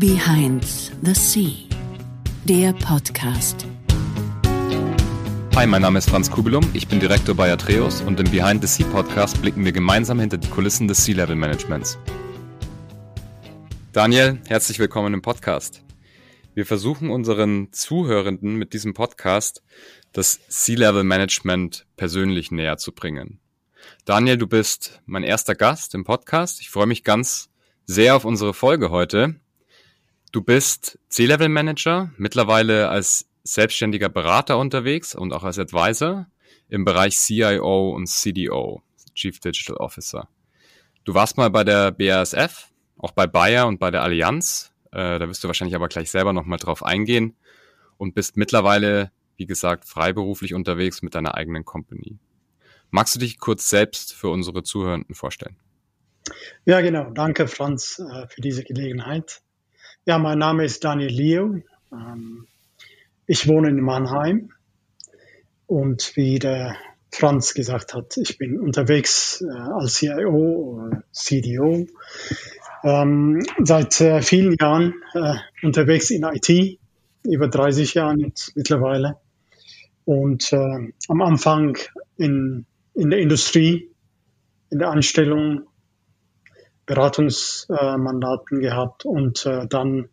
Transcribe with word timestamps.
Behind 0.00 0.64
the 1.02 1.12
Sea, 1.12 1.68
der 2.46 2.72
Podcast. 2.72 3.66
Hi, 5.54 5.66
mein 5.66 5.82
Name 5.82 5.98
ist 5.98 6.08
Franz 6.08 6.30
Kubelum, 6.30 6.70
ich 6.72 6.88
bin 6.88 7.00
Direktor 7.00 7.34
bei 7.34 7.52
Atreus 7.52 8.00
und 8.00 8.18
im 8.18 8.30
Behind 8.30 8.66
the 8.66 8.66
Sea 8.66 8.90
Podcast 8.90 9.42
blicken 9.42 9.62
wir 9.62 9.72
gemeinsam 9.72 10.18
hinter 10.18 10.38
die 10.38 10.48
Kulissen 10.48 10.88
des 10.88 11.04
Sea-Level 11.04 11.36
Managements. 11.36 11.98
Daniel, 13.92 14.40
herzlich 14.48 14.78
willkommen 14.78 15.12
im 15.12 15.20
Podcast. 15.20 15.82
Wir 16.54 16.64
versuchen 16.64 17.10
unseren 17.10 17.70
Zuhörenden 17.70 18.54
mit 18.54 18.72
diesem 18.72 18.94
Podcast 18.94 19.62
das 20.12 20.40
Sea-Level 20.48 21.04
Management 21.04 21.86
persönlich 21.98 22.50
näher 22.50 22.78
zu 22.78 22.92
bringen. 22.92 23.38
Daniel, 24.06 24.38
du 24.38 24.46
bist 24.46 25.02
mein 25.04 25.24
erster 25.24 25.54
Gast 25.54 25.94
im 25.94 26.04
Podcast. 26.04 26.62
Ich 26.62 26.70
freue 26.70 26.86
mich 26.86 27.04
ganz 27.04 27.50
sehr 27.84 28.16
auf 28.16 28.24
unsere 28.24 28.54
Folge 28.54 28.88
heute. 28.88 29.38
Du 30.32 30.42
bist 30.42 30.96
C-Level 31.08 31.48
Manager, 31.48 32.12
mittlerweile 32.16 32.88
als 32.88 33.28
selbstständiger 33.42 34.08
Berater 34.08 34.58
unterwegs 34.58 35.16
und 35.16 35.32
auch 35.32 35.42
als 35.42 35.58
Advisor 35.58 36.26
im 36.68 36.84
Bereich 36.84 37.16
CIO 37.18 37.90
und 37.90 38.06
CDO, 38.06 38.80
Chief 39.16 39.40
Digital 39.40 39.76
Officer. 39.78 40.28
Du 41.02 41.14
warst 41.14 41.36
mal 41.36 41.50
bei 41.50 41.64
der 41.64 41.90
BASF, 41.90 42.68
auch 42.96 43.10
bei 43.10 43.26
Bayer 43.26 43.66
und 43.66 43.80
bei 43.80 43.90
der 43.90 44.02
Allianz. 44.02 44.72
Äh, 44.92 45.18
da 45.18 45.28
wirst 45.28 45.42
du 45.42 45.48
wahrscheinlich 45.48 45.74
aber 45.74 45.88
gleich 45.88 46.12
selber 46.12 46.32
nochmal 46.32 46.58
drauf 46.58 46.84
eingehen 46.84 47.34
und 47.96 48.14
bist 48.14 48.36
mittlerweile, 48.36 49.10
wie 49.36 49.46
gesagt, 49.46 49.84
freiberuflich 49.84 50.54
unterwegs 50.54 51.02
mit 51.02 51.16
deiner 51.16 51.34
eigenen 51.34 51.64
Company. 51.64 52.20
Magst 52.90 53.16
du 53.16 53.18
dich 53.18 53.40
kurz 53.40 53.68
selbst 53.68 54.12
für 54.12 54.28
unsere 54.28 54.62
Zuhörenden 54.62 55.16
vorstellen? 55.16 55.56
Ja, 56.66 56.82
genau. 56.82 57.10
Danke, 57.10 57.48
Franz, 57.48 57.98
äh, 57.98 58.28
für 58.28 58.40
diese 58.42 58.62
Gelegenheit. 58.62 59.42
Ja, 60.06 60.18
mein 60.18 60.38
Name 60.38 60.64
ist 60.64 60.82
Daniel 60.82 61.10
Leo. 61.10 61.60
Ähm, 61.92 62.46
ich 63.26 63.46
wohne 63.48 63.68
in 63.68 63.80
Mannheim 63.80 64.50
und 65.66 66.16
wie 66.16 66.38
der 66.38 66.76
Franz 67.12 67.54
gesagt 67.54 67.94
hat, 67.94 68.16
ich 68.16 68.38
bin 68.38 68.58
unterwegs 68.58 69.42
äh, 69.42 69.50
als 69.50 69.94
CIO 69.94 70.30
oder 70.30 71.02
CDO. 71.12 71.86
Ähm, 72.82 73.42
seit 73.62 74.00
äh, 74.00 74.22
vielen 74.22 74.56
Jahren 74.58 74.94
unterwegs 75.62 76.10
in 76.10 76.24
IT, 76.24 76.78
über 77.24 77.48
30 77.48 77.94
Jahren 77.94 78.32
mittlerweile. 78.54 79.16
Und 80.06 80.52
am 80.52 81.20
Anfang 81.20 81.76
in 82.16 82.64
in 82.94 83.10
der 83.10 83.20
Industrie, 83.20 83.90
in 84.70 84.78
der 84.78 84.90
Anstellung 84.90 85.62
Beratungsmandaten 86.90 88.58
gehabt 88.58 89.04
und 89.04 89.46
äh, 89.46 89.64
dann 89.68 90.08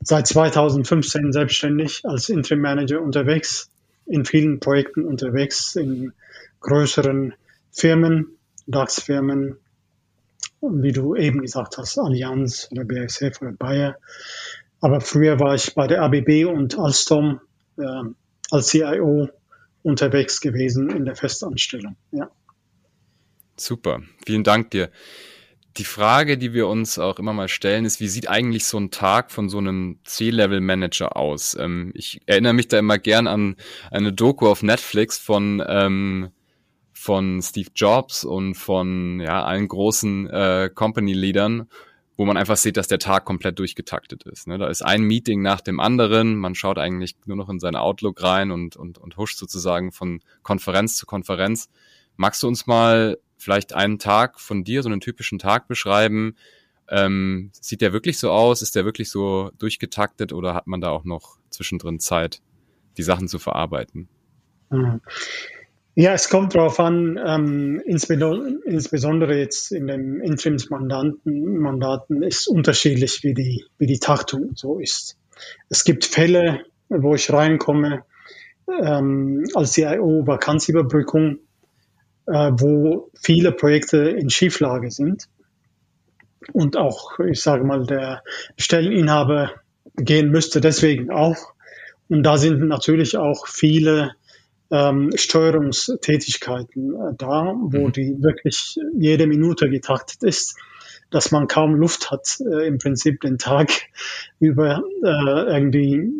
seit 0.00 0.26
2015 0.26 1.30
selbstständig 1.30 2.06
als 2.06 2.30
Interim 2.30 2.62
Manager 2.62 3.02
unterwegs, 3.02 3.70
in 4.06 4.24
vielen 4.24 4.58
Projekten 4.58 5.04
unterwegs, 5.04 5.76
in 5.76 6.14
größeren 6.60 7.34
Firmen, 7.70 8.38
DAX-Firmen, 8.66 9.58
wie 10.62 10.92
du 10.92 11.14
eben 11.16 11.42
gesagt 11.42 11.76
hast, 11.76 11.98
Allianz 11.98 12.66
oder 12.70 12.84
BASF 12.84 13.42
oder 13.42 13.52
Bayer. 13.52 13.96
Aber 14.80 15.02
früher 15.02 15.38
war 15.38 15.54
ich 15.54 15.74
bei 15.74 15.86
der 15.86 16.00
ABB 16.00 16.46
und 16.46 16.78
Alstom 16.78 17.42
äh, 17.76 17.82
als 18.50 18.68
CIO 18.68 19.28
unterwegs 19.82 20.40
gewesen 20.40 20.88
in 20.88 21.04
der 21.04 21.14
Festanstellung. 21.14 21.96
Ja. 22.10 22.30
Super, 23.54 24.00
vielen 24.24 24.44
Dank 24.44 24.70
dir. 24.70 24.88
Die 25.78 25.84
Frage, 25.84 26.36
die 26.36 26.52
wir 26.52 26.68
uns 26.68 26.98
auch 26.98 27.18
immer 27.18 27.32
mal 27.32 27.48
stellen, 27.48 27.86
ist, 27.86 27.98
wie 27.98 28.08
sieht 28.08 28.28
eigentlich 28.28 28.66
so 28.66 28.78
ein 28.78 28.90
Tag 28.90 29.30
von 29.30 29.48
so 29.48 29.56
einem 29.58 30.00
C-Level-Manager 30.04 31.16
aus? 31.16 31.56
Ähm, 31.58 31.92
ich 31.94 32.20
erinnere 32.26 32.52
mich 32.52 32.68
da 32.68 32.78
immer 32.78 32.98
gern 32.98 33.26
an 33.26 33.56
eine 33.90 34.12
Doku 34.12 34.48
auf 34.48 34.62
Netflix 34.62 35.16
von, 35.16 35.62
ähm, 35.66 36.30
von 36.92 37.40
Steve 37.40 37.70
Jobs 37.74 38.24
und 38.24 38.54
von 38.54 39.20
ja, 39.20 39.44
allen 39.44 39.66
großen 39.66 40.28
äh, 40.28 40.70
Company-Leadern, 40.74 41.68
wo 42.18 42.26
man 42.26 42.36
einfach 42.36 42.58
sieht, 42.58 42.76
dass 42.76 42.88
der 42.88 42.98
Tag 42.98 43.24
komplett 43.24 43.58
durchgetaktet 43.58 44.24
ist. 44.24 44.46
Ne? 44.46 44.58
Da 44.58 44.68
ist 44.68 44.82
ein 44.82 45.02
Meeting 45.02 45.40
nach 45.40 45.62
dem 45.62 45.80
anderen, 45.80 46.36
man 46.36 46.54
schaut 46.54 46.76
eigentlich 46.76 47.16
nur 47.24 47.38
noch 47.38 47.48
in 47.48 47.60
seine 47.60 47.80
Outlook 47.80 48.22
rein 48.22 48.50
und, 48.50 48.76
und, 48.76 48.98
und 48.98 49.16
huscht 49.16 49.38
sozusagen 49.38 49.90
von 49.90 50.20
Konferenz 50.42 50.96
zu 50.96 51.06
Konferenz. 51.06 51.70
Magst 52.16 52.42
du 52.42 52.48
uns 52.48 52.66
mal 52.66 53.16
vielleicht 53.42 53.72
einen 53.72 53.98
Tag 53.98 54.40
von 54.40 54.64
dir, 54.64 54.82
so 54.82 54.88
einen 54.88 55.00
typischen 55.00 55.38
Tag 55.38 55.68
beschreiben? 55.68 56.36
Ähm, 56.88 57.50
sieht 57.52 57.80
der 57.80 57.92
wirklich 57.92 58.18
so 58.18 58.30
aus? 58.30 58.62
Ist 58.62 58.76
der 58.76 58.84
wirklich 58.84 59.10
so 59.10 59.50
durchgetaktet 59.58 60.32
oder 60.32 60.54
hat 60.54 60.66
man 60.66 60.80
da 60.80 60.90
auch 60.90 61.04
noch 61.04 61.38
zwischendrin 61.50 61.98
Zeit, 61.98 62.40
die 62.96 63.02
Sachen 63.02 63.28
zu 63.28 63.38
verarbeiten? 63.38 64.08
Mhm. 64.70 65.00
Ja, 65.94 66.14
es 66.14 66.30
kommt 66.30 66.54
darauf 66.54 66.80
an, 66.80 67.20
ähm, 67.22 67.82
insbesondere 67.84 69.38
jetzt 69.38 69.72
in 69.72 69.86
den 69.86 70.20
Interimsmandaten 70.20 71.58
Mandaten 71.58 72.22
ist 72.22 72.48
unterschiedlich, 72.48 73.22
wie 73.22 73.34
die, 73.34 73.66
wie 73.76 73.86
die 73.86 73.98
Taktung 73.98 74.52
so 74.54 74.78
ist. 74.78 75.18
Es 75.68 75.84
gibt 75.84 76.06
Fälle, 76.06 76.64
wo 76.88 77.14
ich 77.14 77.30
reinkomme 77.30 78.04
ähm, 78.82 79.44
als 79.54 79.72
CIO 79.72 80.26
Vakanzüberbrückung 80.26 81.32
äh, 81.32 81.38
wo 82.26 83.10
viele 83.20 83.52
Projekte 83.52 83.98
in 83.98 84.30
Schieflage 84.30 84.90
sind 84.90 85.28
und 86.52 86.76
auch, 86.76 87.18
ich 87.20 87.42
sage 87.42 87.64
mal, 87.64 87.86
der 87.86 88.22
Stelleninhaber 88.56 89.52
gehen 89.96 90.30
müsste 90.30 90.60
deswegen 90.60 91.10
auch. 91.10 91.52
Und 92.08 92.24
da 92.24 92.36
sind 92.36 92.66
natürlich 92.66 93.16
auch 93.16 93.46
viele 93.46 94.12
ähm, 94.70 95.10
Steuerungstätigkeiten 95.14 96.94
äh, 96.94 97.14
da, 97.16 97.54
wo 97.56 97.88
mhm. 97.88 97.92
die 97.92 98.16
wirklich 98.22 98.78
jede 98.96 99.26
Minute 99.26 99.68
getaktet 99.68 100.22
ist, 100.22 100.56
dass 101.10 101.30
man 101.30 101.46
kaum 101.46 101.74
Luft 101.74 102.10
hat, 102.10 102.38
äh, 102.40 102.66
im 102.66 102.78
Prinzip 102.78 103.20
den 103.20 103.38
Tag 103.38 103.70
über 104.40 104.82
äh, 105.02 105.54
irgendwie 105.54 106.10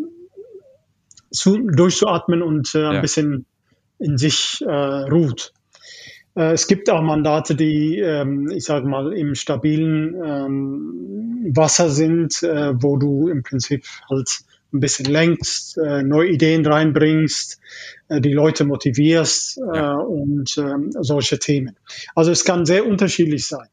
zu, 1.31 1.59
durchzuatmen 1.59 2.43
und 2.43 2.75
äh, 2.75 2.85
ein 2.85 3.01
bisschen 3.01 3.47
in 3.99 4.19
sich 4.19 4.62
äh, 4.67 4.71
ruht. 4.71 5.53
Äh, 6.34 6.53
es 6.53 6.66
gibt 6.66 6.91
auch 6.91 7.03
Mandate, 7.03 7.54
die, 7.54 7.98
ähm, 7.98 8.50
ich 8.50 8.65
sage 8.65 8.87
mal, 8.87 9.12
im 9.12 9.34
stabilen 9.34 10.15
ähm, 10.25 11.53
Wasser 11.54 11.91
sind, 11.91 12.43
äh, 12.43 12.72
wo 12.75 12.97
du 12.97 13.28
im 13.28 13.43
Prinzip 13.43 13.84
halt 14.10 14.41
ein 14.72 14.81
bisschen 14.81 15.06
lenkst, 15.06 15.76
äh, 15.76 16.03
neue 16.03 16.31
Ideen 16.31 16.65
reinbringst, 16.65 17.60
die 18.09 18.32
Leute 18.32 18.65
motivierst 18.65 19.59
ja. 19.75 19.94
und 19.94 20.56
ähm, 20.59 20.91
solche 21.00 21.38
Themen. 21.38 21.76
Also 22.15 22.31
es 22.31 22.44
kann 22.44 22.64
sehr 22.64 22.87
unterschiedlich 22.87 23.47
sein. 23.47 23.69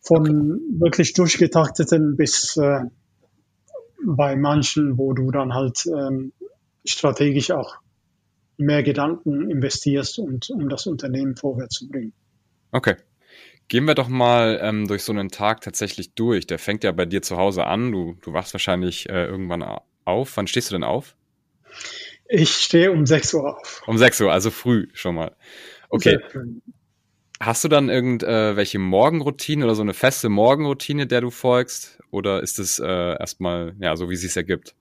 Von 0.00 0.60
wirklich 0.78 1.12
durchgetakteten 1.12 2.16
bis 2.16 2.58
bei 4.02 4.36
manchen, 4.36 4.96
wo 4.96 5.12
du 5.12 5.30
dann 5.30 5.52
halt 5.52 5.86
strategisch 6.86 7.50
auch 7.50 7.76
mehr 8.58 8.82
Gedanken 8.82 9.50
investierst 9.50 10.18
und 10.18 10.50
um 10.50 10.68
das 10.68 10.86
Unternehmen 10.86 11.36
vorwärts 11.36 11.76
zu 11.76 11.88
bringen. 11.88 12.12
Okay. 12.72 12.96
Gehen 13.68 13.84
wir 13.84 13.94
doch 13.94 14.08
mal 14.08 14.58
ähm, 14.62 14.88
durch 14.88 15.02
so 15.02 15.12
einen 15.12 15.28
Tag 15.28 15.60
tatsächlich 15.60 16.14
durch. 16.14 16.46
Der 16.46 16.58
fängt 16.58 16.84
ja 16.84 16.92
bei 16.92 17.04
dir 17.04 17.22
zu 17.22 17.36
Hause 17.36 17.66
an. 17.66 17.92
Du, 17.92 18.16
du 18.22 18.32
wachst 18.32 18.54
wahrscheinlich 18.54 19.08
äh, 19.08 19.26
irgendwann 19.26 19.62
auf. 20.04 20.36
Wann 20.36 20.46
stehst 20.46 20.70
du 20.70 20.74
denn 20.74 20.84
auf? 20.84 21.14
Ich 22.28 22.50
stehe 22.50 22.92
um 22.92 23.06
6 23.06 23.34
Uhr 23.34 23.58
auf. 23.58 23.82
Um 23.86 23.98
6 23.98 24.22
Uhr, 24.22 24.32
also 24.32 24.50
früh 24.50 24.88
schon 24.92 25.14
mal. 25.14 25.36
Okay. 25.90 26.18
Hast 27.40 27.62
du 27.62 27.68
dann 27.68 27.88
irgendwelche 27.88 28.78
äh, 28.78 28.80
Morgenroutine 28.80 29.64
oder 29.64 29.74
so 29.74 29.82
eine 29.82 29.94
feste 29.94 30.28
Morgenroutine, 30.28 31.06
der 31.06 31.20
du 31.20 31.30
folgst? 31.30 31.98
Oder 32.10 32.42
ist 32.42 32.58
es 32.58 32.78
äh, 32.78 32.86
erstmal 32.86 33.74
ja 33.80 33.96
so, 33.96 34.10
wie 34.10 34.14
es 34.14 34.22
sich 34.22 34.36
ergibt? 34.36 34.74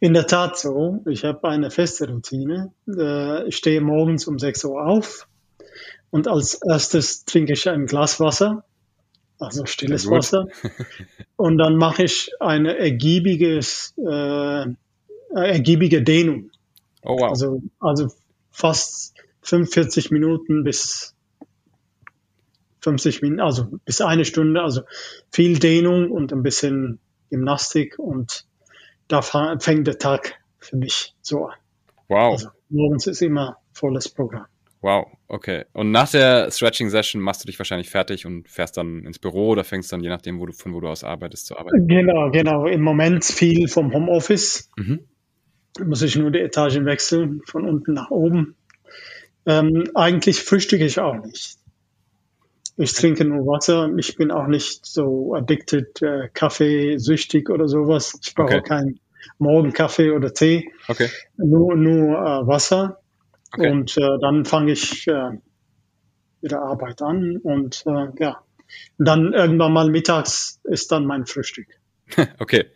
In 0.00 0.14
der 0.14 0.26
Tat 0.26 0.58
so. 0.58 1.02
Ich 1.08 1.24
habe 1.24 1.48
eine 1.48 1.70
feste 1.70 2.08
Routine. 2.08 2.72
Äh, 2.88 3.48
ich 3.48 3.56
stehe 3.56 3.80
morgens 3.80 4.26
um 4.26 4.38
6 4.38 4.64
Uhr 4.64 4.86
auf 4.86 5.26
und 6.14 6.28
als 6.28 6.54
erstes 6.54 7.24
trinke 7.24 7.54
ich 7.54 7.68
ein 7.68 7.86
Glas 7.86 8.20
Wasser, 8.20 8.64
also 9.40 9.66
stilles 9.66 10.08
Wasser. 10.08 10.46
Und 11.36 11.58
dann 11.58 11.76
mache 11.76 12.04
ich 12.04 12.30
eine 12.38 12.78
ergiebiges, 12.78 13.94
äh, 13.98 14.66
ergiebige 15.34 16.02
Dehnung. 16.02 16.52
Oh, 17.02 17.18
wow. 17.18 17.30
Also, 17.30 17.62
also 17.80 18.12
fast 18.52 19.14
45 19.42 20.12
Minuten 20.12 20.62
bis 20.62 21.16
50 22.82 23.22
Minuten, 23.22 23.40
also 23.40 23.66
bis 23.84 24.00
eine 24.00 24.24
Stunde, 24.24 24.62
also 24.62 24.82
viel 25.32 25.58
Dehnung 25.58 26.12
und 26.12 26.32
ein 26.32 26.44
bisschen 26.44 27.00
Gymnastik 27.28 27.98
und 27.98 28.46
da 29.08 29.22
fängt 29.22 29.86
der 29.86 29.98
Tag 29.98 30.34
für 30.58 30.76
mich 30.76 31.14
so 31.20 31.46
an. 31.46 31.58
Wow. 32.08 32.32
Also 32.32 32.48
morgens 32.68 33.06
ist 33.06 33.22
immer 33.22 33.58
volles 33.72 34.08
Programm. 34.08 34.46
Wow. 34.80 35.06
Okay. 35.28 35.64
Und 35.72 35.90
nach 35.90 36.10
der 36.10 36.50
Stretching-Session 36.50 37.22
machst 37.22 37.42
du 37.42 37.46
dich 37.46 37.58
wahrscheinlich 37.58 37.88
fertig 37.88 38.26
und 38.26 38.48
fährst 38.48 38.76
dann 38.76 39.04
ins 39.04 39.18
Büro 39.18 39.48
oder 39.48 39.64
fängst 39.64 39.90
dann, 39.92 40.02
je 40.02 40.10
nachdem, 40.10 40.38
wo 40.38 40.46
du, 40.46 40.52
von 40.52 40.74
wo 40.74 40.80
du 40.80 40.88
aus 40.88 41.04
arbeitest, 41.04 41.46
zu 41.46 41.56
arbeiten? 41.56 41.88
Genau, 41.88 42.30
genau. 42.30 42.66
Im 42.66 42.82
Moment 42.82 43.24
viel 43.24 43.68
vom 43.68 43.94
Homeoffice. 43.94 44.70
Mhm. 44.76 45.00
Muss 45.82 46.02
ich 46.02 46.16
nur 46.16 46.30
die 46.30 46.40
Etagen 46.40 46.84
wechseln, 46.84 47.40
von 47.46 47.66
unten 47.66 47.94
nach 47.94 48.10
oben. 48.10 48.56
Ähm, 49.46 49.84
eigentlich 49.94 50.42
frühstücke 50.42 50.84
ich 50.84 51.00
auch 51.00 51.16
nicht. 51.16 51.56
Ich 52.76 52.92
trinke 52.92 53.24
nur 53.24 53.46
Wasser. 53.46 53.90
Ich 53.96 54.16
bin 54.16 54.30
auch 54.30 54.46
nicht 54.46 54.84
so 54.84 55.34
addicted, 55.34 56.02
äh, 56.02 56.28
Kaffee, 56.32 56.98
süchtig 56.98 57.50
oder 57.50 57.68
sowas. 57.68 58.18
Ich 58.22 58.34
brauche 58.34 58.56
okay. 58.58 58.62
keinen 58.62 59.00
Morgenkaffee 59.38 60.10
oder 60.10 60.32
Tee. 60.32 60.72
Okay. 60.88 61.08
Nur, 61.36 61.76
nur 61.76 62.18
äh, 62.18 62.46
Wasser. 62.46 63.00
Okay. 63.52 63.70
Und 63.70 63.96
äh, 63.96 64.18
dann 64.20 64.44
fange 64.44 64.72
ich 64.72 65.06
äh, 65.06 65.30
mit 66.40 66.50
der 66.50 66.60
Arbeit 66.60 67.00
an 67.00 67.38
und 67.38 67.84
äh, 67.86 68.08
ja, 68.18 68.42
dann 68.98 69.32
irgendwann 69.32 69.72
mal 69.72 69.88
mittags 69.88 70.60
ist 70.64 70.90
dann 70.92 71.06
mein 71.06 71.26
Frühstück. 71.26 71.68
okay, 72.38 72.66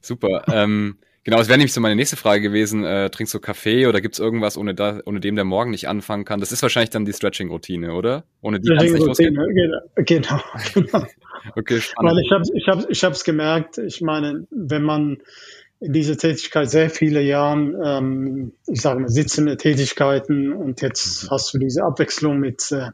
super. 0.00 0.44
ähm, 0.48 0.98
genau, 1.28 1.42
es 1.42 1.48
wäre 1.48 1.58
nämlich 1.58 1.74
so 1.74 1.80
meine 1.82 1.94
nächste 1.94 2.16
Frage 2.16 2.40
gewesen. 2.40 2.84
Äh, 2.84 3.10
trinkst 3.10 3.34
du 3.34 3.38
Kaffee 3.38 3.86
oder 3.86 4.00
gibt 4.00 4.14
es 4.14 4.18
irgendwas, 4.18 4.56
ohne, 4.56 4.74
da, 4.74 5.00
ohne 5.04 5.20
dem 5.20 5.36
der 5.36 5.44
Morgen 5.44 5.70
nicht 5.70 5.86
anfangen 5.86 6.24
kann? 6.24 6.40
Das 6.40 6.52
ist 6.52 6.62
wahrscheinlich 6.62 6.88
dann 6.88 7.04
die 7.04 7.12
Stretching-Routine, 7.12 7.92
oder? 7.92 8.24
Ohne 8.40 8.60
die 8.60 8.68
Stretching 8.68 8.96
Routine, 8.96 9.46
genau, 9.54 9.78
genau. 9.94 10.40
genau. 10.72 11.06
okay, 11.56 11.80
spannend. 11.82 12.12
Weil 12.12 12.18
ich 12.24 12.32
habe 12.32 12.44
ich 12.54 12.68
hab, 12.68 12.90
ich 12.90 13.04
hab's 13.04 13.24
gemerkt, 13.24 13.76
ich 13.76 14.00
meine, 14.00 14.46
wenn 14.50 14.82
man 14.82 15.18
in 15.80 15.92
dieser 15.92 16.16
Tätigkeit 16.16 16.70
sehr 16.70 16.88
viele 16.88 17.20
Jahren, 17.20 17.76
ähm, 17.84 18.52
ich 18.66 18.80
sage 18.80 19.00
mal, 19.00 19.08
sitzende 19.08 19.58
Tätigkeiten 19.58 20.54
und 20.54 20.80
jetzt 20.80 21.24
mhm. 21.24 21.30
hast 21.30 21.52
du 21.52 21.58
diese 21.58 21.84
Abwechslung 21.84 22.38
mit, 22.38 22.72
äh, 22.72 22.88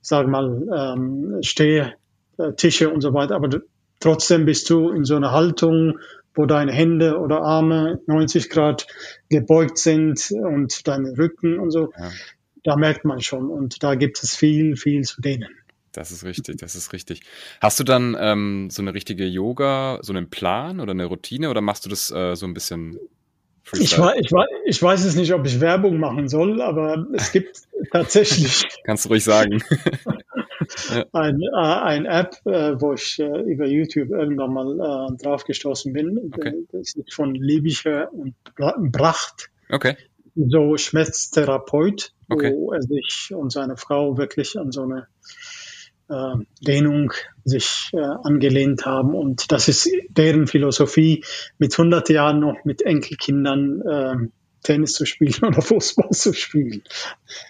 sage 0.00 0.28
mal, 0.28 0.62
ähm, 0.74 1.38
Stehtische 1.42 2.88
und 2.88 3.02
so 3.02 3.12
weiter, 3.12 3.36
aber 3.36 3.48
du, 3.48 3.58
trotzdem 4.00 4.46
bist 4.46 4.70
du 4.70 4.90
in 4.90 5.04
so 5.04 5.14
einer 5.14 5.32
Haltung, 5.32 5.98
wo 6.34 6.46
deine 6.46 6.72
Hände 6.72 7.18
oder 7.18 7.42
Arme 7.42 8.00
90 8.06 8.50
Grad 8.50 8.86
gebeugt 9.28 9.78
sind 9.78 10.30
und 10.30 10.86
deine 10.86 11.16
Rücken 11.16 11.58
und 11.58 11.70
so. 11.70 11.92
Ja. 11.98 12.10
Da 12.62 12.76
merkt 12.76 13.04
man 13.04 13.20
schon 13.20 13.50
und 13.50 13.82
da 13.82 13.94
gibt 13.94 14.22
es 14.22 14.34
viel, 14.34 14.76
viel 14.76 15.02
zu 15.02 15.20
dehnen. 15.20 15.48
Das 15.92 16.10
ist 16.10 16.24
richtig, 16.24 16.56
das 16.56 16.74
ist 16.74 16.92
richtig. 16.92 17.20
Hast 17.60 17.78
du 17.78 17.84
dann 17.84 18.16
ähm, 18.18 18.68
so 18.70 18.82
eine 18.82 18.94
richtige 18.94 19.26
Yoga, 19.26 19.98
so 20.02 20.12
einen 20.12 20.28
Plan 20.28 20.80
oder 20.80 20.90
eine 20.90 21.04
Routine 21.04 21.50
oder 21.50 21.60
machst 21.60 21.84
du 21.84 21.90
das 21.90 22.10
äh, 22.10 22.34
so 22.34 22.46
ein 22.46 22.54
bisschen 22.54 22.98
ich, 23.72 23.98
weiß, 23.98 24.16
ich, 24.20 24.30
weiß, 24.30 24.46
ich 24.66 24.82
weiß 24.82 25.04
es 25.04 25.16
nicht, 25.16 25.32
ob 25.32 25.46
ich 25.46 25.60
Werbung 25.60 25.98
machen 25.98 26.28
soll, 26.28 26.60
aber 26.60 27.06
es 27.14 27.32
gibt 27.32 27.62
tatsächlich. 27.92 28.64
Kannst 28.84 29.06
du 29.06 29.08
ruhig 29.08 29.24
sagen. 29.24 29.62
ein, 31.12 31.40
äh, 31.40 31.56
ein 31.56 32.06
App, 32.06 32.36
äh, 32.44 32.80
wo 32.80 32.94
ich 32.94 33.18
äh, 33.18 33.42
über 33.42 33.66
YouTube 33.66 34.10
irgendwann 34.10 34.52
mal 34.52 35.10
äh, 35.12 35.22
drauf 35.22 35.44
gestoßen 35.44 35.92
bin. 35.92 36.32
Okay. 36.32 36.64
Das 36.72 36.94
ist 36.94 37.12
von 37.12 37.34
Liebicher 37.34 38.12
und 38.12 38.34
Bracht. 38.92 39.50
Okay. 39.70 39.96
So 40.34 40.76
Schmerztherapeut, 40.76 42.12
okay. 42.28 42.52
wo 42.52 42.72
er 42.72 42.82
sich 42.82 43.32
und 43.34 43.52
seine 43.52 43.76
Frau 43.76 44.18
wirklich 44.18 44.58
an 44.58 44.72
so 44.72 44.82
eine 44.82 45.06
äh, 46.08 46.44
Dehnung 46.60 47.12
sich 47.44 47.90
äh, 47.92 47.98
angelehnt 47.98 48.84
haben. 48.84 49.14
Und 49.14 49.52
das 49.52 49.68
ist 49.68 49.88
deren 50.08 50.46
Philosophie, 50.46 51.24
mit 51.58 51.72
100 51.72 52.08
Jahren 52.10 52.40
noch 52.40 52.64
mit 52.64 52.82
Enkelkindern 52.82 53.80
äh, 53.80 54.28
Tennis 54.64 54.94
zu 54.94 55.06
spielen 55.06 55.36
oder 55.42 55.62
Fußball 55.62 56.10
zu 56.10 56.32
spielen. 56.32 56.82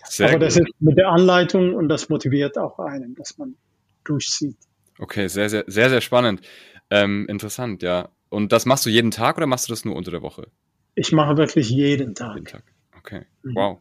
Sehr 0.05 0.29
Aber 0.29 0.41
das 0.41 0.59
ist 0.59 0.69
mit 0.81 0.99
der 0.99 1.09
Anleitung 1.09 1.75
und 1.75 1.89
das 1.89 2.11
motiviert 2.11 2.59
auch 2.59 2.79
einen, 2.79 3.15
dass 3.15 3.39
man 3.39 3.57
durchzieht. 4.05 4.59
Okay, 4.99 5.29
sehr, 5.29 5.49
sehr, 5.49 5.65
sehr, 5.67 5.89
sehr 5.89 6.03
spannend. 6.03 6.43
Ähm, 6.91 7.27
interessant, 7.29 7.83
ja. 7.83 8.11
Und 8.29 8.53
das 8.53 8.67
machst 8.67 8.85
du 8.85 8.91
jeden 8.91 9.11
Tag 9.11 9.39
oder 9.39 9.47
machst 9.47 9.69
du 9.69 9.73
das 9.73 9.85
nur 9.85 9.97
unter 9.97 10.11
der 10.11 10.23
Woche? 10.23 10.49
Ich 10.95 11.13
mache 11.13 11.37
wirklich 11.37 11.71
jeden 11.71 12.15
Tag. 12.15 12.35
Jeden 12.35 12.47
Tag. 12.47 12.65
Okay, 12.99 13.23
mhm. 13.43 13.55
wow. 13.55 13.79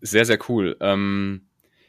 Sehr, 0.00 0.24
sehr 0.24 0.38
cool. 0.48 0.76
Ähm, 0.80 1.42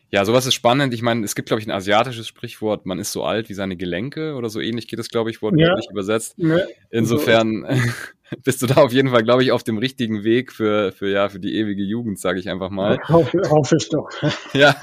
ja, 0.10 0.24
sowas 0.24 0.46
ist 0.46 0.54
spannend. 0.54 0.94
Ich 0.94 1.02
meine, 1.02 1.26
es 1.26 1.36
gibt, 1.36 1.48
glaube 1.48 1.60
ich, 1.62 1.68
ein 1.68 1.72
asiatisches 1.72 2.28
Sprichwort, 2.28 2.86
man 2.86 3.00
ist 3.00 3.12
so 3.12 3.24
alt 3.24 3.50
wie 3.50 3.54
seine 3.54 3.76
Gelenke 3.76 4.36
oder 4.36 4.50
so 4.50 4.62
ähnlich 4.62 4.88
geht 4.88 5.00
es, 5.00 5.10
glaube 5.10 5.30
ich, 5.30 5.42
wortwörtlich 5.42 5.86
ja. 5.86 5.92
übersetzt. 5.92 6.36
Ja. 6.38 6.60
Insofern 6.90 7.66
bist 8.44 8.62
du 8.62 8.68
da 8.68 8.76
auf 8.76 8.92
jeden 8.92 9.10
Fall, 9.10 9.24
glaube 9.24 9.44
ich, 9.44 9.52
auf 9.52 9.64
dem 9.64 9.78
richtigen 9.78 10.24
Weg 10.24 10.52
für, 10.52 10.92
für, 10.92 11.10
ja, 11.10 11.30
für 11.30 11.40
die 11.40 11.56
ewige 11.56 11.84
Jugend, 11.84 12.20
sage 12.20 12.40
ich 12.40 12.50
einfach 12.50 12.70
mal. 12.70 13.00
Hoffe, 13.08 13.42
hoffe 13.50 13.78
ich 13.78 13.90
doch. 13.90 14.10
ja. 14.54 14.76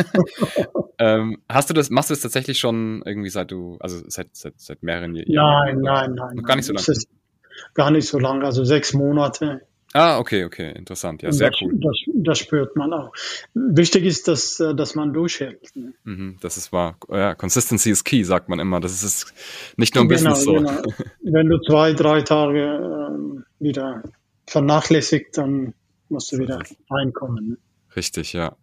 ähm, 0.99 1.39
hast 1.49 1.71
du 1.71 1.75
das, 1.75 1.91
machst 1.91 2.11
du 2.11 2.15
das 2.15 2.23
tatsächlich 2.23 2.59
schon 2.59 3.03
irgendwie 3.05 3.31
seit 3.31 3.51
du, 3.51 3.77
also 3.81 4.01
seit, 4.07 4.29
seit, 4.33 4.55
seit 4.61 4.83
mehreren 4.83 5.15
Jahren? 5.15 5.27
Nein, 5.29 5.81
nein, 5.81 6.15
nein. 6.15 6.37
Noch 6.37 6.45
gar 6.45 6.57
nicht 6.57 6.67
so 6.67 6.73
lange. 6.73 6.87
Gar 7.75 7.91
nicht 7.91 8.09
so 8.09 8.19
lange, 8.19 8.45
also 8.45 8.65
sechs 8.65 8.95
Monate. 8.95 9.63
Ah, 9.97 10.19
okay, 10.19 10.45
okay, 10.45 10.73
interessant. 10.73 11.23
Ja, 11.23 11.31
sehr 11.31 11.51
das, 11.51 11.63
cool. 11.63 11.73
Das, 11.77 11.97
das, 12.07 12.39
spürt 12.41 12.75
man 12.75 12.93
auch. 12.93 13.13
Wichtig 13.55 14.05
ist, 14.05 14.27
dass, 14.27 14.59
äh, 14.59 14.75
dass 14.75 14.97
man 14.97 15.13
durchhält. 15.13 15.71
Ne? 15.77 15.95
Mhm, 16.03 16.37
das 16.41 16.57
ist 16.57 16.73
wahr. 16.73 16.97
Ja, 17.09 17.37
Consistency 17.37 17.91
is 17.91 18.03
key, 18.03 18.25
sagt 18.25 18.49
man 18.49 18.59
immer. 18.59 18.81
Das 18.81 19.05
ist 19.05 19.33
nicht 19.77 19.95
nur 19.95 20.03
ein 20.03 20.09
genau, 20.09 20.31
Business 20.31 20.43
so. 20.43 20.55
Genau. 20.55 20.83
Wenn 21.23 21.49
du 21.49 21.61
zwei, 21.61 21.93
drei 21.93 22.23
Tage 22.23 22.61
äh, 22.61 23.65
wieder 23.65 24.03
vernachlässigt, 24.49 25.39
dann 25.39 25.75
musst 26.09 26.33
du 26.33 26.39
wieder 26.39 26.61
reinkommen. 26.91 27.51
Ne? 27.51 27.57
Richtig, 27.95 28.33
ja. 28.33 28.57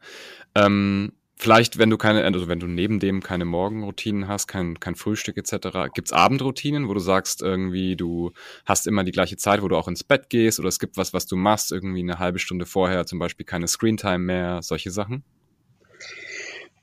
Ähm, 0.54 1.14
Vielleicht, 1.42 1.80
wenn 1.80 1.90
du 1.90 1.98
keine, 1.98 2.24
also 2.24 2.48
wenn 2.48 2.60
du 2.60 2.68
neben 2.68 3.00
dem 3.00 3.24
keine 3.24 3.46
Morgenroutinen 3.46 4.28
hast, 4.28 4.46
kein, 4.46 4.80
kein 4.80 4.94
Frühstück 4.94 5.38
etc., 5.38 5.92
gibt's 5.92 6.14
Abendroutinen, 6.14 6.88
wo 6.88 6.94
du 6.94 7.00
sagst, 7.00 7.42
irgendwie, 7.42 7.96
du 7.96 8.32
hast 8.64 8.86
immer 8.86 9.04
die 9.04 9.12
gleiche 9.12 9.38
Zeit, 9.38 9.64
wo 9.64 9.68
du 9.68 9.76
auch 9.76 9.88
ins 9.88 10.04
Bett 10.04 10.30
gehst, 10.30 10.60
oder 10.60 10.70
es 10.70 10.78
gibt 10.78 10.98
was, 10.98 11.16
was 11.16 11.26
du 11.26 11.36
machst, 11.36 11.72
irgendwie 11.72 12.02
eine 12.04 12.20
halbe 12.20 12.38
Stunde 12.38 12.68
vorher, 12.68 13.08
zum 13.08 13.18
Beispiel 13.18 13.44
keine 13.44 13.68
Screentime 13.68 14.20
mehr, 14.20 14.62
solche 14.62 14.92
Sachen? 14.92 15.24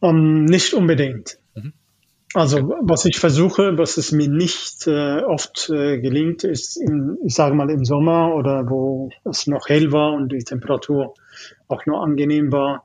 Um, 0.00 0.16
ähm, 0.16 0.44
nicht 0.46 0.75
unbedingt. 0.75 1.38
Mhm. 1.54 1.72
Also 2.34 2.58
okay. 2.58 2.75
was 2.82 3.04
ich 3.04 3.20
versuche, 3.20 3.78
was 3.78 3.96
es 3.96 4.11
mir 4.11 4.28
nicht 4.28 4.88
äh, 4.88 5.22
oft 5.22 5.70
äh, 5.70 6.00
gelingt, 6.00 6.43
ist, 6.43 6.76
in, 6.78 7.16
ich 7.25 7.34
sage 7.34 7.54
mal 7.54 7.70
im 7.70 7.84
Sommer 7.84 8.34
oder 8.34 8.69
wo 8.69 9.11
es 9.25 9.46
noch 9.46 9.69
hell 9.69 9.93
war 9.93 10.14
und 10.14 10.32
die 10.32 10.43
Temperatur 10.43 11.14
auch 11.69 11.87
nur 11.87 12.02
angenehm 12.02 12.50
war, 12.50 12.84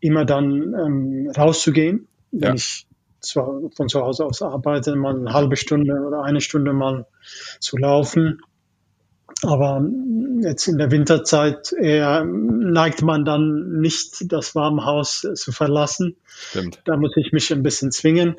immer 0.00 0.24
dann 0.24 0.74
ähm, 0.74 1.32
rauszugehen, 1.36 2.08
wenn 2.30 2.48
ja. 2.48 2.54
ich 2.54 2.86
zwar 3.20 3.60
von 3.74 3.88
zu 3.88 4.00
Hause 4.00 4.24
aus 4.24 4.42
arbeite, 4.42 4.96
mal 4.96 5.16
eine 5.16 5.32
halbe 5.32 5.56
Stunde 5.56 5.92
oder 6.06 6.22
eine 6.22 6.40
Stunde 6.40 6.72
mal 6.72 7.06
zu 7.60 7.76
laufen. 7.76 8.40
Aber 9.42 9.82
jetzt 10.42 10.66
in 10.66 10.76
der 10.76 10.90
Winterzeit 10.90 11.72
eher 11.72 12.24
neigt 12.24 13.00
man 13.00 13.24
dann 13.24 13.80
nicht, 13.80 14.30
das 14.30 14.54
warme 14.54 14.84
Haus 14.84 15.26
zu 15.34 15.52
verlassen. 15.52 16.16
Stimmt. 16.26 16.82
Da 16.84 16.96
muss 16.96 17.16
ich 17.16 17.32
mich 17.32 17.50
ein 17.52 17.62
bisschen 17.62 17.90
zwingen. 17.90 18.36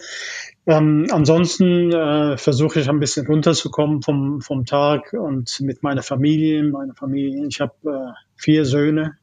Ähm, 0.68 1.08
ansonsten 1.12 1.92
äh, 1.92 2.38
versuche 2.38 2.82
ich 2.82 2.90
ein 2.90 3.00
bisschen 3.00 3.26
runterzukommen 3.26 4.04
vom, 4.04 4.42
vom 4.42 4.66
Tag 4.66 5.14
und 5.14 5.60
mit 5.62 5.82
meiner 5.82 6.04
Familie. 6.04 6.64
Meine 6.64 6.94
Familie, 6.94 7.48
ich 7.48 7.62
habe 7.62 7.74
äh, 7.86 8.14
vier 8.36 8.66
Söhne. 8.66 9.18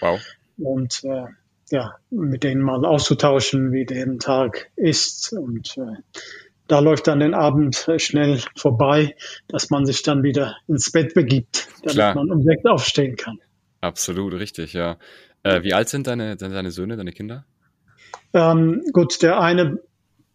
Wow. 0.00 0.20
Und 0.58 1.02
äh, 1.02 1.26
ja, 1.74 1.96
mit 2.10 2.44
denen 2.44 2.62
mal 2.62 2.84
auszutauschen, 2.84 3.72
wie 3.72 3.84
deren 3.84 4.20
Tag 4.20 4.70
ist. 4.76 5.32
Und 5.32 5.76
äh, 5.76 5.96
da 6.68 6.78
läuft 6.78 7.08
dann 7.08 7.18
den 7.18 7.34
Abend 7.34 7.90
schnell 7.98 8.40
vorbei, 8.56 9.16
dass 9.48 9.70
man 9.70 9.84
sich 9.84 10.04
dann 10.04 10.22
wieder 10.22 10.56
ins 10.68 10.92
Bett 10.92 11.14
begibt, 11.14 11.66
damit 11.82 11.96
Klar. 11.96 12.14
man 12.14 12.30
um 12.30 12.42
sechs 12.44 12.64
aufstehen 12.64 13.16
kann. 13.16 13.40
Absolut, 13.80 14.34
richtig, 14.34 14.72
ja. 14.72 14.98
Äh, 15.42 15.64
wie 15.64 15.74
alt 15.74 15.88
sind 15.88 16.06
deine, 16.06 16.36
deine 16.36 16.70
Söhne, 16.70 16.96
deine 16.96 17.10
Kinder? 17.10 17.44
Ähm, 18.32 18.82
gut, 18.92 19.20
der 19.20 19.40
eine 19.40 19.80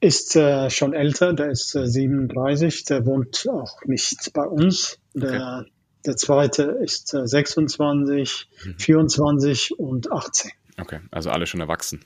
ist 0.01 0.36
äh, 0.36 0.69
schon 0.69 0.93
älter, 0.93 1.34
der 1.34 1.51
ist 1.51 1.74
äh, 1.74 1.88
37, 1.88 2.84
der 2.84 3.05
wohnt 3.05 3.48
auch 3.50 3.81
nicht 3.86 4.34
bei 4.34 4.43
uns. 4.43 5.00
Der, 5.13 5.62
okay. 5.62 5.72
der 6.05 6.15
zweite 6.17 6.63
ist 6.84 7.08
26, 7.08 8.50
mhm. 8.65 8.75
24 8.77 9.79
und 9.79 10.12
18. 10.12 10.51
Okay, 10.81 11.00
also 11.12 11.29
alle 11.29 11.45
schon 11.45 11.59
erwachsen. 11.59 12.03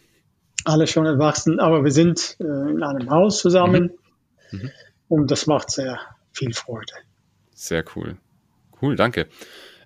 Alle 0.66 0.88
schon 0.88 1.06
erwachsen, 1.06 1.60
aber 1.60 1.84
wir 1.84 1.92
sind 1.92 2.38
äh, 2.40 2.44
in 2.44 2.84
einem 2.84 3.10
Haus 3.10 3.40
zusammen 3.40 3.92
mhm. 4.52 4.60
Mhm. 4.60 4.72
und 5.10 5.32
das 5.32 5.48
macht 5.48 5.72
sehr 5.72 6.00
viel 6.32 6.54
Freude. 6.54 6.94
Sehr 7.54 7.84
cool. 7.96 8.18
Cool, 8.82 8.96
danke. 8.96 9.28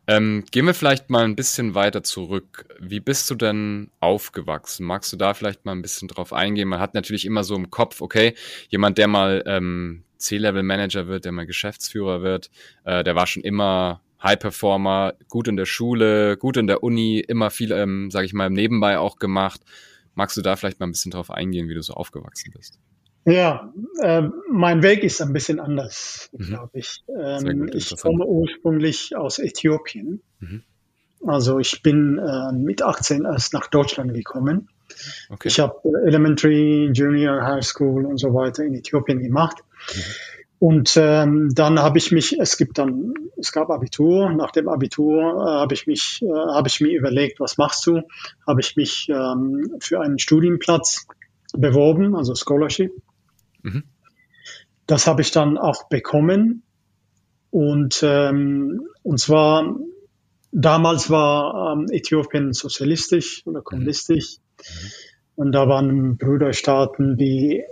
Ähm, 0.10 0.46
gehen 0.52 0.66
wir 0.66 0.74
vielleicht 0.74 1.10
mal 1.10 1.26
ein 1.26 1.36
bisschen 1.36 1.76
weiter 1.76 2.02
zurück. 2.02 2.66
Wie 2.80 3.02
bist 3.02 3.30
du 3.30 3.36
denn 3.36 3.92
aufgewachsen? 4.00 4.86
Magst 4.86 5.12
du 5.12 5.18
da 5.18 5.34
vielleicht 5.34 5.66
mal 5.66 5.74
ein 5.74 5.82
bisschen 5.82 6.08
drauf 6.08 6.32
eingehen? 6.32 6.70
Man 6.70 6.80
hat 6.80 6.94
natürlich 6.94 7.26
immer 7.26 7.44
so 7.44 7.56
im 7.56 7.70
Kopf, 7.70 8.02
okay, 8.02 8.34
jemand, 8.70 8.98
der 8.98 9.10
mal 9.10 9.44
ähm, 9.46 10.06
C-Level-Manager 10.18 11.08
wird, 11.08 11.26
der 11.26 11.34
mal 11.34 11.46
Geschäftsführer 11.46 12.22
wird, 12.22 12.50
äh, 12.86 13.04
der 13.04 13.16
war 13.16 13.28
schon 13.28 13.44
immer 13.44 14.02
High 14.22 14.40
Performer, 14.40 15.14
gut 15.30 15.48
in 15.48 15.58
der 15.58 15.66
Schule, 15.66 16.38
gut 16.38 16.58
in 16.58 16.68
der 16.68 16.84
Uni, 16.84 17.20
immer 17.20 17.50
viel, 17.50 17.72
ähm, 17.72 18.10
sage 18.12 18.26
ich 18.26 18.34
mal, 18.34 18.50
nebenbei 18.50 18.98
auch 18.98 19.18
gemacht. 19.18 19.62
magst 20.16 20.36
du 20.36 20.42
da 20.42 20.56
vielleicht 20.56 20.80
mal 20.80 20.88
ein 20.88 20.92
bisschen 20.92 21.12
drauf 21.12 21.30
eingehen, 21.30 21.70
wie 21.70 21.76
du 21.76 21.82
so 21.84 21.94
aufgewachsen 21.94 22.52
bist? 22.56 22.80
Ja, 23.26 23.74
äh, 24.02 24.24
mein 24.50 24.82
Weg 24.84 25.04
ist 25.04 25.22
ein 25.22 25.34
bisschen 25.34 25.60
anders, 25.60 26.30
mhm. 26.32 26.46
glaube 26.46 26.80
ich. 26.80 27.04
Ähm, 27.10 27.60
gut, 27.60 27.76
ich 27.76 27.96
komme 27.98 28.26
ursprünglich 28.26 29.18
aus 29.18 29.38
Äthiopien. 29.38 30.22
Mhm. 30.40 30.64
Also 31.26 31.60
ich 31.60 31.84
bin 31.84 32.18
äh, 32.20 32.54
mit 32.54 32.82
18 32.82 33.26
erst 33.26 33.54
nach 33.54 33.68
Deutschland 33.68 34.14
gekommen. 34.14 34.70
Okay. 35.30 35.50
Ich 35.50 35.60
habe 35.60 35.76
Elementary, 36.06 36.90
Junior, 36.94 37.42
High 37.44 37.66
School 37.66 38.06
und 38.06 38.18
so 38.18 38.34
weiter 38.34 38.64
in 38.64 38.76
Äthiopien 38.76 39.22
gemacht. 39.22 39.58
Mhm. 39.94 40.02
Und 40.60 40.98
ähm, 40.98 41.50
dann 41.54 41.80
habe 41.80 42.00
ich 42.00 42.12
mich, 42.12 42.40
es 42.40 42.58
gibt 42.58 42.80
dann, 42.80 43.14
es 43.38 43.52
gab 43.52 43.70
Abitur. 43.70 44.32
Nach 44.32 44.52
dem 44.52 44.68
Abitur 44.68 45.20
äh, 45.20 45.62
habe 45.62 45.76
ich 45.76 45.86
mich, 45.86 46.22
äh, 46.24 46.28
habe 46.28 46.68
ich 46.68 46.82
mir 46.82 46.98
überlegt, 46.98 47.40
was 47.40 47.58
machst 47.58 47.86
du? 47.86 48.02
Habe 48.48 48.62
ich 48.62 48.76
mich 48.76 49.08
ähm, 49.10 49.76
für 49.80 50.02
einen 50.02 50.18
Studienplatz 50.18 51.06
beworben, 51.54 52.16
also 52.16 52.34
Scholarship. 52.34 52.92
Mhm. 53.62 53.84
Das 54.88 55.06
habe 55.06 55.22
ich 55.22 55.32
dann 55.32 55.60
auch 55.60 55.90
bekommen. 55.90 56.64
Und, 57.52 58.02
ähm, 58.04 58.88
und 59.04 59.20
zwar, 59.20 59.76
damals 60.52 61.12
war 61.12 61.74
ähm, 61.74 61.86
Äthiopien 61.92 62.54
sozialistisch 62.54 63.44
oder 63.46 63.62
kommunistisch. 63.62 64.38
Mhm. 64.58 65.07
Und 65.38 65.52
da 65.52 65.68
waren 65.68 66.18
Brüderstaaten 66.18 67.20
wie 67.20 67.64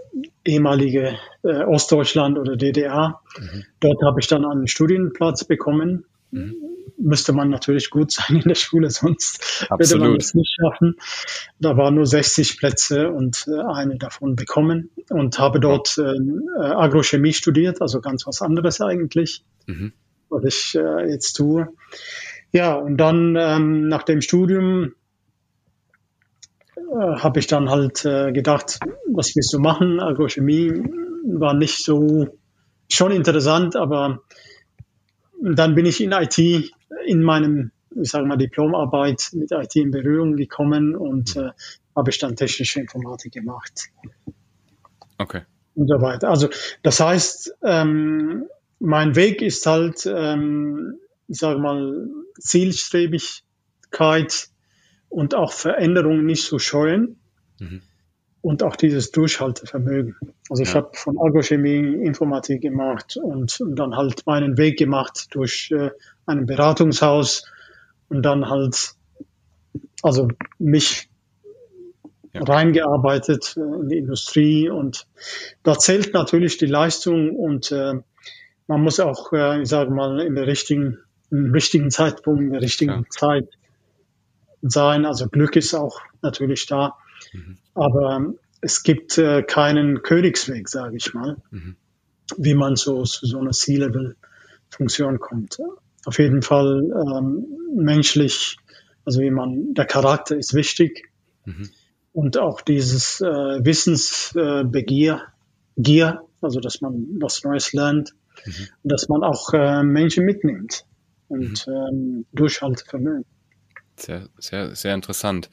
ehemalige 0.45 1.17
äh, 1.41 1.63
Ostdeutschland 1.63 2.37
oder 2.37 2.55
DDR. 2.55 3.21
Mhm. 3.39 3.63
Dort 3.79 4.03
habe 4.03 4.19
ich 4.19 4.27
dann 4.27 4.45
einen 4.45 4.67
Studienplatz 4.67 5.45
bekommen. 5.45 6.05
Mhm. 6.29 6.53
Müsste 6.99 7.33
man 7.33 7.49
natürlich 7.49 7.89
gut 7.89 8.11
sein 8.11 8.37
in 8.37 8.47
der 8.47 8.53
Schule, 8.53 8.91
sonst 8.91 9.65
Absolut. 9.67 10.03
würde 10.03 10.11
man 10.11 10.19
es 10.19 10.35
nicht 10.35 10.55
schaffen. 10.61 10.97
Da 11.59 11.75
waren 11.75 11.95
nur 11.95 12.05
60 12.05 12.59
Plätze 12.59 13.09
und 13.09 13.47
äh, 13.47 13.59
eine 13.59 13.97
davon 13.97 14.35
bekommen 14.35 14.91
und 15.09 15.39
habe 15.39 15.59
dort 15.59 15.97
äh, 15.97 16.61
Agrochemie 16.61 17.33
studiert, 17.33 17.81
also 17.81 17.99
ganz 17.99 18.27
was 18.27 18.43
anderes 18.43 18.79
eigentlich, 18.79 19.43
mhm. 19.65 19.91
was 20.29 20.43
ich 20.43 20.75
äh, 20.75 21.09
jetzt 21.09 21.33
tue. 21.33 21.69
Ja, 22.51 22.75
und 22.75 22.97
dann 22.97 23.35
ähm, 23.35 23.87
nach 23.87 24.03
dem 24.03 24.21
Studium 24.21 24.93
habe 26.95 27.39
ich 27.39 27.47
dann 27.47 27.69
halt 27.69 28.05
äh, 28.05 28.31
gedacht, 28.31 28.79
was 29.07 29.35
willst 29.35 29.53
du 29.53 29.59
machen? 29.59 29.99
Agrochemie 29.99 30.83
war 31.25 31.53
nicht 31.53 31.83
so 31.83 32.37
schon 32.89 33.11
interessant, 33.11 33.75
aber 33.75 34.21
dann 35.41 35.75
bin 35.75 35.85
ich 35.85 36.01
in 36.01 36.11
IT 36.11 36.37
in 37.05 37.21
meinem, 37.21 37.71
ich 37.95 38.09
sage 38.09 38.25
mal, 38.25 38.37
Diplomarbeit 38.37 39.29
mit 39.33 39.51
IT 39.51 39.75
in 39.75 39.91
Berührung 39.91 40.35
gekommen 40.35 40.95
und 40.95 41.35
äh, 41.35 41.51
habe 41.95 42.09
ich 42.09 42.17
dann 42.19 42.35
technische 42.35 42.79
Informatik 42.79 43.33
gemacht. 43.33 43.89
Okay. 45.17 45.41
Und 45.75 45.87
so 45.87 46.01
weiter. 46.01 46.29
Also 46.29 46.49
das 46.83 46.99
heißt, 46.99 47.55
ähm, 47.63 48.45
mein 48.79 49.15
Weg 49.15 49.41
ist 49.41 49.65
halt, 49.65 50.05
ähm, 50.05 50.99
ich 51.27 51.39
sage 51.39 51.59
mal, 51.59 52.07
Zielstrebigkeit, 52.39 54.49
und 55.09 55.35
auch 55.35 55.51
Veränderungen 55.51 56.25
nicht 56.25 56.45
zu 56.45 56.59
scheuen 56.59 57.17
mhm. 57.59 57.81
und 58.41 58.63
auch 58.63 58.75
dieses 58.75 59.11
Durchhaltevermögen. 59.11 60.15
Also 60.49 60.63
ich 60.63 60.69
ja. 60.69 60.75
habe 60.75 60.91
von 60.93 61.17
Agrochemie 61.17 62.05
Informatik 62.05 62.61
gemacht 62.61 63.17
und, 63.17 63.59
und, 63.61 63.75
dann 63.75 63.95
halt 63.95 64.25
meinen 64.25 64.57
Weg 64.57 64.77
gemacht 64.77 65.27
durch 65.31 65.71
äh, 65.71 65.91
ein 66.25 66.45
Beratungshaus 66.45 67.51
und 68.09 68.23
dann 68.23 68.49
halt 68.49 68.95
also 70.01 70.27
mich 70.59 71.09
ja. 72.33 72.43
reingearbeitet 72.43 73.55
in 73.57 73.89
die 73.89 73.97
Industrie 73.97 74.69
und 74.69 75.07
da 75.63 75.77
zählt 75.77 76.13
natürlich 76.13 76.57
die 76.57 76.65
Leistung 76.65 77.35
und 77.35 77.71
äh, 77.71 77.93
man 78.67 78.81
muss 78.81 78.99
auch, 78.99 79.31
äh, 79.33 79.61
ich 79.61 79.69
sage 79.69 79.91
mal, 79.91 80.19
in 80.21 80.35
der 80.35 80.47
richtigen, 80.47 80.99
im 81.31 81.51
richtigen 81.51 81.89
Zeitpunkt, 81.91 82.41
in 82.41 82.51
der 82.51 82.61
richtigen 82.61 82.91
ja. 82.91 83.03
Zeit 83.09 83.49
sein. 84.69 85.05
Also 85.05 85.27
Glück 85.27 85.55
ist 85.55 85.73
auch 85.73 85.99
natürlich 86.21 86.65
da. 86.65 86.95
Mhm. 87.33 87.57
Aber 87.73 88.33
es 88.61 88.83
gibt 88.83 89.17
äh, 89.17 89.43
keinen 89.43 90.01
Königsweg, 90.01 90.69
sage 90.69 90.97
ich 90.97 91.13
mal, 91.13 91.37
mhm. 91.51 91.75
wie 92.37 92.55
man 92.55 92.75
so 92.75 93.03
zu 93.03 93.25
so 93.25 93.39
einer 93.39 93.51
C-Level-Funktion 93.51 95.19
kommt. 95.19 95.59
Auf 96.05 96.19
jeden 96.19 96.41
Fall 96.41 96.83
ähm, 96.91 97.45
menschlich, 97.75 98.57
also 99.05 99.21
wie 99.21 99.31
man, 99.31 99.73
der 99.73 99.85
Charakter 99.85 100.37
ist 100.37 100.53
wichtig. 100.53 101.11
Mhm. 101.45 101.69
Und 102.11 102.37
auch 102.37 102.61
dieses 102.61 103.21
äh, 103.21 103.25
Wissensbegier, 103.25 105.13
äh, 105.15 105.81
Gier, 105.81 106.21
also 106.41 106.59
dass 106.59 106.79
man 106.81 107.05
was 107.19 107.43
Neues 107.43 107.73
lernt, 107.73 108.15
mhm. 108.45 108.67
dass 108.83 109.09
man 109.09 109.23
auch 109.23 109.53
äh, 109.53 109.83
Menschen 109.83 110.25
mitnimmt 110.25 110.85
und 111.27 111.67
mhm. 111.67 111.73
ähm, 111.73 112.25
Durchhaltevermögen. 112.31 113.25
Sehr, 113.97 114.29
sehr, 114.37 114.75
sehr 114.75 114.93
interessant. 114.93 115.49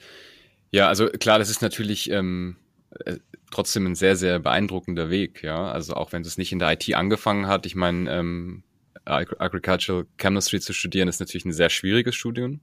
Ja, 0.71 0.87
also 0.87 1.07
klar, 1.07 1.39
das 1.39 1.49
ist 1.49 1.61
natürlich 1.61 2.09
ähm, 2.09 2.57
äh, 3.05 3.17
trotzdem 3.51 3.85
ein 3.85 3.95
sehr, 3.95 4.15
sehr 4.15 4.39
beeindruckender 4.39 5.09
Weg, 5.09 5.43
ja. 5.43 5.71
Also 5.71 5.93
auch 5.93 6.11
wenn 6.11 6.23
es 6.23 6.37
nicht 6.37 6.51
in 6.51 6.59
der 6.59 6.71
IT 6.73 6.93
angefangen 6.93 7.47
hat, 7.47 7.65
ich 7.65 7.75
meine, 7.75 8.11
ähm, 8.11 8.63
Agricultural 9.05 10.05
Chemistry 10.17 10.59
zu 10.59 10.73
studieren, 10.73 11.07
ist 11.07 11.19
natürlich 11.19 11.45
ein 11.45 11.51
sehr 11.51 11.69
schwieriges 11.69 12.15
Studium. 12.15 12.61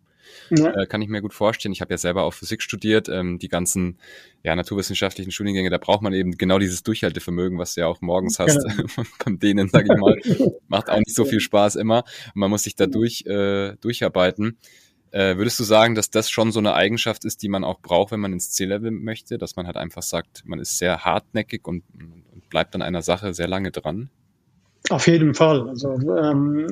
Ja. 0.50 0.72
Äh, 0.74 0.86
kann 0.86 1.02
ich 1.02 1.08
mir 1.08 1.22
gut 1.22 1.34
vorstellen. 1.34 1.72
Ich 1.72 1.80
habe 1.80 1.92
ja 1.92 1.98
selber 1.98 2.22
auch 2.24 2.32
Physik 2.32 2.62
studiert. 2.62 3.08
Ähm, 3.08 3.38
die 3.38 3.48
ganzen 3.48 3.98
ja, 4.42 4.54
naturwissenschaftlichen 4.54 5.32
Studiengänge, 5.32 5.70
da 5.70 5.78
braucht 5.78 6.02
man 6.02 6.12
eben 6.12 6.32
genau 6.32 6.58
dieses 6.58 6.82
Durchhaltevermögen, 6.82 7.58
was 7.58 7.74
du 7.74 7.82
ja 7.82 7.86
auch 7.86 8.00
morgens 8.00 8.38
hast 8.38 8.58
genau. 8.64 8.88
von 9.22 9.38
denen, 9.38 9.68
sage 9.68 9.88
ich 9.92 10.00
mal. 10.00 10.16
Macht 10.68 10.88
auch 10.88 10.98
nicht 10.98 11.14
so 11.14 11.24
viel 11.24 11.40
Spaß 11.40 11.76
immer. 11.76 12.04
man 12.34 12.50
muss 12.50 12.62
sich 12.62 12.76
da 12.76 12.86
durch, 12.86 13.24
äh, 13.26 13.76
durcharbeiten. 13.80 14.58
Äh, 15.12 15.36
würdest 15.36 15.58
du 15.58 15.64
sagen, 15.64 15.94
dass 15.94 16.10
das 16.10 16.30
schon 16.30 16.52
so 16.52 16.60
eine 16.60 16.74
Eigenschaft 16.74 17.24
ist, 17.24 17.42
die 17.42 17.48
man 17.48 17.64
auch 17.64 17.80
braucht, 17.80 18.12
wenn 18.12 18.20
man 18.20 18.32
ins 18.32 18.50
C-Level 18.52 18.92
möchte, 18.92 19.38
dass 19.38 19.56
man 19.56 19.66
halt 19.66 19.76
einfach 19.76 20.02
sagt, 20.02 20.42
man 20.46 20.60
ist 20.60 20.78
sehr 20.78 21.04
hartnäckig 21.04 21.66
und, 21.66 21.82
und, 21.94 22.48
bleibt 22.48 22.74
an 22.74 22.82
einer 22.82 23.02
Sache 23.02 23.32
sehr 23.32 23.46
lange 23.46 23.70
dran? 23.70 24.10
Auf 24.88 25.06
jeden 25.06 25.34
Fall. 25.34 25.68
Also, 25.68 25.92
ähm, 25.92 26.66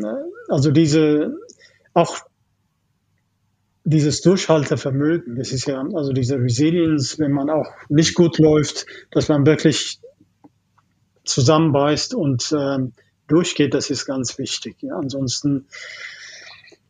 also 0.49 0.73
diese 0.73 1.37
auch 1.95 2.19
dieses 3.85 4.21
Durchhaltevermögen, 4.21 5.37
das 5.37 5.53
ist 5.53 5.67
ja, 5.67 5.83
also 5.95 6.13
diese 6.13 6.39
Resilience, 6.39 7.19
wenn 7.19 7.33
man 7.33 7.49
auch 7.49 7.71
nicht 7.89 8.15
gut 8.15 8.39
läuft, 8.39 8.87
dass 9.11 9.29
man 9.29 9.47
wirklich 9.47 10.01
zusammenbeißt 11.25 12.15
und 12.15 12.55
ähm, 12.59 12.93
durchgeht, 13.29 13.75
das 13.75 13.89
ist 13.89 14.05
ganz 14.05 14.39
wichtig. 14.39 14.77
Ja. 14.81 14.97
Ansonsten 14.99 15.67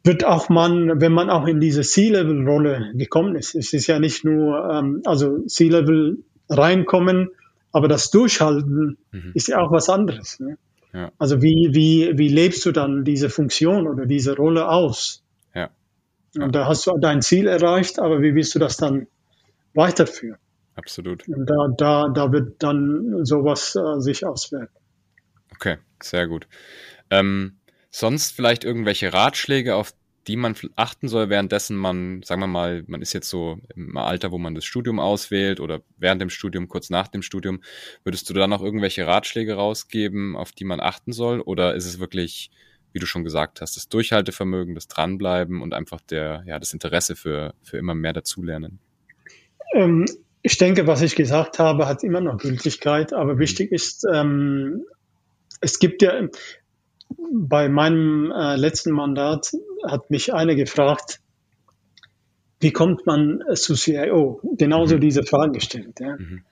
wird 0.09 0.25
auch 0.25 0.49
man, 0.49 1.00
wenn 1.00 1.12
man 1.12 1.29
auch 1.29 1.47
in 1.47 1.61
diese 1.61 1.83
C-Level-Rolle 1.83 2.93
gekommen 2.95 3.37
ist, 3.37 3.55
es 3.55 3.73
ist 3.75 3.87
ja 3.87 3.99
nicht 3.99 4.25
nur, 4.25 4.69
ähm, 4.73 5.03
also 5.05 5.45
C-Level 5.47 6.25
reinkommen, 6.49 7.29
aber 7.73 7.88
das 7.88 8.11
Durchhalten 8.11 8.97
mhm. 9.12 9.33
ist 9.35 9.49
ja 9.49 9.61
auch 9.61 9.71
was 9.71 9.91
anderes. 9.91 10.41
Ne? 10.41 10.57
Ja. 10.95 11.12
Also 11.19 11.43
wie, 11.43 11.71
wie, 11.73 12.17
wie 12.17 12.29
lebst 12.29 12.65
du 12.65 12.73
dann 12.73 13.05
diese 13.05 13.29
Funktion 13.29 13.87
oder 13.87 14.07
diese 14.07 14.35
Rolle 14.35 14.69
aus? 14.69 15.23
Ja. 15.55 15.69
ja. 16.35 16.45
Und 16.45 16.55
da 16.55 16.67
hast 16.67 16.87
du 16.87 16.97
dein 16.99 17.21
Ziel 17.21 17.47
erreicht, 17.47 17.99
aber 17.99 18.23
wie 18.23 18.35
willst 18.35 18.55
du 18.55 18.59
das 18.59 18.79
dann 18.79 19.07
weiterführen? 19.75 20.38
Absolut. 20.75 21.29
Und 21.29 21.45
da, 21.45 21.69
da, 21.77 22.09
da 22.09 22.33
wird 22.33 22.62
dann 22.62 23.27
sowas 23.27 23.77
äh, 23.77 24.00
sich 24.00 24.25
auswirken. 24.25 24.75
Okay, 25.55 25.77
sehr 26.00 26.27
gut. 26.27 26.49
Ähm, 27.11 27.59
Sonst 27.91 28.33
vielleicht 28.33 28.65
irgendwelche 28.65 29.12
Ratschläge, 29.12 29.75
auf 29.75 29.95
die 30.29 30.37
man 30.37 30.55
achten 30.77 31.09
soll, 31.09 31.31
währenddessen 31.31 31.77
man, 31.77 32.23
sagen 32.23 32.43
wir 32.43 32.47
mal, 32.47 32.85
man 32.87 33.01
ist 33.01 33.15
jetzt 33.15 33.31
so 33.31 33.59
im 33.75 33.97
Alter, 33.97 34.31
wo 34.31 34.39
man 34.39 34.55
das 34.55 34.67
Studium 34.67 35.01
auswählt 35.01 35.59
oder 35.59 35.81
während 35.97 36.21
dem 36.21 36.29
Studium, 36.29 36.69
kurz 36.69 36.91
nach 36.91 37.09
dem 37.09 37.23
Studium. 37.23 37.63
Würdest 38.05 38.29
du 38.29 38.35
da 38.35 38.47
noch 38.47 38.63
irgendwelche 38.63 39.07
Ratschläge 39.07 39.55
rausgeben, 39.55 40.37
auf 40.37 40.53
die 40.53 40.65
man 40.65 40.81
achten 40.81 41.13
soll? 41.13 41.41
Oder 41.41 41.75
ist 41.75 41.87
es 41.87 41.99
wirklich, 41.99 42.51
wie 42.93 42.99
du 42.99 43.07
schon 43.07 43.25
gesagt 43.25 43.63
hast, 43.63 43.77
das 43.77 43.89
Durchhaltevermögen, 43.89 44.75
das 44.75 44.87
Dranbleiben 44.87 45.63
und 45.63 45.73
einfach 45.73 46.03
der, 46.03 46.45
ja, 46.47 46.59
das 46.59 46.75
Interesse 46.75 47.17
für, 47.17 47.55
für 47.63 47.79
immer 47.79 47.95
mehr 47.95 48.13
dazulernen? 48.13 48.81
Ähm, 49.73 50.05
ich 50.43 50.59
denke, 50.59 50.87
was 50.87 51.01
ich 51.01 51.17
gesagt 51.17 51.59
habe, 51.59 51.87
hat 51.87 52.05
immer 52.05 52.21
noch 52.21 52.37
Gültigkeit, 52.37 53.15
aber 53.15 53.35
mhm. 53.35 53.39
wichtig 53.39 53.73
ist, 53.73 54.05
ähm, 54.13 54.85
es 55.63 55.79
gibt 55.79 56.03
ja, 56.03 56.13
bei 57.33 57.69
meinem 57.69 58.31
äh, 58.31 58.57
letzten 58.57 58.93
Mandat 58.93 59.53
hat 59.87 60.11
mich 60.11 60.33
einer 60.33 60.55
gefragt, 60.55 61.21
wie 62.61 62.73
kommt 62.73 63.07
man 63.07 63.43
zu 63.55 63.75
CIO? 63.75 64.41
Genauso 64.57 64.97
mhm. 64.97 65.00
diese 65.00 65.23
Frage 65.23 65.53
gestellt. 65.53 66.00
Ja. 66.00 66.17
Mhm. 66.17 66.43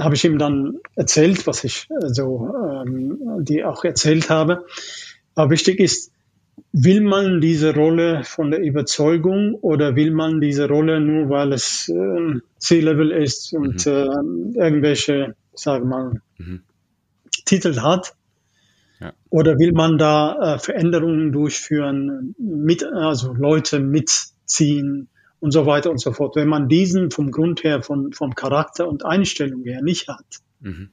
Habe 0.00 0.14
ich 0.14 0.24
ihm 0.24 0.38
dann 0.38 0.78
erzählt, 0.94 1.46
was 1.46 1.64
ich 1.64 1.86
so 2.00 2.50
ähm, 2.86 3.44
die 3.44 3.62
auch 3.62 3.84
erzählt 3.84 4.30
habe. 4.30 4.64
Aber 5.34 5.50
wichtig 5.50 5.80
ist, 5.80 6.12
will 6.72 7.02
man 7.02 7.40
diese 7.40 7.74
Rolle 7.74 8.24
von 8.24 8.50
der 8.50 8.60
Überzeugung 8.60 9.54
oder 9.54 9.94
will 9.96 10.10
man 10.10 10.40
diese 10.40 10.68
Rolle 10.68 11.00
nur, 11.00 11.28
weil 11.28 11.52
es 11.52 11.88
äh, 11.88 12.40
C-Level 12.58 13.10
ist 13.10 13.52
und 13.52 13.84
mhm. 13.86 14.54
äh, 14.54 14.64
irgendwelche, 14.64 15.34
sagen 15.54 15.84
wir 15.84 15.88
mal, 15.88 16.22
mhm. 16.38 16.62
Titel 17.44 17.80
hat? 17.80 18.14
Ja. 19.02 19.12
Oder 19.30 19.58
will 19.58 19.72
man 19.72 19.98
da 19.98 20.54
äh, 20.54 20.58
Veränderungen 20.58 21.32
durchführen, 21.32 22.34
mit, 22.38 22.84
also 22.84 23.32
Leute 23.32 23.80
mitziehen 23.80 25.08
und 25.40 25.50
so 25.50 25.66
weiter 25.66 25.90
und 25.90 26.00
so 26.00 26.12
fort? 26.12 26.36
Wenn 26.36 26.48
man 26.48 26.68
diesen 26.68 27.10
vom 27.10 27.30
Grund 27.30 27.64
her, 27.64 27.82
von, 27.82 28.12
vom 28.12 28.34
Charakter 28.34 28.88
und 28.88 29.04
Einstellung 29.04 29.62
her 29.64 29.82
nicht 29.82 30.08
hat, 30.08 30.24
mhm 30.60 30.90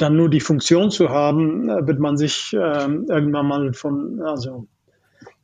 dann 0.00 0.16
nur 0.16 0.30
die 0.30 0.40
Funktion 0.40 0.90
zu 0.90 1.10
haben, 1.10 1.68
äh, 1.68 1.86
wird 1.86 1.98
man 1.98 2.16
sich 2.16 2.52
äh, 2.52 2.56
irgendwann 2.56 3.46
mal 3.46 3.72
von, 3.74 4.20
also 4.22 4.66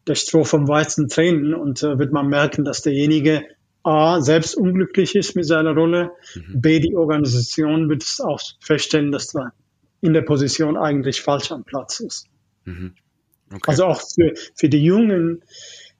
der 0.06 0.14
Stroh 0.14 0.44
vom 0.44 0.68
Weizen 0.68 1.08
trennen 1.08 1.54
und 1.54 1.82
äh, 1.82 1.98
wird 1.98 2.12
man 2.12 2.28
merken, 2.28 2.64
dass 2.64 2.82
derjenige 2.82 3.42
A, 3.82 4.20
selbst 4.20 4.56
unglücklich 4.56 5.14
ist 5.14 5.36
mit 5.36 5.46
seiner 5.46 5.74
Rolle, 5.74 6.10
mhm. 6.34 6.60
B, 6.60 6.80
die 6.80 6.96
Organisation 6.96 7.88
wird 7.88 8.02
es 8.02 8.20
auch 8.20 8.40
feststellen, 8.60 9.12
dass 9.12 9.34
er 9.34 9.52
in 10.00 10.12
der 10.12 10.22
Position 10.22 10.76
eigentlich 10.76 11.20
falsch 11.20 11.52
am 11.52 11.64
Platz 11.64 12.00
ist. 12.00 12.26
Mhm. 12.64 12.94
Okay. 13.50 13.62
Also 13.66 13.84
auch 13.84 14.00
für, 14.00 14.34
für 14.54 14.68
die 14.68 14.84
Jungen, 14.84 15.42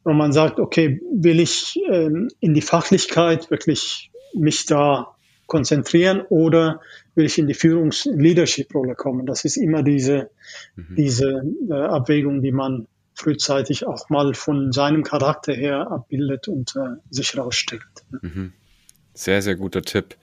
wenn 0.05 0.17
man 0.17 0.33
sagt, 0.33 0.59
okay, 0.61 1.01
will 1.13 1.41
ich 1.41 1.81
ähm, 1.89 2.29
in 2.41 2.55
die 2.55 2.63
Fachlichkeit 2.63 3.51
wirklich 3.51 4.11
mich 4.35 4.67
da 4.67 5.17
konzentrieren 5.47 6.23
oder 6.29 6.81
will 7.15 7.25
ich 7.25 7.39
in 7.39 7.47
die 7.47 7.55
Führungs-Leadership-Rolle 7.55 8.95
kommen? 8.95 9.27
Das 9.27 9.45
ist 9.45 9.57
immer 9.57 9.83
diese, 9.83 10.31
mhm. 10.75 10.95
diese 10.97 11.43
äh, 11.71 11.75
Abwägung, 11.75 12.43
die 12.43 12.53
man 12.53 12.89
frühzeitig 13.15 13.87
auch 13.87 14.11
mal 14.11 14.35
von 14.35 14.73
seinem 14.73 15.03
Charakter 15.03 15.55
her 15.55 15.91
abbildet 15.91 16.49
und 16.49 16.75
äh, 16.77 17.01
sich 17.11 17.37
rausstellt. 17.37 17.83
Mhm. 18.21 18.53
Sehr, 19.15 19.41
sehr 19.41 19.57
guter 19.57 19.83
Tipp. 19.83 20.17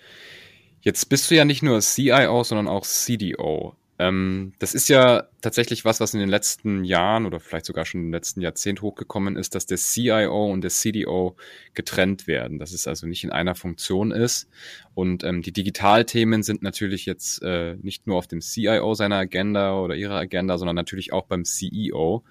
Jetzt 0.83 1.07
bist 1.07 1.31
du 1.31 1.35
ja 1.35 1.45
nicht 1.45 1.63
nur 1.63 1.79
CIO, 1.79 2.43
sondern 2.43 2.67
auch 2.67 2.85
CDO. 2.85 3.73
Ähm, 3.99 4.51
das 4.59 4.73
ist 4.73 4.89
ja 4.89 5.23
tatsächlich 5.39 5.85
was, 5.85 6.01
was 6.01 6.13
in 6.13 6.19
den 6.19 6.27
letzten 6.27 6.83
Jahren 6.83 7.25
oder 7.25 7.39
vielleicht 7.39 7.65
sogar 7.65 7.85
schon 7.85 8.01
im 8.01 8.11
letzten 8.11 8.41
Jahrzehnt 8.41 8.81
hochgekommen 8.81 9.37
ist, 9.37 9.55
dass 9.55 9.65
der 9.65 9.77
CIO 9.77 10.51
und 10.51 10.61
der 10.61 10.71
CDO 10.71 11.37
getrennt 11.73 12.27
werden, 12.27 12.59
dass 12.59 12.73
es 12.73 12.85
also 12.85 13.07
nicht 13.07 13.23
in 13.23 13.31
einer 13.31 13.55
Funktion 13.55 14.11
ist. 14.11 14.49
Und 14.93 15.23
ähm, 15.23 15.41
die 15.41 15.53
Digitalthemen 15.53 16.43
sind 16.43 16.63
natürlich 16.63 17.05
jetzt 17.05 17.41
äh, 17.43 17.77
nicht 17.81 18.05
nur 18.05 18.17
auf 18.17 18.27
dem 18.27 18.41
CIO 18.41 18.93
seiner 18.93 19.17
Agenda 19.17 19.79
oder 19.79 19.95
ihrer 19.95 20.17
Agenda, 20.17 20.57
sondern 20.57 20.75
natürlich 20.75 21.13
auch 21.13 21.27
beim 21.27 21.45
CEO. 21.45 22.25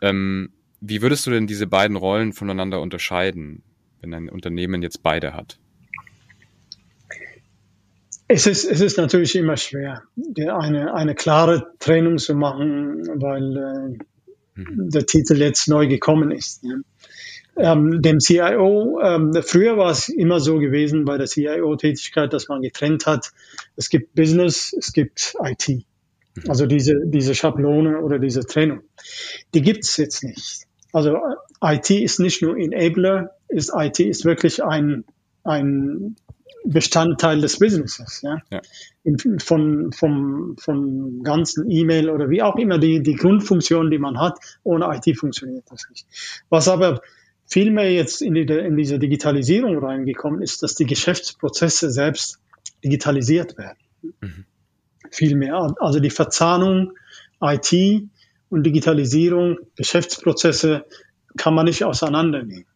Ähm, 0.00 0.50
wie 0.80 1.02
würdest 1.02 1.26
du 1.26 1.30
denn 1.30 1.46
diese 1.46 1.66
beiden 1.66 1.98
Rollen 1.98 2.32
voneinander 2.32 2.80
unterscheiden, 2.80 3.62
wenn 4.00 4.14
ein 4.14 4.30
Unternehmen 4.30 4.80
jetzt 4.80 5.02
beide 5.02 5.34
hat? 5.34 5.58
Es 8.34 8.46
ist, 8.46 8.64
es 8.64 8.80
ist 8.80 8.96
natürlich 8.96 9.36
immer 9.36 9.58
schwer, 9.58 10.04
eine, 10.38 10.94
eine 10.94 11.14
klare 11.14 11.74
Trennung 11.78 12.16
zu 12.16 12.34
machen, 12.34 13.06
weil 13.20 13.56
äh, 13.56 14.60
mhm. 14.60 14.88
der 14.88 15.04
Titel 15.04 15.36
jetzt 15.36 15.68
neu 15.68 15.86
gekommen 15.86 16.30
ist. 16.30 16.62
Ja. 16.62 16.76
Ähm, 17.72 18.00
dem 18.00 18.20
CIO, 18.20 19.00
ähm, 19.02 19.34
früher 19.42 19.76
war 19.76 19.90
es 19.90 20.08
immer 20.08 20.40
so 20.40 20.58
gewesen 20.58 21.04
bei 21.04 21.18
der 21.18 21.26
CIO-Tätigkeit, 21.26 22.32
dass 22.32 22.48
man 22.48 22.62
getrennt 22.62 23.04
hat, 23.04 23.32
es 23.76 23.90
gibt 23.90 24.14
Business, 24.14 24.74
es 24.78 24.94
gibt 24.94 25.34
IT. 25.44 25.68
Mhm. 25.68 25.84
Also 26.48 26.64
diese, 26.64 26.94
diese 27.04 27.34
Schablone 27.34 28.00
oder 28.00 28.18
diese 28.18 28.46
Trennung. 28.46 28.80
Die 29.52 29.60
gibt 29.60 29.84
es 29.84 29.98
jetzt 29.98 30.24
nicht. 30.24 30.62
Also 30.94 31.18
IT 31.62 31.90
ist 31.90 32.18
nicht 32.18 32.40
nur 32.40 32.56
Enabler, 32.56 33.36
ist 33.48 33.72
IT 33.74 34.00
ist 34.00 34.24
wirklich 34.24 34.64
ein, 34.64 35.04
ein 35.44 36.16
Bestandteil 36.64 37.40
des 37.40 37.58
Businesses. 37.58 38.22
Ja? 38.22 38.38
ja. 38.50 38.60
Von, 39.38 39.92
vom, 39.92 40.56
vom 40.58 41.22
ganzen 41.22 41.70
E-Mail 41.70 42.10
oder 42.10 42.30
wie 42.30 42.42
auch 42.42 42.56
immer 42.56 42.78
die, 42.78 43.02
die 43.02 43.14
Grundfunktion, 43.14 43.90
die 43.90 43.98
man 43.98 44.18
hat, 44.18 44.38
ohne 44.62 44.86
IT 44.94 45.18
funktioniert 45.18 45.64
das 45.70 45.86
nicht. 45.90 46.06
Was 46.48 46.68
aber 46.68 47.02
vielmehr 47.46 47.92
jetzt 47.92 48.22
in, 48.22 48.34
die, 48.34 48.42
in 48.42 48.76
diese 48.76 48.98
Digitalisierung 48.98 49.78
reingekommen 49.78 50.42
ist, 50.42 50.62
dass 50.62 50.74
die 50.74 50.86
Geschäftsprozesse 50.86 51.90
selbst 51.90 52.38
digitalisiert 52.84 53.58
werden. 53.58 53.78
Mhm. 54.20 54.44
Vielmehr. 55.10 55.74
Also 55.80 56.00
die 56.00 56.10
Verzahnung 56.10 56.92
IT 57.40 57.72
und 58.48 58.64
Digitalisierung, 58.64 59.58
Geschäftsprozesse 59.76 60.84
kann 61.36 61.54
man 61.54 61.66
nicht 61.66 61.84
auseinandernehmen. 61.84 62.66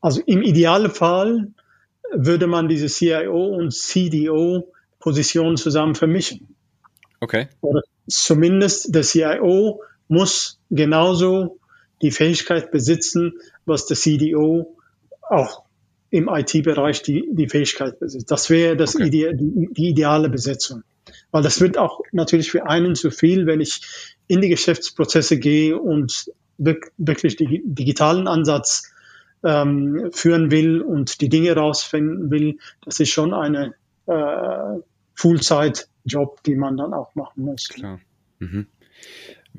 Also 0.00 0.22
im 0.24 0.42
Idealfall 0.42 1.48
würde 2.12 2.46
man 2.46 2.68
diese 2.68 2.86
CIO 2.86 3.46
und 3.46 3.72
CDO 3.72 4.72
Positionen 4.98 5.56
zusammen 5.56 5.94
vermischen. 5.94 6.54
Okay. 7.20 7.48
Oder 7.60 7.82
zumindest 8.08 8.94
der 8.94 9.02
CIO 9.02 9.82
muss 10.08 10.60
genauso 10.70 11.58
die 12.02 12.10
Fähigkeit 12.10 12.70
besitzen, 12.70 13.34
was 13.64 13.86
der 13.86 13.96
CDO 13.96 14.76
auch 15.28 15.64
im 16.10 16.28
IT-Bereich 16.28 17.02
die, 17.02 17.28
die 17.32 17.48
Fähigkeit 17.48 17.98
besitzt. 17.98 18.30
Das 18.30 18.48
wäre 18.50 18.76
das 18.76 18.94
okay. 18.94 19.08
Ide 19.08 19.34
die, 19.34 19.68
die 19.72 19.88
ideale 19.88 20.28
Besetzung. 20.28 20.82
Weil 21.30 21.42
das 21.42 21.60
wird 21.60 21.76
auch 21.76 22.00
natürlich 22.12 22.50
für 22.50 22.66
einen 22.66 22.94
zu 22.94 23.10
viel, 23.10 23.46
wenn 23.46 23.60
ich 23.60 23.82
in 24.26 24.40
die 24.40 24.48
Geschäftsprozesse 24.48 25.38
gehe 25.38 25.78
und 25.78 26.30
wirklich 26.58 27.36
digitalen 27.36 28.26
Ansatz 28.26 28.90
ähm, 29.44 30.10
führen 30.12 30.50
will 30.50 30.80
und 30.80 31.20
die 31.20 31.28
Dinge 31.28 31.54
rausfinden 31.54 32.30
will, 32.30 32.58
das 32.84 33.00
ist 33.00 33.10
schon 33.10 33.34
eine 33.34 33.74
äh, 34.06 34.80
Fullzeit-Job, 35.14 36.42
die 36.44 36.54
man 36.54 36.76
dann 36.76 36.94
auch 36.94 37.14
machen 37.14 37.44
muss. 37.44 37.68
Klar. 37.68 38.00
Mhm. 38.38 38.66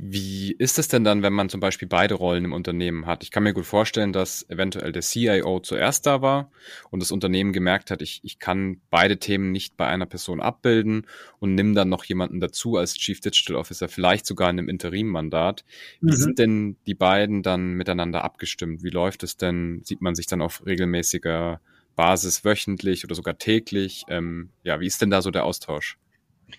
Wie 0.01 0.53
ist 0.53 0.79
es 0.79 0.88
denn 0.88 1.03
dann, 1.03 1.23
wenn 1.23 1.33
man 1.33 1.49
zum 1.49 1.59
Beispiel 1.59 1.89
beide 1.89 2.13
Rollen 2.13 2.45
im 2.45 2.53
Unternehmen 2.53 3.05
hat? 3.05 3.21
Ich 3.21 3.31
kann 3.31 3.43
mir 3.43 3.51
gut 3.51 3.65
vorstellen, 3.65 4.13
dass 4.13 4.49
eventuell 4.49 4.93
der 4.93 5.01
CIO 5.01 5.59
zuerst 5.59 6.05
da 6.05 6.21
war 6.21 6.51
und 6.89 7.01
das 7.01 7.12
Unternehmen 7.12 7.51
gemerkt 7.51 7.91
hat, 7.91 8.01
ich, 8.01 8.21
ich 8.23 8.39
kann 8.39 8.79
beide 8.89 9.17
Themen 9.17 9.51
nicht 9.51 9.75
bei 9.75 9.88
einer 9.88 10.05
Person 10.05 10.39
abbilden 10.39 11.05
und 11.39 11.53
nimm 11.53 11.75
dann 11.75 11.89
noch 11.89 12.05
jemanden 12.05 12.39
dazu 12.39 12.77
als 12.77 12.93
Chief 12.93 13.19
Digital 13.19 13.57
Officer, 13.57 13.89
vielleicht 13.89 14.25
sogar 14.25 14.49
in 14.49 14.59
einem 14.59 14.69
Interimmandat. 14.69 15.65
Wie 15.99 16.12
mhm. 16.12 16.15
sind 16.15 16.39
denn 16.39 16.77
die 16.88 16.95
beiden 16.95 17.43
dann 17.43 17.73
miteinander 17.73 18.23
abgestimmt? 18.23 18.83
Wie 18.83 18.91
läuft 18.91 19.23
es 19.23 19.35
denn? 19.35 19.81
Sieht 19.83 19.99
man 19.99 20.15
sich 20.15 20.27
dann 20.27 20.41
auf 20.41 20.65
regelmäßiger 20.65 21.59
Basis 21.97 22.45
wöchentlich 22.45 23.03
oder 23.03 23.15
sogar 23.15 23.38
täglich? 23.38 24.05
Ähm, 24.07 24.51
ja, 24.63 24.79
wie 24.79 24.88
ist 24.88 25.01
denn 25.01 25.09
da 25.09 25.21
so 25.21 25.29
der 25.29 25.43
Austausch? 25.43 25.97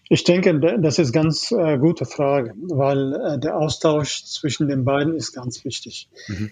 Ich 0.08 0.24
denke, 0.24 0.78
das 0.80 0.98
ist 0.98 1.12
ganz 1.12 1.52
äh, 1.52 1.78
gute 1.78 2.04
Frage, 2.04 2.54
weil 2.56 3.14
äh, 3.14 3.38
der 3.38 3.56
Austausch 3.56 4.24
zwischen 4.24 4.68
den 4.68 4.84
beiden 4.84 5.14
ist 5.14 5.32
ganz 5.32 5.64
wichtig. 5.64 6.08
Mhm. 6.28 6.50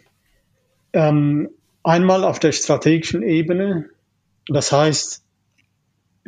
Ähm, 0.93 1.51
einmal 1.83 2.25
auf 2.25 2.39
der 2.39 2.53
strategischen 2.53 3.23
Ebene, 3.23 3.87
das 4.47 4.73
heißt, 4.73 5.23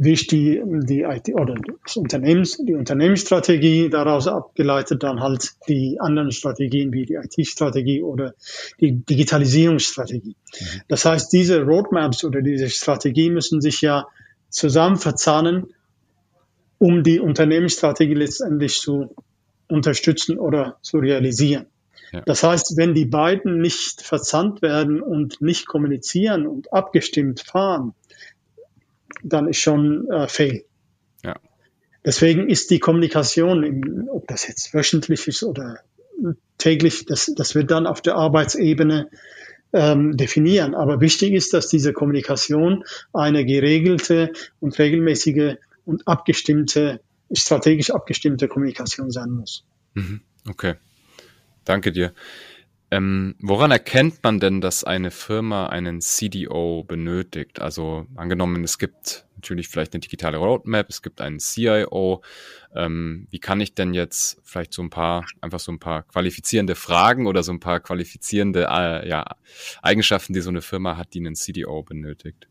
wie 0.03 0.13
ich 0.13 0.27
die, 0.27 0.63
die 0.65 1.03
IT 1.03 1.29
oder 1.35 1.55
das 1.85 1.97
Unternehmens, 1.97 2.57
die 2.57 2.75
Unternehmensstrategie 2.75 3.91
daraus 3.91 4.27
abgeleitet, 4.27 5.03
dann 5.03 5.21
halt 5.21 5.51
die 5.69 5.99
anderen 6.01 6.33
Strategien 6.33 6.93
wie 6.93 7.05
die 7.05 7.15
IT-Strategie 7.15 8.03
oder 8.03 8.33
die 8.81 9.05
Digitalisierungsstrategie. 9.05 10.37
Mhm. 10.37 10.81
Das 10.89 11.05
heißt, 11.05 11.31
diese 11.33 11.63
Roadmaps 11.63 12.25
oder 12.25 12.41
diese 12.41 12.71
Strategie 12.71 13.29
müssen 13.29 13.61
sich 13.61 13.83
ja 13.83 14.07
zusammen 14.49 14.97
verzahnen 14.97 15.75
um 16.81 17.03
die 17.03 17.21
Unternehmensstrategie 17.21 18.15
letztendlich 18.15 18.81
zu 18.81 19.15
unterstützen 19.69 20.39
oder 20.39 20.79
zu 20.81 20.99
realisieren. 20.99 21.67
Ja. 22.11 22.23
Das 22.23 22.43
heißt, 22.43 22.77
wenn 22.77 22.95
die 22.95 23.05
beiden 23.05 23.61
nicht 23.61 24.01
verzahnt 24.01 24.63
werden 24.63 25.01
und 25.01 25.43
nicht 25.43 25.67
kommunizieren 25.67 26.47
und 26.47 26.73
abgestimmt 26.73 27.41
fahren, 27.41 27.93
dann 29.23 29.47
ist 29.47 29.59
schon 29.59 30.09
äh, 30.11 30.27
fail. 30.27 30.65
Ja. 31.23 31.37
Deswegen 32.05 32.49
ist 32.49 32.71
die 32.71 32.79
Kommunikation, 32.79 34.09
ob 34.09 34.27
das 34.27 34.49
jetzt 34.49 34.73
wöchentlich 34.73 35.29
ist 35.29 35.43
oder 35.43 35.81
täglich, 36.57 37.05
das, 37.05 37.31
das 37.37 37.55
wird 37.55 37.71
dann 37.71 37.87
auf 37.87 38.01
der 38.01 38.15
Arbeitsebene 38.15 39.11
ähm, 39.75 40.17
definieren. 40.17 40.75
Aber 40.75 41.03
wichtig 41.03 41.35
ist, 41.35 41.53
dass 41.53 41.69
diese 41.69 41.93
Kommunikation 41.93 42.85
eine 43.13 43.45
geregelte 43.45 44.33
und 44.61 44.79
regelmäßige 44.79 45.57
und 45.85 46.07
abgestimmte, 46.07 47.01
strategisch 47.33 47.91
abgestimmte 47.91 48.49
Kommunikation 48.49 49.11
sein 49.11 49.31
muss. 49.31 49.65
Mhm. 49.95 50.21
Okay. 50.49 50.75
Danke 51.65 51.93
dir. 51.93 52.15
Ähm, 52.93 53.37
woran 53.39 53.71
erkennt 53.71 54.23
man 54.25 54.41
denn, 54.41 54.61
dass 54.61 54.83
eine 54.83 55.13
Firma 55.13 55.67
einen 55.67 56.01
CDO 56.01 56.83
benötigt? 56.83 57.61
Also 57.61 58.07
angenommen, 58.17 58.65
es 58.65 58.79
gibt 58.79 59.27
natürlich 59.37 59.69
vielleicht 59.69 59.95
eine 59.95 60.01
digitale 60.01 60.39
Roadmap, 60.39 60.89
es 60.89 61.01
gibt 61.01 61.21
einen 61.21 61.39
CIO. 61.39 62.23
Ähm, 62.75 63.29
wie 63.31 63.39
kann 63.39 63.61
ich 63.61 63.75
denn 63.75 63.95
jetzt 63.95 64.41
vielleicht 64.43 64.73
so 64.73 64.83
ein 64.83 64.91
paar, 64.91 65.25
einfach 65.41 65.61
so 65.61 65.71
ein 65.71 65.79
paar 65.79 66.03
qualifizierende 66.03 66.75
Fragen 66.75 67.29
oder 67.29 67.45
so 67.45 67.53
ein 67.53 67.61
paar 67.61 67.79
qualifizierende 67.79 68.67
äh, 68.69 69.09
ja, 69.09 69.25
Eigenschaften, 69.83 70.33
die 70.33 70.41
so 70.41 70.51
eine 70.51 70.63
Firma 70.63 70.97
hat, 70.97 71.15
die 71.15 71.21
einen 71.21 71.37
CDO 71.37 71.85
benötigt? 71.85 72.49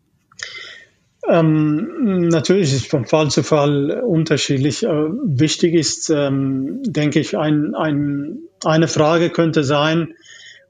Ähm, 1.28 2.30
natürlich 2.30 2.74
ist 2.74 2.84
es 2.84 2.86
von 2.86 3.06
Fall 3.06 3.30
zu 3.30 3.44
Fall 3.44 4.02
unterschiedlich. 4.02 4.84
Äh, 4.84 4.90
wichtig 4.90 5.74
ist, 5.74 6.10
ähm, 6.10 6.82
denke 6.84 7.20
ich, 7.20 7.38
ein, 7.38 7.76
ein, 7.76 8.40
eine 8.64 8.88
Frage 8.88 9.30
könnte 9.30 9.64
sein, 9.64 10.16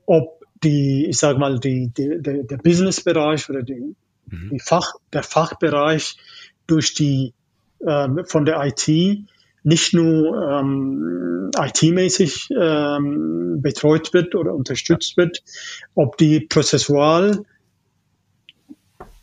ob 0.06 0.44
die, 0.64 1.06
ich 1.08 1.18
sage 1.18 1.40
mal, 1.40 1.60
die, 1.60 1.92
die, 1.96 2.22
der, 2.22 2.44
der 2.44 2.58
Businessbereich 2.58 3.50
oder 3.50 3.62
die, 3.62 3.96
mhm. 4.26 4.50
die 4.52 4.60
Fach, 4.60 4.94
der 5.14 5.24
Fachbereich 5.24 6.18
durch 6.68 6.94
die 6.94 7.34
äh, 7.80 8.08
von 8.26 8.46
der 8.46 8.62
IT 8.64 8.88
nicht 9.64 9.94
nur 9.94 10.50
ähm, 10.50 11.52
IT-mäßig 11.58 12.50
ähm, 12.58 13.62
betreut 13.62 14.14
wird 14.14 14.36
oder 14.36 14.54
unterstützt 14.54 15.18
wird, 15.18 15.44
ob 15.96 16.18
die 16.18 16.40
prozessual 16.40 17.44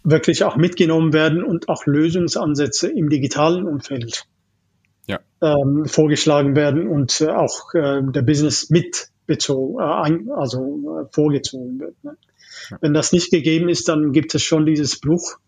wirklich 0.07 0.45
auch 0.45 0.57
mitgenommen 0.57 1.13
werden 1.13 1.43
und 1.43 1.69
auch 1.69 1.85
Lösungsansätze 1.85 2.89
im 2.89 3.09
digitalen 3.09 3.67
Umfeld 3.67 4.25
ja. 5.07 5.19
ähm, 5.43 5.85
vorgeschlagen 5.87 6.55
werden 6.55 6.87
und 6.87 7.21
äh, 7.21 7.29
auch 7.29 7.75
äh, 7.75 8.01
der 8.03 8.23
Business 8.23 8.71
mitbezogen, 8.71 9.81
äh, 9.81 10.33
also 10.33 11.03
äh, 11.03 11.13
vorgezogen 11.13 11.81
wird. 11.81 12.05
Ne? 12.05 12.17
Ja. 12.71 12.79
Wenn 12.81 12.95
das 12.95 13.13
nicht 13.13 13.31
gegeben 13.33 13.69
ist, 13.69 13.89
dann 13.89 14.13
gibt 14.13 14.33
es 14.37 14.43
schon 14.43 14.65
dieses 14.65 15.01
Bruch, 15.01 15.39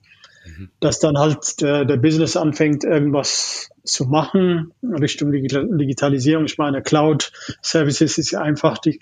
mhm. 0.44 0.70
dass 0.80 0.98
dann 0.98 1.16
halt 1.18 1.60
der, 1.60 1.84
der, 1.84 1.96
Business 1.96 2.36
anfängt, 2.36 2.82
irgendwas 2.82 3.70
zu 3.84 4.06
machen 4.06 4.72
Richtung 4.82 5.30
Digitalisierung. 5.30 6.46
Ich 6.46 6.58
meine, 6.58 6.82
Cloud 6.82 7.30
Services 7.62 8.18
ist 8.18 8.32
ja 8.32 8.40
einfach, 8.40 8.78
die, 8.78 8.98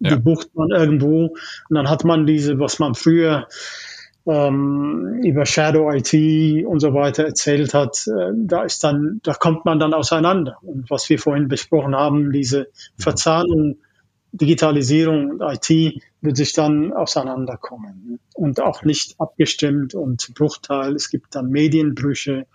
ja. 0.00 0.16
die 0.16 0.20
bucht 0.20 0.54
man 0.54 0.70
irgendwo 0.70 1.26
und 1.26 1.74
dann 1.74 1.88
hat 1.88 2.04
man 2.04 2.26
diese, 2.26 2.58
was 2.58 2.80
man 2.80 2.96
früher 2.96 3.46
ähm, 4.28 5.20
über 5.24 5.46
Shadow 5.46 5.90
IT 5.90 6.66
und 6.66 6.80
so 6.80 6.92
weiter 6.92 7.24
erzählt 7.24 7.72
hat, 7.72 8.06
äh, 8.06 8.32
da 8.34 8.62
ist 8.62 8.84
dann, 8.84 9.20
da 9.22 9.32
kommt 9.32 9.64
man 9.64 9.78
dann 9.78 9.94
auseinander. 9.94 10.58
Und 10.62 10.90
was 10.90 11.08
wir 11.08 11.18
vorhin 11.18 11.48
besprochen 11.48 11.96
haben, 11.96 12.30
diese 12.30 12.68
Verzahnung, 12.98 13.78
Digitalisierung 14.32 15.30
und 15.30 15.40
IT 15.40 16.02
wird 16.20 16.36
sich 16.36 16.52
dann 16.52 16.92
auseinanderkommen 16.92 18.20
und 18.34 18.60
auch 18.60 18.84
nicht 18.84 19.18
abgestimmt 19.18 19.94
und 19.94 20.34
Bruchteil. 20.34 20.94
Es 20.94 21.08
gibt 21.08 21.34
dann 21.34 21.48
Medienbrüche. 21.48 22.46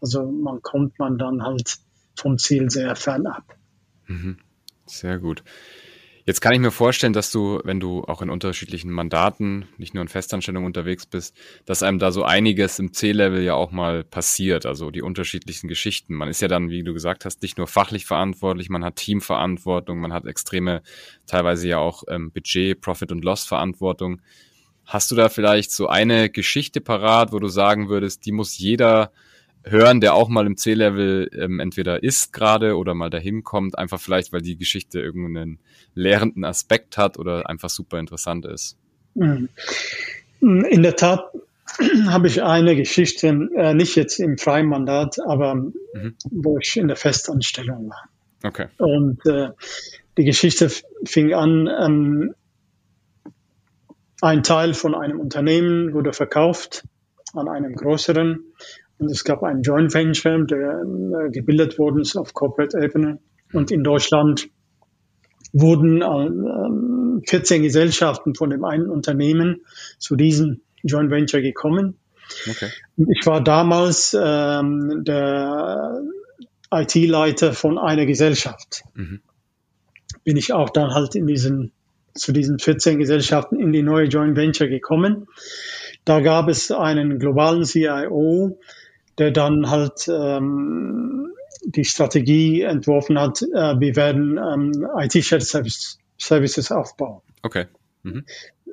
Also 0.00 0.24
man 0.24 0.60
kommt 0.62 0.98
man 0.98 1.18
dann 1.18 1.44
halt 1.44 1.76
vom 2.16 2.38
Ziel 2.38 2.68
sehr 2.70 2.96
fern 2.96 3.26
ab. 3.26 3.54
Mhm. 4.08 4.38
Sehr 4.86 5.18
gut. 5.18 5.44
Jetzt 6.24 6.40
kann 6.40 6.52
ich 6.52 6.60
mir 6.60 6.70
vorstellen, 6.70 7.12
dass 7.12 7.32
du, 7.32 7.60
wenn 7.64 7.80
du 7.80 8.04
auch 8.04 8.22
in 8.22 8.30
unterschiedlichen 8.30 8.92
Mandaten, 8.92 9.66
nicht 9.76 9.92
nur 9.92 10.02
in 10.02 10.08
Festanstellungen 10.08 10.66
unterwegs 10.66 11.04
bist, 11.04 11.36
dass 11.64 11.82
einem 11.82 11.98
da 11.98 12.12
so 12.12 12.22
einiges 12.22 12.78
im 12.78 12.92
C-Level 12.92 13.42
ja 13.42 13.54
auch 13.54 13.72
mal 13.72 14.04
passiert, 14.04 14.64
also 14.64 14.92
die 14.92 15.02
unterschiedlichsten 15.02 15.66
Geschichten. 15.66 16.14
Man 16.14 16.28
ist 16.28 16.40
ja 16.40 16.46
dann, 16.46 16.70
wie 16.70 16.84
du 16.84 16.92
gesagt 16.92 17.24
hast, 17.24 17.42
nicht 17.42 17.58
nur 17.58 17.66
fachlich 17.66 18.06
verantwortlich, 18.06 18.68
man 18.68 18.84
hat 18.84 18.96
Teamverantwortung, 18.96 19.98
man 19.98 20.12
hat 20.12 20.24
extreme, 20.26 20.82
teilweise 21.26 21.66
ja 21.66 21.78
auch 21.78 22.04
ähm, 22.08 22.30
Budget, 22.30 22.80
Profit 22.80 23.10
und 23.10 23.24
Loss 23.24 23.44
Verantwortung. 23.44 24.22
Hast 24.84 25.10
du 25.10 25.16
da 25.16 25.28
vielleicht 25.28 25.72
so 25.72 25.88
eine 25.88 26.30
Geschichte 26.30 26.80
parat, 26.80 27.32
wo 27.32 27.40
du 27.40 27.48
sagen 27.48 27.88
würdest, 27.88 28.26
die 28.26 28.32
muss 28.32 28.56
jeder 28.58 29.10
hören, 29.64 30.00
der 30.00 30.14
auch 30.14 30.28
mal 30.28 30.46
im 30.46 30.56
C-Level 30.56 31.30
ähm, 31.38 31.60
entweder 31.60 32.02
ist 32.02 32.32
gerade 32.32 32.76
oder 32.76 32.94
mal 32.94 33.10
dahin 33.10 33.44
kommt, 33.44 33.78
einfach 33.78 34.00
vielleicht, 34.00 34.32
weil 34.32 34.42
die 34.42 34.56
Geschichte 34.56 35.00
irgendeinen 35.00 35.58
lehrenden 35.94 36.44
Aspekt 36.44 36.98
hat 36.98 37.18
oder 37.18 37.48
einfach 37.48 37.70
super 37.70 37.98
interessant 37.98 38.46
ist. 38.46 38.76
Mhm. 39.14 39.48
In 40.40 40.82
der 40.82 40.96
Tat 40.96 41.24
habe 42.08 42.26
ich 42.26 42.42
eine 42.42 42.76
Geschichte, 42.76 43.28
äh, 43.56 43.74
nicht 43.74 43.96
jetzt 43.96 44.18
im 44.18 44.38
freien 44.38 44.66
Mandat, 44.66 45.16
aber 45.26 45.54
mhm. 45.54 46.14
wo 46.30 46.58
ich 46.58 46.76
in 46.76 46.88
der 46.88 46.96
Festanstellung 46.96 47.90
war. 47.90 48.08
Okay. 48.44 48.66
Und 48.78 49.24
äh, 49.26 49.50
die 50.18 50.24
Geschichte 50.24 50.70
fing 51.04 51.32
an, 51.32 51.68
ähm, 51.68 52.34
ein 54.20 54.42
Teil 54.42 54.74
von 54.74 54.94
einem 54.94 55.20
Unternehmen 55.20 55.94
wurde 55.94 56.12
verkauft 56.12 56.84
an 57.34 57.48
einem 57.48 57.74
größeren 57.74 58.44
und 59.02 59.10
es 59.10 59.24
gab 59.24 59.42
einen 59.42 59.62
Joint 59.62 59.92
Venture, 59.92 60.44
der 60.46 60.84
äh, 61.26 61.30
gebildet 61.30 61.76
worden 61.76 62.00
ist 62.00 62.16
auf 62.16 62.34
Corporate-Ebene. 62.34 63.18
Und 63.52 63.72
in 63.72 63.82
Deutschland 63.82 64.48
wurden 65.52 66.02
äh, 66.02 67.28
14 67.28 67.62
Gesellschaften 67.62 68.36
von 68.36 68.50
dem 68.50 68.64
einen 68.64 68.88
Unternehmen 68.88 69.62
zu 69.98 70.14
diesem 70.14 70.60
Joint 70.84 71.10
Venture 71.10 71.40
gekommen. 71.40 71.98
Okay. 72.48 72.70
Und 72.96 73.08
ich 73.10 73.26
war 73.26 73.42
damals 73.42 74.16
ähm, 74.18 75.02
der 75.04 76.00
IT-Leiter 76.72 77.54
von 77.54 77.78
einer 77.78 78.06
Gesellschaft. 78.06 78.84
Mhm. 78.94 79.20
Bin 80.22 80.36
ich 80.36 80.52
auch 80.52 80.70
dann 80.70 80.94
halt 80.94 81.16
in 81.16 81.26
diesen, 81.26 81.72
zu 82.14 82.30
diesen 82.30 82.60
14 82.60 83.00
Gesellschaften 83.00 83.58
in 83.58 83.72
die 83.72 83.82
neue 83.82 84.06
Joint 84.06 84.36
Venture 84.36 84.68
gekommen. 84.68 85.26
Da 86.04 86.20
gab 86.20 86.48
es 86.48 86.70
einen 86.70 87.18
globalen 87.18 87.64
CIO, 87.64 88.58
der 89.18 89.30
dann 89.30 89.70
halt 89.70 90.08
ähm, 90.08 91.32
die 91.64 91.84
Strategie 91.84 92.62
entworfen 92.62 93.18
hat, 93.18 93.42
äh, 93.42 93.78
wir 93.78 93.96
werden 93.96 94.38
ähm, 94.38 94.86
IT-Shared 94.96 95.42
Service, 95.42 95.98
Services 96.18 96.72
aufbauen. 96.72 97.20
Okay. 97.42 97.66
Mhm. 98.02 98.24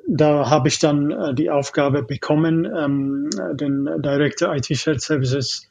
Da 0.08 0.48
habe 0.50 0.68
ich 0.68 0.78
dann 0.78 1.10
äh, 1.10 1.34
die 1.34 1.50
Aufgabe 1.50 2.02
bekommen, 2.02 2.64
ähm, 2.64 3.30
den 3.54 3.84
Director 4.02 4.54
IT-Shared 4.54 5.00
Services 5.00 5.68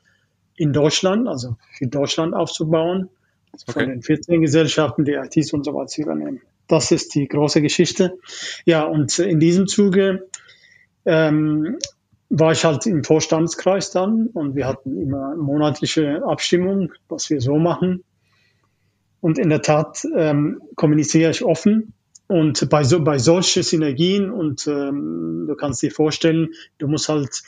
in 0.55 0.73
Deutschland, 0.73 1.27
also 1.27 1.57
für 1.77 1.87
Deutschland 1.87 2.33
aufzubauen, 2.33 3.09
also 3.51 3.65
okay. 3.69 3.79
von 3.79 3.89
den 3.89 4.01
14 4.01 4.41
Gesellschaften, 4.41 5.05
die 5.05 5.13
ITs 5.13 5.53
und 5.53 5.65
so 5.65 5.73
weiter 5.73 5.87
zu 5.87 6.01
übernehmen. 6.01 6.41
Das 6.67 6.91
ist 6.91 7.15
die 7.15 7.27
große 7.27 7.61
Geschichte. 7.61 8.19
Ja, 8.65 8.83
und 8.83 9.17
in 9.17 9.39
diesem 9.39 9.67
Zuge 9.67 10.27
ähm, 11.05 11.77
war 12.29 12.51
ich 12.51 12.63
halt 12.63 12.85
im 12.85 13.03
Vorstandskreis 13.03 13.91
dann 13.91 14.27
und 14.27 14.55
wir 14.55 14.67
hatten 14.67 15.01
immer 15.01 15.35
monatliche 15.35 16.23
Abstimmung, 16.23 16.93
was 17.07 17.29
wir 17.29 17.41
so 17.41 17.57
machen. 17.57 18.03
Und 19.21 19.37
in 19.37 19.49
der 19.49 19.61
Tat 19.61 20.05
ähm, 20.15 20.61
kommuniziere 20.75 21.31
ich 21.31 21.43
offen. 21.43 21.93
Und 22.27 22.69
bei, 22.69 22.83
so, 22.83 23.03
bei 23.03 23.17
solchen 23.17 23.63
Synergien, 23.63 24.29
und 24.29 24.67
ähm, 24.67 25.45
du 25.47 25.55
kannst 25.55 25.81
dir 25.81 25.91
vorstellen, 25.91 26.49
du 26.77 26.87
musst 26.87 27.09
halt 27.09 27.41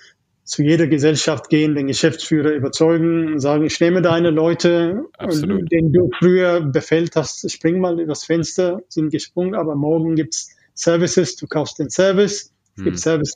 zu 0.44 0.64
jeder 0.64 0.88
Gesellschaft 0.88 1.50
gehen, 1.50 1.76
den 1.76 1.86
Geschäftsführer 1.86 2.52
überzeugen 2.52 3.34
und 3.34 3.40
sagen, 3.40 3.64
ich 3.64 3.80
nehme 3.80 4.02
deine 4.02 4.32
Leute, 4.32 5.06
Absolut. 5.18 5.72
denen 5.72 5.94
du 5.94 6.10
früher 6.18 6.62
befehlt 6.62 7.16
hast, 7.16 7.50
spring 7.50 7.80
mal 7.80 8.00
übers 8.00 8.26
Fenster, 8.26 8.82
sind 8.90 9.12
gesprungen, 9.12 9.54
aber 9.54 9.76
morgen 9.76 10.16
gibt's 10.16 10.50
Services, 10.74 11.36
du 11.36 11.46
kaufst 11.46 11.78
den 11.78 11.92
Service, 11.92 12.52
es 12.76 12.78
hm. 12.78 12.84
gibt 12.86 13.00
Service 13.00 13.36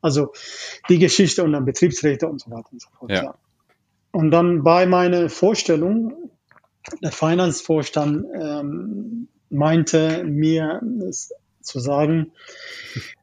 also 0.00 0.32
die 0.88 0.98
Geschichte 0.98 1.42
und 1.44 1.52
dann 1.52 1.64
Betriebsräte 1.64 2.28
und 2.28 2.40
so 2.40 2.50
weiter 2.50 2.68
und 2.72 2.80
so 2.80 2.88
fort. 2.98 3.10
Ja. 3.10 3.22
ja. 3.22 3.34
Und 4.12 4.30
dann 4.30 4.62
bei 4.62 4.86
meiner 4.86 5.28
Vorstellung, 5.28 6.30
der 7.02 7.12
Finanzvorstand 7.12 8.26
ähm, 8.34 9.28
meinte 9.50 10.24
mir 10.24 10.80
zu 11.60 11.80
sagen, 11.80 12.32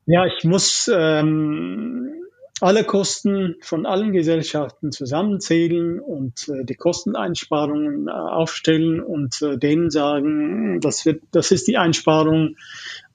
ja, 0.06 0.26
ich 0.26 0.44
muss 0.44 0.92
ähm, 0.94 2.24
alle 2.60 2.84
Kosten 2.84 3.56
von 3.62 3.86
allen 3.86 4.12
Gesellschaften 4.12 4.92
zusammenzählen 4.92 6.00
und 6.00 6.50
äh, 6.50 6.64
die 6.66 6.76
Kosteneinsparungen 6.76 8.08
äh, 8.08 8.12
aufstellen 8.12 9.02
und 9.02 9.42
äh, 9.42 9.58
denen 9.58 9.90
sagen, 9.90 10.80
das 10.82 11.06
wird, 11.06 11.24
das 11.32 11.52
ist 11.52 11.68
die 11.68 11.78
Einsparung 11.78 12.58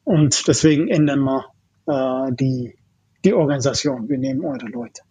und 0.04 0.48
deswegen 0.48 0.88
ändern 0.88 1.20
wir 1.20 1.46
äh, 1.86 2.32
die 2.34 2.77
die 3.28 3.34
Organisation, 3.34 4.08
wir 4.08 4.16
nehmen 4.16 4.42
eure 4.42 4.66
Leute. 4.66 5.02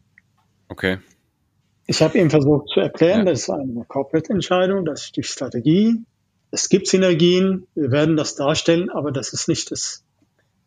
Okay. 0.69 0.97
Ich 1.85 2.01
habe 2.01 2.17
ihm 2.17 2.31
versucht 2.31 2.69
zu 2.69 2.79
erklären, 2.79 3.19
ja. 3.19 3.31
das 3.31 3.41
ist 3.41 3.49
eine 3.51 3.85
Corporate-Entscheidung, 3.87 4.85
das 4.85 5.05
ist 5.05 5.17
die 5.17 5.23
Strategie. 5.23 6.03
Es 6.49 6.67
gibt 6.67 6.87
Synergien, 6.87 7.67
wir 7.75 7.91
werden 7.91 8.17
das 8.17 8.35
darstellen, 8.35 8.89
aber 8.89 9.11
das 9.11 9.33
ist 9.33 9.47
nicht 9.47 9.69
das, 9.69 10.03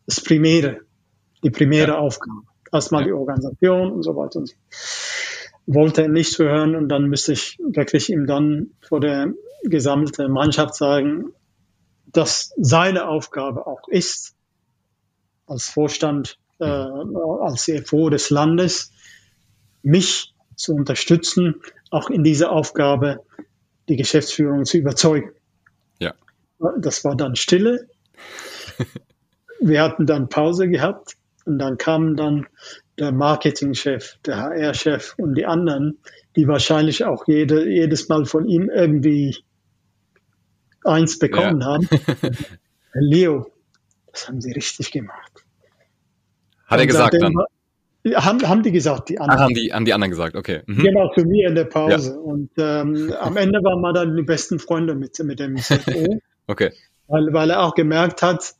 das 0.05 0.21
Primäre, 0.21 0.79
die 1.43 1.49
primäre 1.49 1.91
ja. 1.91 1.97
Aufgabe. 1.97 2.43
Erstmal 2.71 3.01
ja. 3.01 3.07
die 3.07 3.13
Organisation 3.13 3.91
und 3.91 4.03
so 4.03 4.15
weiter 4.15 4.39
und 4.39 4.47
so. 4.47 4.55
Wollte 5.65 6.03
er 6.03 6.07
nicht 6.07 6.31
zu 6.31 6.45
hören 6.45 6.75
und 6.75 6.87
dann 6.87 7.09
müsste 7.09 7.33
ich 7.33 7.57
wirklich 7.59 8.09
ihm 8.09 8.27
dann 8.27 8.71
vor 8.81 9.01
der 9.01 9.33
gesamten 9.63 10.31
Mannschaft 10.31 10.75
sagen, 10.75 11.33
dass 12.05 12.53
seine 12.57 13.09
Aufgabe 13.09 13.67
auch 13.67 13.89
ist, 13.89 14.35
als 15.47 15.67
Vorstand, 15.67 16.37
äh, 16.61 16.65
als 16.65 17.63
CFO 17.63 18.09
des 18.09 18.29
Landes, 18.29 18.91
mich 19.83 20.33
zu 20.55 20.73
unterstützen, 20.73 21.55
auch 21.89 22.09
in 22.09 22.23
dieser 22.23 22.51
Aufgabe 22.51 23.23
die 23.89 23.95
Geschäftsführung 23.95 24.65
zu 24.65 24.77
überzeugen. 24.77 25.31
Ja. 25.99 26.13
Das 26.79 27.03
war 27.03 27.15
dann 27.15 27.35
Stille. 27.35 27.89
Wir 29.59 29.81
hatten 29.81 30.05
dann 30.05 30.29
Pause 30.29 30.69
gehabt 30.69 31.17
und 31.45 31.59
dann 31.59 31.77
kamen 31.77 32.15
dann 32.15 32.47
der 32.97 33.11
Marketingchef, 33.11 34.17
der 34.25 34.37
HR-Chef 34.37 35.15
und 35.17 35.35
die 35.35 35.45
anderen, 35.45 35.99
die 36.35 36.47
wahrscheinlich 36.47 37.05
auch 37.05 37.27
jede, 37.27 37.67
jedes 37.67 38.07
Mal 38.09 38.25
von 38.25 38.45
ihm 38.45 38.69
irgendwie 38.69 39.37
eins 40.83 41.19
bekommen 41.19 41.61
ja. 41.61 41.67
haben. 41.67 41.89
Leo, 42.93 43.51
das 44.11 44.27
haben 44.27 44.41
sie 44.41 44.51
richtig 44.51 44.91
gemacht. 44.91 45.40
Hat 46.71 46.79
er 46.79 46.87
gesagt 46.87 47.15
dann? 47.19 47.35
Haben, 48.15 48.47
haben 48.47 48.63
die 48.63 48.71
gesagt, 48.71 49.09
die 49.09 49.19
anderen. 49.19 49.39
Ah, 49.39 49.43
haben, 49.43 49.53
die, 49.53 49.71
haben 49.71 49.85
die 49.85 49.93
anderen 49.93 50.09
gesagt, 50.09 50.35
okay. 50.35 50.61
Mhm. 50.65 50.81
Genau, 50.81 51.11
zu 51.13 51.23
mir 51.23 51.49
in 51.49 51.55
der 51.55 51.65
Pause. 51.65 52.13
Ja. 52.13 52.17
Und 52.17 52.49
ähm, 52.57 53.13
am 53.19 53.37
Ende 53.37 53.63
waren 53.63 53.79
wir 53.81 53.93
dann 53.93 54.15
die 54.15 54.23
besten 54.23 54.57
Freunde 54.57 54.95
mit, 54.95 55.19
mit 55.19 55.39
dem 55.39 55.55
CFO. 55.57 56.19
okay. 56.47 56.71
Weil, 57.07 57.31
weil 57.31 57.51
er 57.51 57.61
auch 57.61 57.75
gemerkt 57.75 58.23
hat, 58.23 58.55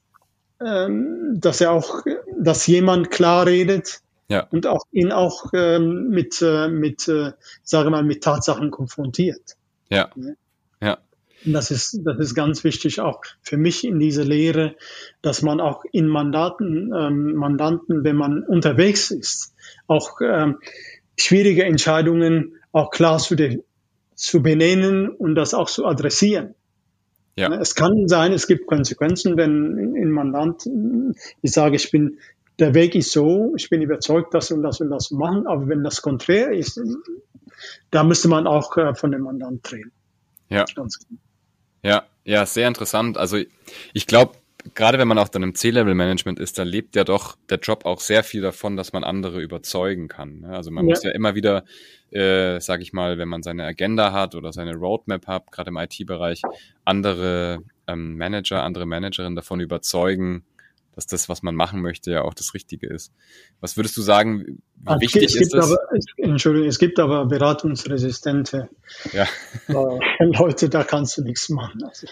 ähm, 0.64 1.38
dass 1.40 1.60
er 1.60 1.72
auch, 1.72 2.04
dass 2.38 2.68
jemand 2.68 3.10
klar 3.10 3.48
redet 3.48 4.02
ja. 4.28 4.48
und 4.52 4.68
auch 4.68 4.84
ihn 4.92 5.12
auch 5.12 5.46
ähm, 5.54 6.10
mit, 6.10 6.42
äh, 6.42 6.68
mit, 6.68 7.08
äh, 7.08 7.32
sage 7.64 7.90
mal, 7.90 8.04
mit 8.04 8.24
Tatsachen 8.24 8.70
konfrontiert. 8.70 9.56
Ja. 9.90 10.10
Und 11.46 11.54
das 11.54 11.72
ist, 11.72 12.00
das 12.04 12.20
ist 12.20 12.36
ganz 12.36 12.64
wichtig 12.64 13.00
auch 13.00 13.22
für 13.42 13.58
mich 13.58 13.84
in 13.84 14.00
dieser 14.00 14.24
Lehre, 14.24 14.76
dass 15.22 15.42
man 15.42 15.60
auch 15.60 15.84
in 15.92 16.08
Mandaten, 16.08 16.92
ähm, 16.96 17.34
Mandanten, 17.34 18.04
wenn 18.04 18.16
man 18.16 18.44
unterwegs 18.44 19.12
ist, 19.12 19.54
auch 19.88 20.20
ähm, 20.22 20.58
schwierige 21.18 21.64
Entscheidungen 21.64 22.56
auch 22.72 22.92
klar 22.92 23.18
zu, 23.18 23.36
de, 23.36 23.64
zu 24.16 24.42
benennen 24.42 25.10
und 25.10 25.36
das 25.36 25.54
auch 25.54 25.70
zu 25.70 25.86
adressieren. 25.86 26.54
Ja. 27.36 27.54
Es 27.60 27.76
kann 27.76 28.08
sein, 28.08 28.34
es 28.34 28.46
gibt 28.46 28.68
Konsequenzen, 28.68 29.38
wenn 29.38 29.96
in 29.96 30.12
Mandant, 30.12 30.68
ich 31.42 31.52
sage, 31.52 31.76
ich 31.76 31.90
bin, 31.90 32.20
der 32.60 32.74
Weg 32.74 32.94
ist 32.94 33.12
so, 33.12 33.54
ich 33.56 33.70
bin 33.70 33.82
überzeugt, 33.82 34.34
das 34.34 34.52
und 34.52 34.62
das 34.62 34.82
und 34.82 34.90
das 34.90 35.06
zu 35.06 35.16
machen, 35.16 35.48
aber 35.48 35.68
wenn 35.68 35.84
das 35.84 36.02
konträr 36.02 36.52
ist, 36.52 36.80
da 37.90 38.04
müsste 38.04 38.28
man 38.28 38.48
auch 38.48 38.78
äh, 38.78 38.94
von 38.94 39.12
dem 39.12 39.22
Mandant 39.22 39.62
drehen. 39.64 39.92
Ja. 40.50 40.66
Ganz 40.76 41.00
klar. 41.00 41.20
Ja, 41.84 42.04
ja, 42.24 42.46
sehr 42.46 42.68
interessant. 42.68 43.18
Also 43.18 43.38
ich 43.94 44.08
glaube, 44.08 44.34
gerade 44.74 45.00
wenn 45.00 45.08
man 45.08 45.18
auch 45.18 45.30
dann 45.30 45.44
im 45.44 45.56
C-Level-Management 45.56 46.40
ist, 46.40 46.58
da 46.60 46.64
lebt 46.64 46.96
ja 46.96 47.04
doch 47.04 47.36
der 47.50 47.60
Job 47.60 47.86
auch 47.86 48.00
sehr 48.00 48.24
viel 48.24 48.42
davon, 48.42 48.78
dass 48.78 48.94
man 48.94 49.04
andere 49.04 49.42
überzeugen 49.42 50.08
kann. 50.08 50.42
Ne? 50.42 50.56
Also 50.56 50.72
man 50.72 50.86
ja. 50.86 50.92
muss 50.92 51.04
ja 51.04 51.12
immer 51.12 51.36
wieder, 51.36 51.64
äh, 52.12 52.60
sage 52.60 52.84
ich 52.84 52.94
mal, 52.94 53.18
wenn 53.18 53.28
man 53.28 53.44
seine 53.44 53.66
Agenda 53.66 54.12
hat 54.12 54.36
oder 54.36 54.54
seine 54.54 54.76
Roadmap 54.76 55.28
hat, 55.28 55.52
gerade 55.52 55.70
im 55.70 55.78
IT-Bereich, 55.78 56.42
andere 56.86 57.60
ähm, 57.88 58.18
Manager, 58.18 58.64
andere 58.64 58.86
Managerinnen 58.86 59.36
davon 59.36 59.60
überzeugen, 59.60 60.44
dass 61.02 61.08
das, 61.08 61.30
was 61.30 61.42
man 61.42 61.56
machen 61.56 61.82
möchte, 61.82 62.12
ja 62.12 62.22
auch 62.22 62.34
das 62.34 62.54
Richtige 62.54 62.88
ist. 62.88 63.12
Was 63.60 63.76
würdest 63.76 63.98
du 63.98 64.02
sagen, 64.02 64.62
wie 64.76 64.94
es 64.94 65.02
wichtig 65.02 65.34
gibt, 65.34 65.42
ist 65.42 65.54
das? 65.54 65.72
Aber, 65.72 65.80
Entschuldigung, 66.18 66.68
es 66.68 66.78
gibt 66.78 67.00
aber 67.00 67.26
beratungsresistente 67.26 68.70
ja. 69.12 69.24
äh, 69.68 70.26
Leute, 70.26 70.70
da 70.70 70.84
kannst 70.84 71.18
du 71.18 71.24
nichts 71.24 71.50
machen. 71.50 71.84
Also, 71.84 72.08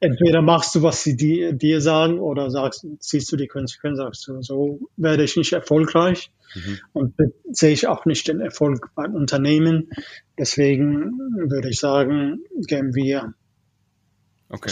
entweder 0.00 0.40
machst 0.40 0.74
du, 0.74 0.82
was 0.82 1.02
sie 1.02 1.16
dir, 1.16 1.52
dir 1.52 1.80
sagen, 1.80 2.18
oder 2.18 2.50
sagst, 2.50 2.86
siehst 2.98 3.30
du 3.30 3.36
die 3.36 3.46
Konsequenzen, 3.46 3.96
sagst 3.96 4.26
du, 4.28 4.40
so 4.42 4.80
werde 4.96 5.24
ich 5.24 5.36
nicht 5.36 5.52
erfolgreich. 5.52 6.30
Mhm. 6.54 6.78
Und 6.92 7.14
sehe 7.50 7.72
ich 7.72 7.88
auch 7.88 8.06
nicht 8.06 8.28
den 8.28 8.40
Erfolg 8.40 8.90
beim 8.94 9.14
Unternehmen. 9.14 9.90
Deswegen 10.38 11.18
würde 11.48 11.68
ich 11.68 11.78
sagen, 11.78 12.44
gehen 12.66 12.94
wir 12.94 13.34
okay. 14.48 14.70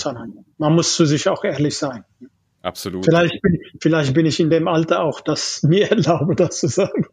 Man 0.59 0.75
muss 0.75 0.95
zu 0.95 1.05
sich 1.07 1.29
auch 1.29 1.45
ehrlich 1.45 1.77
sein. 1.77 2.05
Absolut. 2.63 3.05
Vielleicht 3.05 3.43
bin, 3.43 3.59
vielleicht 3.81 4.15
bin 4.15 4.25
ich 4.25 4.39
in 4.39 4.49
dem 4.49 4.69
Alter 4.69 5.03
auch, 5.03 5.21
das 5.21 5.63
mir 5.69 5.91
erlaube, 5.91 6.37
das 6.37 6.61
zu 6.61 6.69
sagen. 6.69 7.07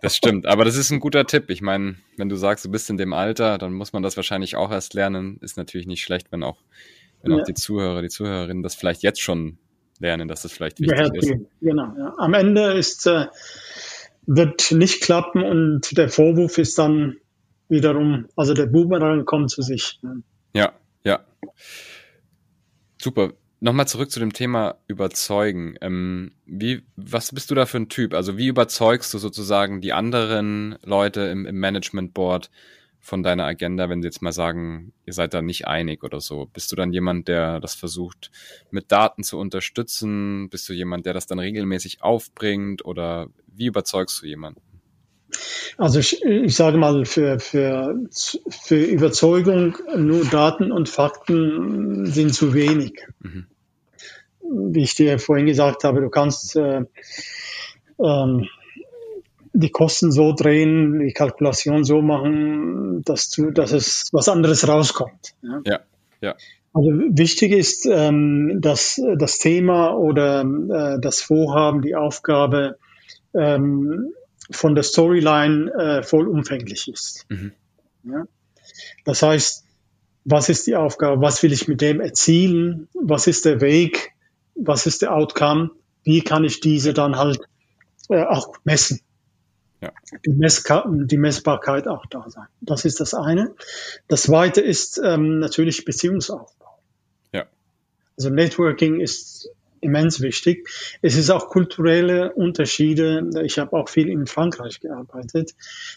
Das 0.00 0.16
stimmt, 0.16 0.46
aber 0.46 0.64
das 0.64 0.76
ist 0.76 0.90
ein 0.90 1.00
guter 1.00 1.26
Tipp. 1.26 1.50
Ich 1.50 1.62
meine, 1.62 1.96
wenn 2.16 2.28
du 2.28 2.36
sagst, 2.36 2.64
du 2.64 2.70
bist 2.70 2.90
in 2.90 2.96
dem 2.96 3.12
Alter, 3.12 3.58
dann 3.58 3.72
muss 3.72 3.92
man 3.92 4.02
das 4.02 4.16
wahrscheinlich 4.16 4.56
auch 4.56 4.70
erst 4.70 4.94
lernen. 4.94 5.38
Ist 5.40 5.56
natürlich 5.56 5.86
nicht 5.86 6.02
schlecht, 6.02 6.32
wenn 6.32 6.42
auch, 6.42 6.58
wenn 7.22 7.32
ja. 7.32 7.38
auch 7.38 7.44
die 7.44 7.54
Zuhörer, 7.54 8.02
die 8.02 8.08
Zuhörerinnen 8.08 8.62
das 8.62 8.74
vielleicht 8.74 9.02
jetzt 9.02 9.20
schon 9.20 9.58
lernen, 10.00 10.28
dass 10.28 10.42
das 10.42 10.52
vielleicht 10.52 10.80
wichtig 10.80 10.98
ja, 10.98 11.12
ist. 11.12 11.32
Genau. 11.60 11.94
Ja. 11.96 12.14
Am 12.18 12.34
Ende 12.34 12.72
ist, 12.72 13.06
äh, 13.06 13.26
wird 14.26 14.72
nicht 14.72 15.02
klappen 15.02 15.42
und 15.42 15.96
der 15.96 16.08
Vorwurf 16.08 16.58
ist 16.58 16.78
dann 16.78 17.16
wiederum, 17.68 18.26
also 18.36 18.54
der 18.54 18.66
Boomerang 18.66 19.24
kommt 19.24 19.50
zu 19.50 19.62
sich. 19.62 20.00
Ja, 20.54 20.72
ja. 21.04 21.20
Super. 23.00 23.32
Nochmal 23.60 23.88
zurück 23.88 24.10
zu 24.10 24.20
dem 24.20 24.32
Thema 24.32 24.76
überzeugen. 24.86 25.74
Ähm, 25.80 26.32
wie, 26.46 26.82
was 26.94 27.32
bist 27.32 27.50
du 27.50 27.56
da 27.56 27.66
für 27.66 27.78
ein 27.78 27.88
Typ? 27.88 28.14
Also 28.14 28.38
wie 28.38 28.46
überzeugst 28.46 29.12
du 29.12 29.18
sozusagen 29.18 29.80
die 29.80 29.92
anderen 29.92 30.78
Leute 30.84 31.22
im, 31.22 31.44
im 31.44 31.58
Management 31.58 32.14
Board 32.14 32.50
von 33.00 33.24
deiner 33.24 33.46
Agenda, 33.46 33.88
wenn 33.88 34.00
sie 34.00 34.06
jetzt 34.06 34.22
mal 34.22 34.32
sagen, 34.32 34.92
ihr 35.06 35.12
seid 35.12 35.34
da 35.34 35.42
nicht 35.42 35.66
einig 35.66 36.04
oder 36.04 36.20
so? 36.20 36.46
Bist 36.46 36.70
du 36.70 36.76
dann 36.76 36.92
jemand, 36.92 37.26
der 37.26 37.58
das 37.58 37.74
versucht 37.74 38.30
mit 38.70 38.92
Daten 38.92 39.24
zu 39.24 39.38
unterstützen? 39.38 40.50
Bist 40.50 40.68
du 40.68 40.72
jemand, 40.72 41.04
der 41.04 41.14
das 41.14 41.26
dann 41.26 41.40
regelmäßig 41.40 42.00
aufbringt? 42.00 42.84
Oder 42.84 43.26
wie 43.48 43.66
überzeugst 43.66 44.22
du 44.22 44.26
jemanden? 44.26 44.67
Also 45.76 45.98
ich, 46.00 46.22
ich 46.24 46.56
sage 46.56 46.78
mal, 46.78 47.04
für, 47.04 47.38
für, 47.38 47.94
für 48.48 48.82
Überzeugung 48.82 49.76
nur 49.96 50.24
Daten 50.24 50.72
und 50.72 50.88
Fakten 50.88 52.06
sind 52.06 52.34
zu 52.34 52.54
wenig. 52.54 53.06
Mhm. 53.20 53.46
Wie 54.40 54.82
ich 54.82 54.94
dir 54.94 55.18
vorhin 55.18 55.46
gesagt 55.46 55.84
habe, 55.84 56.00
du 56.00 56.08
kannst 56.08 56.56
äh, 56.56 56.84
ähm, 58.02 58.48
die 59.52 59.70
Kosten 59.70 60.12
so 60.12 60.32
drehen, 60.32 61.00
die 61.00 61.12
Kalkulation 61.12 61.84
so 61.84 62.00
machen, 62.00 63.02
dass, 63.04 63.30
du, 63.30 63.50
dass 63.50 63.72
es 63.72 64.08
was 64.12 64.28
anderes 64.28 64.66
rauskommt. 64.66 65.34
Ja, 65.42 65.60
ja. 65.64 65.80
ja. 66.20 66.36
Also 66.72 66.90
wichtig 66.90 67.52
ist, 67.52 67.86
ähm, 67.86 68.60
dass 68.60 69.00
das 69.16 69.38
Thema 69.38 69.96
oder 69.96 70.42
äh, 70.42 71.00
das 71.00 71.20
Vorhaben, 71.20 71.82
die 71.82 71.94
Aufgabe 71.96 72.78
ähm, 73.34 74.12
von 74.50 74.74
der 74.74 74.84
Storyline 74.84 75.70
äh, 75.72 76.02
vollumfänglich 76.02 76.88
ist. 76.88 77.26
Mhm. 77.28 77.52
Ja? 78.04 78.24
Das 79.04 79.22
heißt, 79.22 79.64
was 80.24 80.48
ist 80.48 80.66
die 80.66 80.76
Aufgabe? 80.76 81.22
Was 81.22 81.42
will 81.42 81.52
ich 81.52 81.68
mit 81.68 81.80
dem 81.80 82.00
erzielen? 82.00 82.88
Was 82.94 83.26
ist 83.26 83.44
der 83.44 83.60
Weg? 83.60 84.12
Was 84.54 84.86
ist 84.86 85.02
der 85.02 85.14
Outcome? 85.14 85.70
Wie 86.04 86.22
kann 86.22 86.44
ich 86.44 86.60
diese 86.60 86.92
dann 86.92 87.16
halt 87.16 87.40
äh, 88.08 88.24
auch 88.24 88.54
messen? 88.64 89.00
Ja. 89.80 89.92
Die, 90.26 90.30
Messka 90.30 90.84
die 90.88 91.18
Messbarkeit 91.18 91.86
auch 91.86 92.04
da 92.06 92.28
sein. 92.28 92.46
Das 92.60 92.84
ist 92.84 93.00
das 93.00 93.14
eine. 93.14 93.54
Das 94.08 94.22
zweite 94.22 94.60
ist 94.60 95.00
ähm, 95.02 95.38
natürlich 95.38 95.84
Beziehungsaufbau. 95.84 96.78
Ja. 97.32 97.46
Also 98.16 98.30
Networking 98.30 99.00
ist 99.00 99.50
immens 99.80 100.20
wichtig. 100.20 100.68
Es 101.02 101.16
ist 101.16 101.30
auch 101.30 101.48
kulturelle 101.48 102.32
Unterschiede. 102.32 103.28
Ich 103.44 103.58
habe 103.58 103.76
auch 103.76 103.88
viel 103.88 104.08
in 104.08 104.26
Frankreich 104.26 104.80
gearbeitet, 104.80 105.54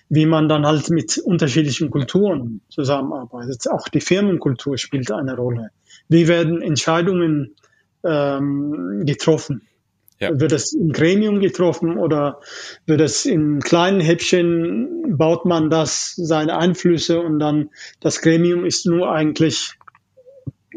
wie 0.09 0.25
man 0.25 0.49
dann 0.49 0.65
halt 0.65 0.89
mit 0.89 1.17
unterschiedlichen 1.17 1.89
Kulturen 1.89 2.61
zusammenarbeitet. 2.69 3.69
Auch 3.69 3.87
die 3.87 4.01
Firmenkultur 4.01 4.77
spielt 4.77 5.11
eine 5.11 5.35
Rolle. 5.35 5.71
Wie 6.07 6.27
werden 6.27 6.61
Entscheidungen 6.61 7.55
ähm, 8.03 9.03
getroffen? 9.05 9.67
Ja. 10.19 10.39
Wird 10.39 10.51
es 10.51 10.73
im 10.73 10.91
Gremium 10.91 11.39
getroffen 11.39 11.97
oder 11.97 12.41
wird 12.85 13.01
es 13.01 13.25
in 13.25 13.59
kleinen 13.59 13.99
Häppchen, 13.99 15.17
baut 15.17 15.45
man 15.45 15.71
das, 15.71 16.13
seine 16.15 16.57
Einflüsse 16.57 17.19
und 17.19 17.39
dann 17.39 17.71
das 17.99 18.21
Gremium 18.21 18.63
ist 18.63 18.85
nur 18.85 19.11
eigentlich 19.11 19.73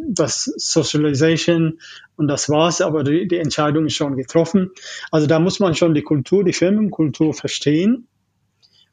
das 0.09 0.45
Socialization 0.57 1.79
und 2.17 2.29
das 2.29 2.49
war's, 2.49 2.81
aber 2.81 3.05
die, 3.05 3.29
die 3.29 3.39
Entscheidung 3.39 3.87
ist 3.87 3.95
schon 3.95 4.17
getroffen. 4.17 4.71
Also 5.11 5.27
da 5.27 5.39
muss 5.39 5.61
man 5.61 5.75
schon 5.75 5.95
die 5.95 6.03
Kultur, 6.03 6.45
die 6.45 6.53
Firmenkultur 6.53 7.35
verstehen. 7.35 8.09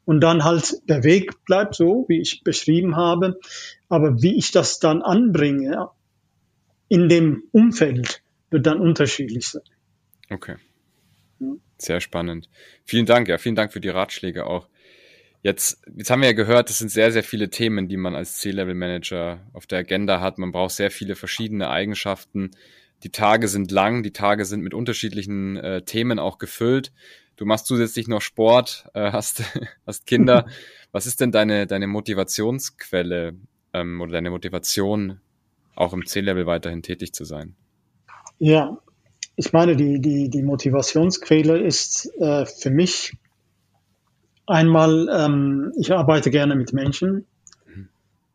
Und 0.04 0.20
dann 0.20 0.42
halt 0.42 0.80
der 0.88 1.04
Weg 1.04 1.44
bleibt 1.44 1.76
so, 1.76 2.06
wie 2.08 2.20
ich 2.20 2.42
beschrieben 2.42 2.96
habe. 2.96 3.38
Aber 3.88 4.20
wie 4.20 4.36
ich 4.36 4.50
das 4.50 4.80
dann 4.80 5.00
anbringe 5.00 5.90
in 6.88 7.08
dem 7.08 7.44
Umfeld, 7.52 8.22
wird 8.50 8.66
dann 8.66 8.80
unterschiedlich 8.80 9.46
sein. 9.46 9.62
Okay. 10.28 10.56
Sehr 11.78 12.00
spannend. 12.00 12.48
Vielen 12.84 13.06
Dank, 13.06 13.28
ja, 13.28 13.38
vielen 13.38 13.54
Dank 13.54 13.72
für 13.72 13.80
die 13.80 13.88
Ratschläge 13.88 14.46
auch. 14.46 14.68
Jetzt, 15.42 15.82
jetzt 15.96 16.08
haben 16.08 16.20
wir 16.20 16.28
ja 16.28 16.34
gehört, 16.34 16.70
es 16.70 16.78
sind 16.78 16.90
sehr, 16.90 17.10
sehr 17.10 17.24
viele 17.24 17.50
Themen, 17.50 17.88
die 17.88 17.96
man 17.96 18.14
als 18.14 18.38
C-Level-Manager 18.38 19.40
auf 19.52 19.66
der 19.66 19.80
Agenda 19.80 20.20
hat. 20.20 20.38
Man 20.38 20.52
braucht 20.52 20.72
sehr 20.72 20.92
viele 20.92 21.16
verschiedene 21.16 21.68
Eigenschaften. 21.68 22.52
Die 23.02 23.10
Tage 23.10 23.48
sind 23.48 23.72
lang, 23.72 24.04
die 24.04 24.12
Tage 24.12 24.44
sind 24.44 24.62
mit 24.62 24.72
unterschiedlichen 24.72 25.56
äh, 25.56 25.82
Themen 25.82 26.20
auch 26.20 26.38
gefüllt. 26.38 26.92
Du 27.34 27.44
machst 27.44 27.66
zusätzlich 27.66 28.06
noch 28.06 28.20
Sport, 28.20 28.86
äh, 28.94 29.10
hast, 29.10 29.42
hast 29.86 30.06
Kinder. 30.06 30.46
Was 30.92 31.06
ist 31.06 31.20
denn 31.20 31.32
deine, 31.32 31.66
deine 31.66 31.88
Motivationsquelle 31.88 33.34
ähm, 33.72 34.00
oder 34.00 34.12
deine 34.12 34.30
Motivation, 34.30 35.20
auch 35.74 35.92
im 35.92 36.06
C-Level 36.06 36.46
weiterhin 36.46 36.82
tätig 36.82 37.14
zu 37.14 37.24
sein? 37.24 37.56
Ja, 38.38 38.78
ich 39.34 39.52
meine, 39.52 39.74
die, 39.74 40.00
die, 40.00 40.28
die 40.28 40.42
Motivationsquelle 40.42 41.58
ist 41.58 42.12
äh, 42.20 42.44
für 42.46 42.70
mich 42.70 43.14
einmal, 44.52 45.08
ähm, 45.12 45.72
ich 45.78 45.92
arbeite 45.92 46.30
gerne 46.30 46.54
mit 46.54 46.72
Menschen. 46.72 47.26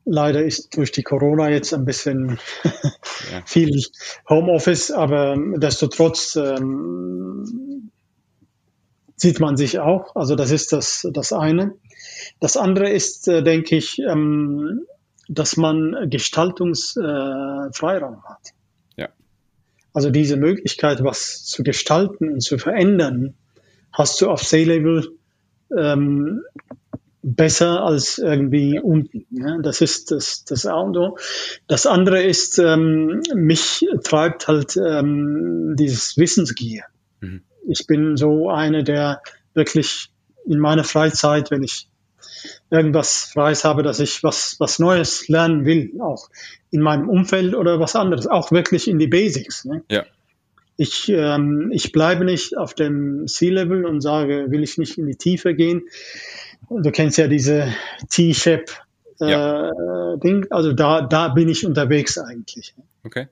Leider 0.10 0.44
ist 0.44 0.78
durch 0.78 0.94
die 0.94 1.04
Corona 1.04 1.50
jetzt 1.50 1.74
ein 1.74 1.84
bisschen 1.84 2.40
ja. 3.32 3.42
viel 3.46 3.84
Homeoffice, 4.30 4.92
aber 4.92 5.36
desto 5.58 5.88
trotz 5.88 6.38
ähm, 6.38 7.92
sieht 9.18 9.42
man 9.42 9.58
sich 9.58 9.80
auch. 9.80 10.16
Also 10.16 10.36
das 10.36 10.52
ist 10.52 10.72
das, 10.72 11.06
das 11.12 11.34
eine. 11.34 11.74
Das 12.40 12.56
andere 12.56 12.90
ist, 12.90 13.28
äh, 13.28 13.44
denke 13.44 13.76
ich, 13.76 14.00
ähm, 14.00 14.86
dass 15.28 15.58
man 15.58 16.10
Gestaltungsfreiraum 16.10 18.14
äh, 18.14 18.30
hat. 18.30 18.54
Ja. 18.96 19.10
Also 19.94 20.10
diese 20.10 20.38
Möglichkeit, 20.38 21.04
was 21.04 21.44
zu 21.44 21.64
gestalten 21.64 22.32
und 22.32 22.42
zu 22.42 22.58
verändern, 22.58 23.34
hast 23.92 24.22
du 24.22 24.30
auf 24.30 24.42
C-Level 24.42 25.17
ähm, 25.76 26.42
besser 27.22 27.84
als 27.84 28.18
irgendwie 28.20 28.80
unten. 28.80 29.26
Ne? 29.30 29.60
Das 29.62 29.82
ist 29.82 30.12
das, 30.12 30.46
das 30.46 30.66
Auto. 30.66 31.18
Das 31.68 31.86
andere 31.86 32.24
ist, 32.24 32.58
ähm, 32.60 33.22
mich 33.36 33.86
treibt 34.04 34.48
halt 34.48 34.78
ähm, 34.78 35.76
dieses 35.78 36.18
Wissensgier. 36.18 36.84
Mhm. 37.20 37.42
Ich 37.68 37.86
bin 37.86 38.16
so 38.16 38.50
einer, 38.50 38.84
der 38.84 39.22
wirklich 39.54 40.10
in 40.46 40.60
meiner 40.60 40.86
Freizeit, 40.86 41.52
wenn 41.52 41.64
ich 41.64 41.90
irgendwas 42.70 43.24
Freies 43.34 43.64
habe, 43.64 43.84
dass 43.84 44.00
ich 44.00 44.24
was, 44.24 44.56
was 44.60 44.80
Neues 44.80 45.28
lernen 45.28 45.66
will, 45.66 46.00
auch 46.00 46.30
in 46.72 46.82
meinem 46.82 47.10
Umfeld 47.10 47.56
oder 47.56 47.80
was 47.80 47.96
anderes, 47.96 48.28
auch 48.28 48.52
wirklich 48.52 48.88
in 48.88 49.00
die 49.00 49.08
Basics. 49.08 49.66
Ne? 49.66 49.84
Ja. 49.90 50.06
Ich, 50.78 51.10
ähm, 51.10 51.72
ich 51.74 51.92
bleibe 51.92 52.24
nicht 52.24 52.56
auf 52.56 52.74
dem 52.76 53.28
C-Level 53.28 53.86
und 53.86 54.02
sage, 54.02 54.46
will 54.50 54.64
ich 54.64 54.78
nicht 54.78 54.98
in 54.98 55.08
die 55.08 55.16
Tiefe 55.16 55.56
gehen. 55.56 55.88
Du 56.70 56.92
kennst 56.92 57.18
ja 57.18 57.28
diese 57.28 57.74
T-Shape 58.10 58.66
äh, 59.20 59.32
ja. 59.32 60.16
Ding. 60.18 60.46
Also 60.52 60.74
da, 60.74 61.02
da 61.02 61.30
bin 61.30 61.50
ich 61.50 61.66
unterwegs 61.66 62.18
eigentlich. 62.18 62.76
Okay. 63.04 63.28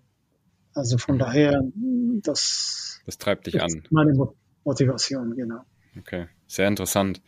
Also 0.73 0.97
von 0.97 1.17
daher, 1.17 1.61
das, 2.21 3.01
das 3.05 3.17
treibt 3.17 3.47
dich 3.47 3.61
an. 3.61 3.83
Meine 3.91 4.13
Motivation, 4.63 5.35
genau. 5.35 5.61
Okay, 5.97 6.27
sehr 6.47 6.67
interessant. 6.67 7.21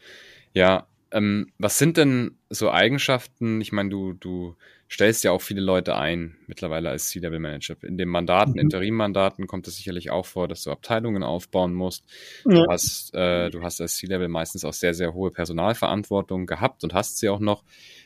Ja, 0.53 0.87
ähm, 1.11 1.51
was 1.57 1.77
sind 1.77 1.97
denn 1.97 2.37
so 2.49 2.71
Eigenschaften? 2.71 3.61
Ich 3.61 3.71
meine, 3.71 3.89
du, 3.89 4.13
du 4.13 4.55
stellst 4.89 5.23
ja 5.23 5.31
auch 5.31 5.41
viele 5.41 5.61
Leute 5.61 5.95
ein, 5.95 6.37
mittlerweile 6.47 6.89
als 6.89 7.09
C-Level-Manager. 7.09 7.75
In 7.83 7.97
den 7.97 8.09
Mandaten, 8.09 8.53
mhm. 8.53 8.59
Interim-Mandaten 8.59 9.47
kommt 9.47 9.67
es 9.67 9.77
sicherlich 9.77 10.11
auch 10.11 10.25
vor, 10.25 10.47
dass 10.47 10.63
du 10.63 10.71
Abteilungen 10.71 11.23
aufbauen 11.23 11.73
musst. 11.73 12.05
Ja. 12.45 12.63
Du, 12.63 12.71
hast, 12.71 13.13
äh, 13.13 13.49
du 13.49 13.61
hast 13.61 13.81
als 13.81 13.97
C-Level 13.97 14.27
meistens 14.27 14.63
auch 14.63 14.73
sehr, 14.73 14.93
sehr 14.93 15.13
hohe 15.13 15.31
Personalverantwortung 15.31 16.45
gehabt 16.45 16.83
und 16.83 16.93
hast 16.93 17.17
sie 17.17 17.29
auch 17.29 17.39
noch. 17.39 17.63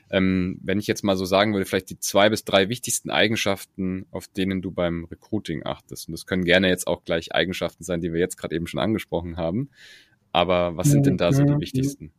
Ähm, 0.10 0.60
wenn 0.62 0.80
ich 0.80 0.88
jetzt 0.88 1.04
mal 1.04 1.16
so 1.16 1.26
sagen 1.26 1.54
würde, 1.54 1.66
vielleicht 1.66 1.90
die 1.90 2.00
zwei 2.00 2.30
bis 2.30 2.44
drei 2.44 2.68
wichtigsten 2.68 3.10
Eigenschaften, 3.12 4.08
auf 4.12 4.28
denen 4.28 4.62
du 4.62 4.72
beim 4.72 5.06
Recruiting 5.06 5.66
achtest. 5.66 6.08
Und 6.08 6.14
das 6.14 6.26
können 6.26 6.44
gerne 6.44 6.68
jetzt 6.68 6.88
auch 6.88 7.04
gleich 7.06 7.34
Eigenschaften 7.34 7.84
sein, 7.84 8.02
die 8.02 8.12
wir 8.12 8.20
jetzt 8.20 8.38
gerade 8.38 8.56
eben 8.56 8.68
schon 8.68 8.80
angesprochen 8.80 9.38
haben. 9.38 9.70
Aber 10.34 10.78
was 10.78 10.90
sind 10.90 11.06
denn 11.06 11.18
da 11.18 11.32
so 11.32 11.44
die 11.44 11.60
wichtigsten? 11.60 12.12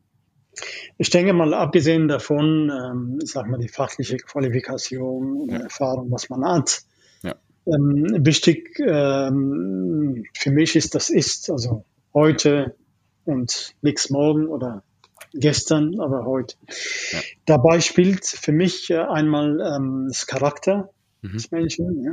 Ich 0.99 1.11
denke 1.11 1.33
mal, 1.33 1.55
abgesehen 1.55 2.09
davon, 2.09 2.71
ähm, 2.71 3.19
ich 3.23 3.31
sag 3.31 3.49
mal, 3.49 3.59
die 3.59 3.69
fachliche 3.69 4.17
Qualifikation 4.19 5.43
und 5.43 5.51
ja. 5.51 5.59
Erfahrung, 5.61 6.11
was 6.11 6.29
man 6.29 6.45
hat. 6.45 6.83
Ja. 7.23 7.35
Ähm, 7.67 8.25
wichtig 8.25 8.79
ähm, 8.81 10.25
für 10.35 10.51
mich 10.51 10.77
ist 10.77 10.95
das 10.95 11.11
Ist, 11.11 11.51
also 11.51 11.85
heute 12.13 12.75
und 13.25 13.75
nichts 13.81 14.11
morgen 14.11 14.47
oder 14.47 14.83
gestern, 15.33 16.01
aber 16.01 16.25
heute. 16.27 16.57
Ja. 17.13 17.21
Dabei 17.47 17.81
spielt 17.81 18.27
für 18.27 18.53
mich 18.53 18.91
äh, 18.91 18.99
einmal 18.99 19.61
ähm, 19.61 20.07
das 20.09 20.27
Charakter 20.27 20.91
mhm. 21.23 21.33
des 21.33 21.51
Menschen. 21.51 22.05
Ja? 22.05 22.13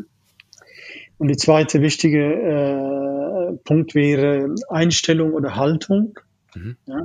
Und 1.18 1.28
die 1.28 1.38
zweite 1.38 1.82
wichtige 1.82 2.24
äh, 2.24 3.58
Punkt 3.66 3.96
wäre 3.96 4.56
Einstellung 4.70 5.34
oder 5.34 5.56
Haltung. 5.56 6.18
Mhm. 6.56 6.78
Ja? 6.86 7.04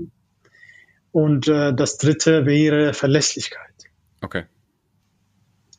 Und 1.14 1.46
äh, 1.46 1.72
das 1.72 1.96
dritte 1.96 2.44
wäre 2.44 2.92
Verlässlichkeit. 2.92 3.72
Okay. 4.20 4.46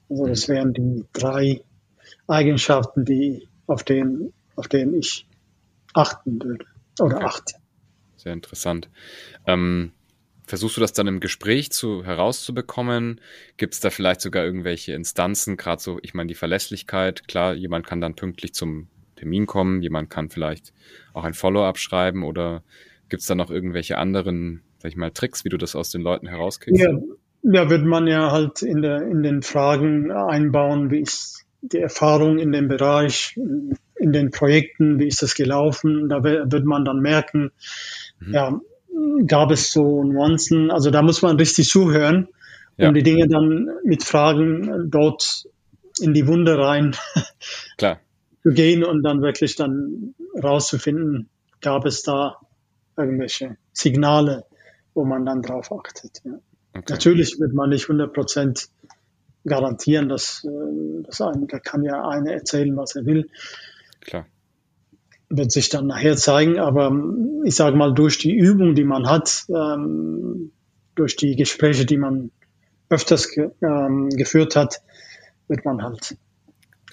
Also 0.10 0.28
das 0.28 0.48
wären 0.48 0.74
die 0.74 1.04
drei 1.12 1.62
Eigenschaften, 2.26 3.04
die 3.04 3.46
auf 3.68 3.84
denen, 3.84 4.32
auf 4.56 4.70
denen 4.70 4.94
ich 4.94 5.28
achten 5.94 6.42
würde 6.42 6.64
oder 7.02 7.18
okay. 7.18 7.26
achte. 7.26 7.56
Sehr 8.16 8.32
interessant. 8.32 8.90
Ähm, 9.46 9.92
versuchst 10.48 10.78
du 10.78 10.82
das 10.82 10.94
dann 10.94 11.08
im 11.08 11.20
Gespräch 11.20 11.70
zu 11.70 12.06
herauszubekommen? 12.06 13.20
Gibt 13.58 13.74
es 13.74 13.82
da 13.82 13.90
vielleicht 13.90 14.22
sogar 14.22 14.46
irgendwelche 14.46 14.94
Instanzen, 14.94 15.58
gerade 15.58 15.82
so, 15.82 16.00
ich 16.02 16.14
meine, 16.14 16.30
die 16.30 16.36
Verlässlichkeit, 16.36 17.28
klar, 17.28 17.56
jemand 17.56 17.86
kann 17.86 18.00
dann 18.00 18.16
pünktlich 18.16 18.54
zum 18.54 18.88
Termin 19.18 19.48
kommen, 19.48 19.82
jemand 19.82 20.10
kann 20.10 20.30
vielleicht 20.30 20.72
auch 21.14 21.26
ein 21.26 21.34
Follow-up 21.34 21.78
schreiben 21.78 22.24
oder 22.24 22.64
gibt 23.10 23.20
es 23.20 23.28
da 23.28 23.36
noch 23.36 23.52
irgendwelche 23.52 23.98
anderen 23.98 24.62
sag 24.86 24.92
ich 24.92 24.98
mal, 24.98 25.10
Tricks, 25.10 25.44
wie 25.44 25.50
du 25.50 25.58
das 25.58 25.76
aus 25.76 25.90
den 25.90 26.02
Leuten 26.02 26.28
herauskriegst? 26.28 26.80
Ja, 26.80 26.92
ja 27.42 27.70
wird 27.72 27.86
man 27.86 28.06
ja 28.06 28.32
halt 28.32 28.62
in, 28.62 28.84
der, 28.84 29.02
in 29.02 29.24
den 29.24 29.42
Fragen 29.42 30.12
einbauen, 30.12 30.92
wie 30.92 31.00
ist 31.00 31.44
die 31.62 31.80
Erfahrung 31.80 32.38
in 32.38 32.52
dem 32.52 32.68
Bereich, 32.68 33.36
in 33.36 34.14
den 34.14 34.30
Projekten, 34.30 35.00
wie 35.00 35.08
ist 35.08 35.24
das 35.24 35.34
gelaufen? 35.34 36.08
Da 36.08 36.24
wird 36.24 36.66
man 36.66 36.86
dann 36.86 37.00
merken, 37.00 37.52
mhm. 38.20 38.34
ja, 38.34 38.62
gab 39.26 39.50
es 39.50 39.72
so 39.72 40.04
Nuancen. 40.04 40.70
Also 40.70 40.92
da 40.92 41.02
muss 41.02 41.24
man 41.24 41.38
richtig 41.38 41.68
zuhören, 41.68 42.28
um 42.78 42.84
ja. 42.84 42.92
die 42.92 43.02
Dinge 43.02 43.28
dann 43.28 43.68
mit 43.84 44.04
Fragen 44.04 44.92
dort 44.92 45.48
in 46.00 46.14
die 46.14 46.28
Wunde 46.28 46.60
rein 46.60 46.96
Klar. 47.80 48.02
zu 48.44 48.52
gehen 48.52 48.84
und 48.84 49.02
dann 49.02 49.24
wirklich 49.24 49.56
dann 49.56 50.14
rauszufinden, 50.44 51.30
gab 51.60 51.88
es 51.88 52.04
da 52.04 52.38
irgendwelche 52.96 53.58
Signale, 53.74 54.46
wo 54.96 55.06
man 55.06 55.26
dann 55.26 55.44
drauf 55.44 55.72
achtet. 55.72 56.22
Ja. 56.24 56.40
Okay. 56.74 56.86
Natürlich 56.90 57.40
wird 57.40 57.54
man 57.54 57.70
nicht 57.70 57.84
100 57.84 58.12
Prozent 58.12 58.70
garantieren, 59.46 60.10
dass, 60.10 60.44
äh, 60.44 61.04
dass 61.04 61.22
ein, 61.22 61.48
da 61.48 61.60
kann 61.60 61.84
ja 61.84 62.08
einer 62.08 62.32
erzählen, 62.32 62.76
was 62.76 62.96
er 62.96 63.06
will. 63.06 63.30
Klar. 64.02 64.26
Wird 65.30 65.52
sich 65.52 65.70
dann 65.70 65.88
nachher 65.88 66.18
zeigen, 66.18 66.60
aber 66.60 66.88
ähm, 66.88 67.44
ich 67.46 67.56
sage 67.56 67.78
mal, 67.78 67.94
durch 67.94 68.18
die 68.18 68.34
Übung, 68.34 68.76
die 68.76 68.84
man 68.84 69.08
hat, 69.08 69.46
ähm, 69.50 70.52
durch 70.96 71.16
die 71.16 71.36
Gespräche, 71.36 71.86
die 71.86 71.98
man 71.98 72.32
öfters 72.90 73.30
ge 73.30 73.52
ähm, 73.62 74.10
geführt 74.10 74.56
hat, 74.56 74.82
wird 75.48 75.66
man 75.66 75.84
halt 75.84 76.18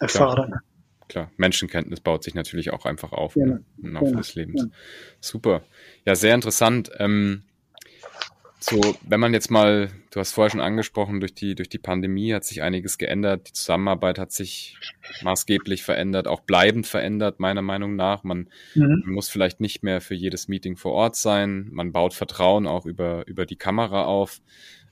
erfahren. 0.00 0.50
Klar. 0.50 0.62
Klar. 1.08 1.30
Menschenkenntnis 1.36 2.00
baut 2.00 2.24
sich 2.24 2.34
natürlich 2.34 2.72
auch 2.72 2.86
einfach 2.86 3.12
auf 3.12 3.36
ja, 3.36 3.44
ne? 3.44 3.64
im 3.82 3.92
Laufe 3.92 4.12
ja, 4.12 4.16
des 4.16 4.34
Lebens. 4.34 4.62
Ja. 4.62 4.68
Super. 5.20 5.62
Ja, 6.06 6.14
sehr 6.14 6.34
interessant. 6.34 6.90
Ähm, 6.98 7.42
so, 8.62 8.81
wenn 9.03 9.18
man 9.18 9.33
jetzt 9.33 9.51
mal, 9.51 9.90
du 10.12 10.20
hast 10.20 10.33
vorher 10.33 10.51
schon 10.51 10.61
angesprochen, 10.61 11.18
durch 11.18 11.35
die, 11.35 11.55
durch 11.55 11.68
die 11.68 11.79
Pandemie 11.79 12.33
hat 12.33 12.44
sich 12.44 12.62
einiges 12.62 12.96
geändert. 12.96 13.48
Die 13.48 13.53
Zusammenarbeit 13.53 14.18
hat 14.18 14.31
sich 14.31 14.79
maßgeblich 15.22 15.83
verändert, 15.83 16.29
auch 16.29 16.40
bleibend 16.40 16.87
verändert, 16.87 17.40
meiner 17.40 17.62
Meinung 17.62 17.96
nach. 17.96 18.22
Man, 18.22 18.48
mhm. 18.75 19.03
muss 19.07 19.29
vielleicht 19.29 19.61
nicht 19.61 19.83
mehr 19.83 20.01
für 20.01 20.14
jedes 20.14 20.46
Meeting 20.46 20.77
vor 20.77 20.92
Ort 20.92 21.16
sein. 21.16 21.68
Man 21.72 21.92
baut 21.92 22.14
Vertrauen 22.14 22.66
auch 22.68 22.87
über, 22.87 23.27
über 23.27 23.46
die 23.46 23.57
Kamera 23.57 24.05
auf. 24.05 24.40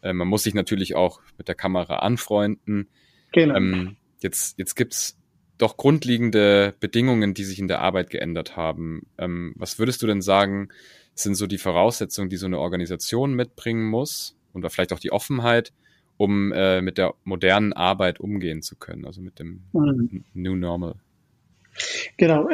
Äh, 0.03 0.15
man 0.15 0.27
muss 0.27 0.43
sich 0.43 0.55
natürlich 0.55 0.97
auch 0.97 1.21
mit 1.39 1.47
der 1.47 1.55
Kamera 1.55 2.01
anfreunden. 2.01 2.89
Genau. 3.33 3.55
Ähm, 3.55 3.97
jetzt, 4.21 4.59
jetzt 4.59 4.75
gibt's 4.75 5.17
doch 5.59 5.77
grundlegende 5.77 6.75
Bedingungen, 6.81 7.35
die 7.35 7.45
sich 7.45 7.59
in 7.59 7.69
der 7.69 7.81
Arbeit 7.81 8.11
geändert 8.11 8.57
haben. 8.57 9.07
Ähm, 9.19 9.53
was 9.57 9.79
würdest 9.79 10.03
du 10.03 10.07
denn 10.07 10.23
sagen, 10.23 10.71
sind 11.23 11.35
so 11.35 11.47
die 11.47 11.59
Voraussetzungen, 11.59 12.31
die 12.31 12.37
so 12.37 12.47
eine 12.47 12.59
Organisation 12.59 13.35
mitbringen 13.35 13.89
muss 13.89 14.37
und 14.53 14.69
vielleicht 14.71 14.93
auch 14.93 14.99
die 14.99 15.13
Offenheit, 15.13 15.73
um 16.17 16.53
äh, 16.53 16.83
mit 16.83 16.99
der 16.99 17.15
modernen 17.25 17.73
Arbeit 17.73 18.21
umgehen 18.21 18.63
zu 18.63 18.77
können, 18.77 19.07
also 19.07 19.21
mit 19.21 19.39
dem 19.39 19.63
mhm. 19.73 20.25
New 20.35 20.57
Normal. 20.57 20.95
Genau, 22.17 22.49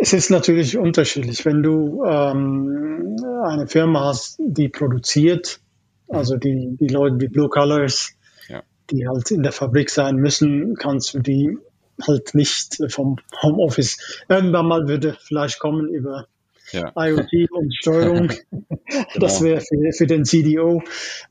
es 0.00 0.12
ist 0.12 0.30
natürlich 0.30 0.78
unterschiedlich. 0.78 1.44
Wenn 1.44 1.62
du 1.62 2.04
ähm, 2.04 3.16
eine 3.44 3.66
Firma 3.66 4.04
hast, 4.06 4.36
die 4.38 4.68
produziert 4.68 5.60
Also 6.08 6.36
die, 6.36 6.76
die 6.78 6.88
Leute, 6.88 7.16
die 7.16 7.28
Blue 7.28 7.48
Colors, 7.48 8.14
ja. 8.48 8.62
die 8.90 9.08
halt 9.08 9.30
in 9.30 9.42
der 9.42 9.52
Fabrik 9.52 9.90
sein 9.90 10.16
müssen, 10.16 10.74
kannst 10.76 11.14
du 11.14 11.20
die 11.20 11.58
halt 12.06 12.34
nicht 12.34 12.78
vom 12.88 13.16
Homeoffice. 13.42 14.24
Irgendwann 14.28 14.66
mal 14.66 14.88
würde 14.88 15.16
vielleicht 15.20 15.58
kommen 15.58 15.88
über 15.88 16.26
ja. 16.72 16.92
IoT 16.96 17.50
und 17.50 17.74
Steuerung. 17.74 18.28
genau. 18.50 19.06
Das 19.18 19.42
wäre 19.42 19.60
für, 19.60 19.92
für, 19.92 20.06
den 20.06 20.24
CDO 20.24 20.82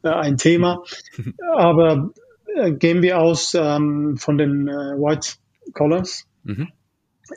äh, 0.03 0.09
ein 0.09 0.37
Thema. 0.37 0.83
Aber 1.55 2.11
äh, 2.55 2.71
gehen 2.71 3.01
wir 3.01 3.19
aus 3.19 3.53
ähm, 3.55 4.17
von 4.17 4.37
den 4.37 4.67
äh, 4.67 4.71
White 4.71 5.33
Collars. 5.73 6.25
Mhm. 6.43 6.69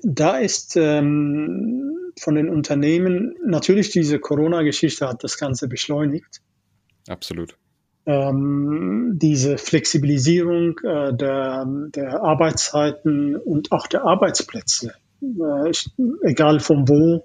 Da 0.03 0.39
ist 0.39 0.77
ähm, 0.77 2.13
von 2.19 2.35
den 2.35 2.49
Unternehmen 2.49 3.35
natürlich 3.45 3.91
diese 3.91 4.19
Corona-Geschichte 4.19 5.07
hat 5.07 5.23
das 5.25 5.39
Ganze 5.39 5.69
beschleunigt. 5.69 6.41
Absolut. 7.09 7.57
Ähm, 8.07 9.13
diese 9.15 9.57
Flexibilisierung 9.57 10.79
äh, 10.85 11.15
der, 11.15 11.65
der 11.95 12.23
Arbeitszeiten 12.23 13.37
und 13.37 13.73
auch 13.73 13.87
der 13.87 14.05
Arbeitsplätze. 14.05 14.95
Äh, 15.23 15.73
egal 16.23 16.61
von 16.61 16.89
wo, 16.89 17.25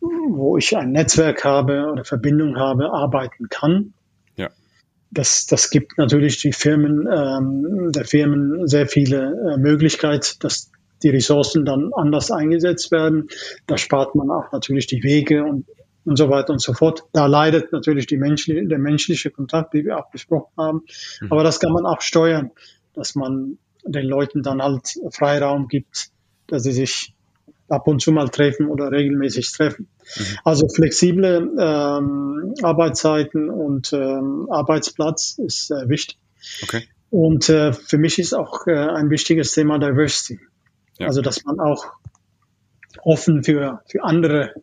wo 0.00 0.56
ich 0.56 0.76
ein 0.76 0.92
Netzwerk 0.92 1.44
habe 1.44 1.88
oder 1.90 2.04
Verbindung 2.04 2.56
habe, 2.56 2.92
arbeiten 2.92 3.48
kann. 3.48 3.92
Ja. 4.36 4.48
Das, 5.10 5.46
das 5.46 5.70
gibt 5.70 5.98
natürlich 5.98 6.38
die 6.38 6.52
Firmen, 6.52 7.06
ähm, 7.12 7.92
der 7.92 8.04
Firmen 8.04 8.66
sehr 8.66 8.86
viele 8.86 9.54
äh, 9.54 9.58
Möglichkeiten, 9.58 10.36
dass 10.40 10.70
die 11.02 11.10
Ressourcen 11.10 11.64
dann 11.64 11.92
anders 11.94 12.30
eingesetzt 12.30 12.90
werden. 12.90 13.28
Da 13.66 13.78
spart 13.78 14.14
man 14.14 14.30
auch 14.30 14.52
natürlich 14.52 14.86
die 14.86 15.02
Wege 15.02 15.44
und, 15.44 15.66
und 16.04 16.16
so 16.16 16.28
weiter 16.28 16.52
und 16.52 16.60
so 16.60 16.72
fort. 16.72 17.04
Da 17.12 17.26
leidet 17.26 17.72
natürlich 17.72 18.06
die 18.06 18.18
menschliche, 18.18 18.66
der 18.66 18.78
menschliche 18.78 19.30
Kontakt, 19.30 19.74
wie 19.74 19.84
wir 19.84 19.98
auch 19.98 20.10
besprochen 20.10 20.52
haben. 20.56 20.82
Mhm. 21.20 21.32
Aber 21.32 21.42
das 21.42 21.60
kann 21.60 21.72
man 21.72 21.86
auch 21.86 22.00
steuern, 22.00 22.50
dass 22.94 23.14
man 23.14 23.58
den 23.84 24.06
Leuten 24.06 24.42
dann 24.42 24.62
halt 24.62 24.98
Freiraum 25.10 25.68
gibt, 25.68 26.10
dass 26.46 26.64
sie 26.64 26.72
sich 26.72 27.14
ab 27.70 27.86
und 27.86 28.02
zu 28.02 28.12
mal 28.12 28.28
treffen 28.28 28.66
oder 28.66 28.90
regelmäßig 28.90 29.52
treffen. 29.52 29.88
Mhm. 30.16 30.38
Also 30.44 30.68
flexible 30.68 31.50
ähm, 31.58 32.54
Arbeitszeiten 32.62 33.48
und 33.48 33.92
ähm, 33.92 34.48
Arbeitsplatz 34.50 35.38
ist 35.38 35.70
äh, 35.70 35.88
wichtig. 35.88 36.18
Okay. 36.62 36.88
Und 37.10 37.48
äh, 37.48 37.72
für 37.72 37.98
mich 37.98 38.18
ist 38.18 38.34
auch 38.34 38.66
äh, 38.66 38.74
ein 38.74 39.10
wichtiges 39.10 39.52
Thema 39.52 39.78
Diversity. 39.78 40.40
Ja. 40.98 41.06
Also 41.06 41.22
dass 41.22 41.44
man 41.44 41.60
auch 41.60 41.92
offen 43.02 43.42
für, 43.44 43.82
für 43.86 44.04
andere 44.04 44.54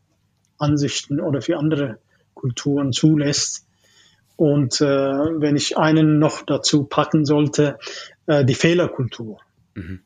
Ansichten 0.58 1.20
oder 1.20 1.42
für 1.42 1.58
andere 1.58 2.00
Kulturen 2.34 2.94
zulässt. 2.94 3.66
Und 4.36 4.82
äh, 4.82 4.86
wenn 4.86 5.56
ich 5.56 5.78
einen 5.78 6.20
noch 6.20 6.44
dazu 6.44 6.84
packen 6.84 7.26
sollte, 7.26 7.80
äh, 8.28 8.46
die 8.46 8.54
Fehlerkultur. 8.54 9.40
Mhm. 9.74 10.02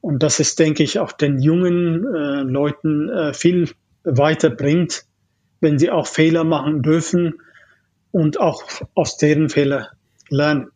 Und 0.00 0.22
das 0.22 0.40
ist, 0.40 0.58
denke 0.58 0.82
ich, 0.82 0.98
auch 0.98 1.12
den 1.12 1.40
jungen 1.40 2.04
äh, 2.04 2.42
Leuten 2.42 3.08
äh, 3.08 3.34
viel 3.34 3.70
weiterbringt, 4.04 5.04
wenn 5.60 5.78
sie 5.78 5.90
auch 5.90 6.06
Fehler 6.06 6.44
machen 6.44 6.82
dürfen 6.82 7.40
und 8.10 8.40
auch 8.40 8.62
aus 8.94 9.16
deren 9.16 9.48
Fehler 9.48 9.90
lernen. 10.28 10.70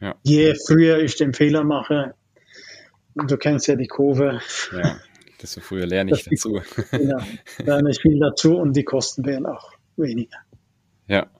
Ja. 0.00 0.16
Je 0.22 0.54
früher 0.54 0.98
ich 0.98 1.16
den 1.16 1.32
Fehler 1.32 1.64
mache, 1.64 2.14
du 3.14 3.36
kennst 3.36 3.66
ja 3.68 3.76
die 3.76 3.86
Kurve. 3.86 4.40
Ja, 4.72 5.00
desto 5.40 5.60
früher 5.60 5.86
lerne 5.86 6.12
ich 6.12 6.24
dazu. 6.24 6.60
Genau, 6.90 7.22
lerne 7.58 7.90
ich 7.90 8.00
viel 8.00 8.18
dazu 8.18 8.56
und 8.56 8.76
die 8.76 8.84
Kosten 8.84 9.24
werden 9.24 9.46
auch 9.46 9.72
weniger. 9.96 10.38
Ja, 11.06 11.30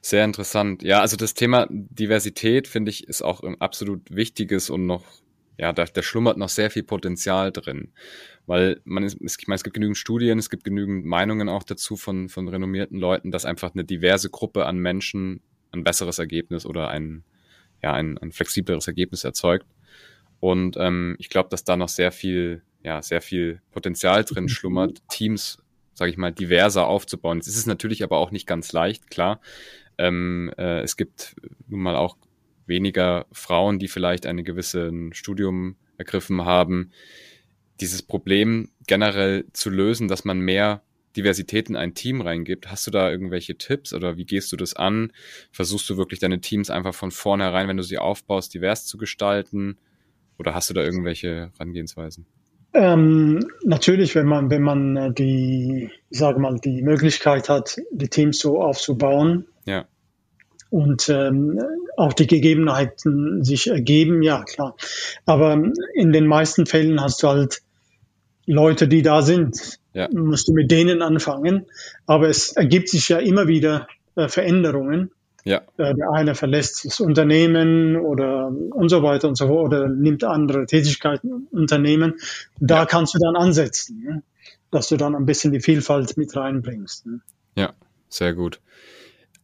sehr 0.00 0.24
interessant. 0.24 0.82
Ja, 0.82 1.00
also 1.00 1.16
das 1.16 1.34
Thema 1.34 1.66
Diversität 1.70 2.68
finde 2.68 2.90
ich 2.90 3.06
ist 3.08 3.22
auch 3.22 3.42
ein 3.42 3.60
absolut 3.60 4.14
wichtiges 4.14 4.68
und 4.68 4.86
noch 4.86 5.04
ja, 5.58 5.72
da, 5.72 5.84
da 5.84 6.02
schlummert 6.02 6.38
noch 6.38 6.48
sehr 6.48 6.70
viel 6.70 6.82
Potenzial 6.82 7.52
drin. 7.52 7.92
Weil 8.46 8.80
man 8.84 9.04
ist, 9.04 9.18
ich 9.20 9.46
meine, 9.46 9.56
es 9.56 9.64
gibt 9.64 9.74
genügend 9.74 9.98
Studien, 9.98 10.38
es 10.38 10.50
gibt 10.50 10.64
genügend 10.64 11.04
Meinungen 11.04 11.48
auch 11.48 11.62
dazu 11.62 11.96
von, 11.96 12.28
von 12.28 12.48
renommierten 12.48 12.98
Leuten, 12.98 13.30
dass 13.30 13.44
einfach 13.44 13.72
eine 13.74 13.84
diverse 13.84 14.30
Gruppe 14.30 14.66
an 14.66 14.78
Menschen 14.78 15.40
ein 15.70 15.84
besseres 15.84 16.18
Ergebnis 16.18 16.66
oder 16.66 16.88
ein, 16.88 17.24
ja, 17.82 17.92
ein, 17.92 18.18
ein 18.18 18.32
flexibleres 18.32 18.86
Ergebnis 18.86 19.24
erzeugt. 19.24 19.66
Und 20.40 20.76
ähm, 20.78 21.14
ich 21.18 21.28
glaube, 21.28 21.50
dass 21.50 21.64
da 21.64 21.76
noch 21.76 21.88
sehr 21.88 22.10
viel, 22.10 22.62
ja, 22.82 23.00
sehr 23.00 23.20
viel 23.20 23.60
Potenzial 23.70 24.24
drin 24.24 24.48
schlummert, 24.48 25.02
Teams, 25.08 25.62
sage 25.94 26.10
ich 26.10 26.16
mal, 26.16 26.32
diverser 26.32 26.86
aufzubauen. 26.86 27.38
Es 27.38 27.46
ist 27.46 27.66
natürlich 27.66 28.02
aber 28.02 28.18
auch 28.18 28.32
nicht 28.32 28.46
ganz 28.46 28.72
leicht, 28.72 29.10
klar. 29.10 29.40
Ähm, 29.98 30.50
äh, 30.58 30.80
es 30.80 30.96
gibt 30.96 31.36
nun 31.68 31.80
mal 31.80 31.94
auch 31.94 32.16
weniger 32.66 33.26
Frauen, 33.32 33.78
die 33.78 33.88
vielleicht 33.88 34.26
ein 34.26 34.44
gewisses 34.44 34.92
Studium 35.12 35.76
ergriffen 35.98 36.44
haben, 36.44 36.90
dieses 37.80 38.02
Problem 38.02 38.70
generell 38.86 39.44
zu 39.52 39.70
lösen, 39.70 40.08
dass 40.08 40.24
man 40.24 40.40
mehr 40.40 40.82
Diversität 41.16 41.68
in 41.68 41.76
ein 41.76 41.94
Team 41.94 42.20
reingibt. 42.20 42.70
Hast 42.70 42.86
du 42.86 42.90
da 42.90 43.10
irgendwelche 43.10 43.56
Tipps 43.56 43.92
oder 43.92 44.16
wie 44.16 44.24
gehst 44.24 44.50
du 44.52 44.56
das 44.56 44.74
an? 44.74 45.12
Versuchst 45.50 45.88
du 45.90 45.96
wirklich 45.96 46.20
deine 46.20 46.40
Teams 46.40 46.70
einfach 46.70 46.94
von 46.94 47.10
vornherein, 47.10 47.68
wenn 47.68 47.76
du 47.76 47.82
sie 47.82 47.98
aufbaust, 47.98 48.54
divers 48.54 48.86
zu 48.86 48.96
gestalten? 48.96 49.78
Oder 50.38 50.54
hast 50.54 50.70
du 50.70 50.74
da 50.74 50.82
irgendwelche 50.82 51.50
Herangehensweisen? 51.52 52.26
Ähm, 52.74 53.46
natürlich, 53.64 54.14
wenn 54.14 54.26
man, 54.26 54.48
wenn 54.48 54.62
man 54.62 54.96
äh, 54.96 55.12
die, 55.12 55.90
sage 56.08 56.40
mal, 56.40 56.58
die 56.58 56.80
Möglichkeit 56.80 57.50
hat, 57.50 57.76
die 57.90 58.08
Teams 58.08 58.38
so 58.38 58.62
aufzubauen, 58.62 59.46
ja 59.66 59.86
und 60.72 61.10
ähm, 61.10 61.60
auch 61.98 62.14
die 62.14 62.26
Gegebenheiten 62.26 63.44
sich 63.44 63.68
ergeben, 63.68 64.22
ja 64.22 64.42
klar. 64.42 64.74
Aber 65.26 65.62
in 65.94 66.12
den 66.12 66.26
meisten 66.26 66.64
Fällen 66.64 67.02
hast 67.02 67.22
du 67.22 67.28
halt 67.28 67.60
Leute, 68.46 68.88
die 68.88 69.02
da 69.02 69.20
sind. 69.20 69.78
Ja. 69.92 70.08
Musst 70.10 70.48
du 70.48 70.54
mit 70.54 70.70
denen 70.70 71.02
anfangen. 71.02 71.66
Aber 72.06 72.30
es 72.30 72.52
ergibt 72.52 72.88
sich 72.88 73.10
ja 73.10 73.18
immer 73.18 73.48
wieder 73.48 73.86
äh, 74.16 74.28
Veränderungen. 74.28 75.10
Ja. 75.44 75.60
Äh, 75.76 75.94
der 75.94 76.10
eine 76.10 76.34
verlässt 76.34 76.86
das 76.86 77.00
Unternehmen 77.00 77.96
oder 77.96 78.48
und 78.48 78.88
so 78.88 79.02
weiter 79.02 79.28
und 79.28 79.36
so 79.36 79.48
fort 79.48 79.66
oder 79.66 79.88
nimmt 79.88 80.24
andere 80.24 80.64
Tätigkeiten 80.64 81.48
Unternehmen. 81.50 82.14
Da 82.60 82.76
ja. 82.78 82.86
kannst 82.86 83.12
du 83.12 83.18
dann 83.18 83.36
ansetzen, 83.36 84.00
ne? 84.02 84.22
dass 84.70 84.88
du 84.88 84.96
dann 84.96 85.14
ein 85.14 85.26
bisschen 85.26 85.52
die 85.52 85.60
Vielfalt 85.60 86.16
mit 86.16 86.34
reinbringst. 86.34 87.04
Ne? 87.04 87.20
Ja, 87.56 87.74
sehr 88.08 88.32
gut. 88.32 88.60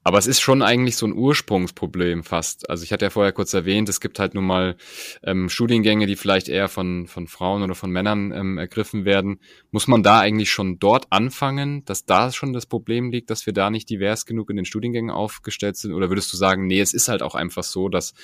Aber 0.08 0.16
es 0.16 0.26
ist 0.26 0.40
schon 0.40 0.62
eigentlich 0.62 0.96
so 0.96 1.04
ein 1.04 1.12
Ursprungsproblem 1.12 2.24
fast. 2.24 2.70
Also 2.70 2.82
ich 2.82 2.94
hatte 2.94 3.04
ja 3.04 3.10
vorher 3.10 3.30
kurz 3.30 3.52
erwähnt, 3.52 3.90
es 3.90 4.00
gibt 4.00 4.18
halt 4.18 4.32
nun 4.32 4.46
mal 4.46 4.76
ähm, 5.22 5.50
Studiengänge, 5.50 6.06
die 6.06 6.16
vielleicht 6.16 6.48
eher 6.48 6.70
von, 6.70 7.06
von 7.06 7.26
Frauen 7.26 7.62
oder 7.62 7.74
von 7.74 7.90
Männern 7.90 8.32
ähm, 8.32 8.56
ergriffen 8.56 9.04
werden. 9.04 9.38
Muss 9.70 9.86
man 9.86 10.02
da 10.02 10.18
eigentlich 10.20 10.50
schon 10.50 10.78
dort 10.78 11.08
anfangen, 11.10 11.84
dass 11.84 12.06
da 12.06 12.32
schon 12.32 12.54
das 12.54 12.64
Problem 12.64 13.10
liegt, 13.10 13.28
dass 13.28 13.44
wir 13.44 13.52
da 13.52 13.68
nicht 13.68 13.90
divers 13.90 14.24
genug 14.24 14.48
in 14.48 14.56
den 14.56 14.64
Studiengängen 14.64 15.10
aufgestellt 15.10 15.76
sind? 15.76 15.92
Oder 15.92 16.08
würdest 16.08 16.32
du 16.32 16.38
sagen, 16.38 16.66
nee, 16.66 16.80
es 16.80 16.94
ist 16.94 17.08
halt 17.08 17.20
auch 17.20 17.34
einfach 17.34 17.62
so, 17.62 17.90
dass 17.90 18.14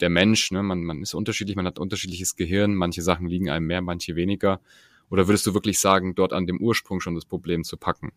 der 0.00 0.10
Mensch, 0.10 0.50
ne, 0.50 0.62
man, 0.62 0.84
man 0.84 1.00
ist 1.00 1.14
unterschiedlich, 1.14 1.56
man 1.56 1.66
hat 1.66 1.78
unterschiedliches 1.78 2.36
Gehirn, 2.36 2.74
manche 2.74 3.00
Sachen 3.00 3.28
liegen 3.28 3.48
einem 3.48 3.66
mehr, 3.66 3.80
manche 3.80 4.14
weniger. 4.14 4.60
Oder 5.08 5.26
würdest 5.26 5.46
du 5.46 5.54
wirklich 5.54 5.78
sagen, 5.78 6.14
dort 6.14 6.34
an 6.34 6.46
dem 6.46 6.60
Ursprung 6.60 7.00
schon 7.00 7.14
das 7.14 7.24
Problem 7.24 7.64
zu 7.64 7.78
packen? 7.78 8.12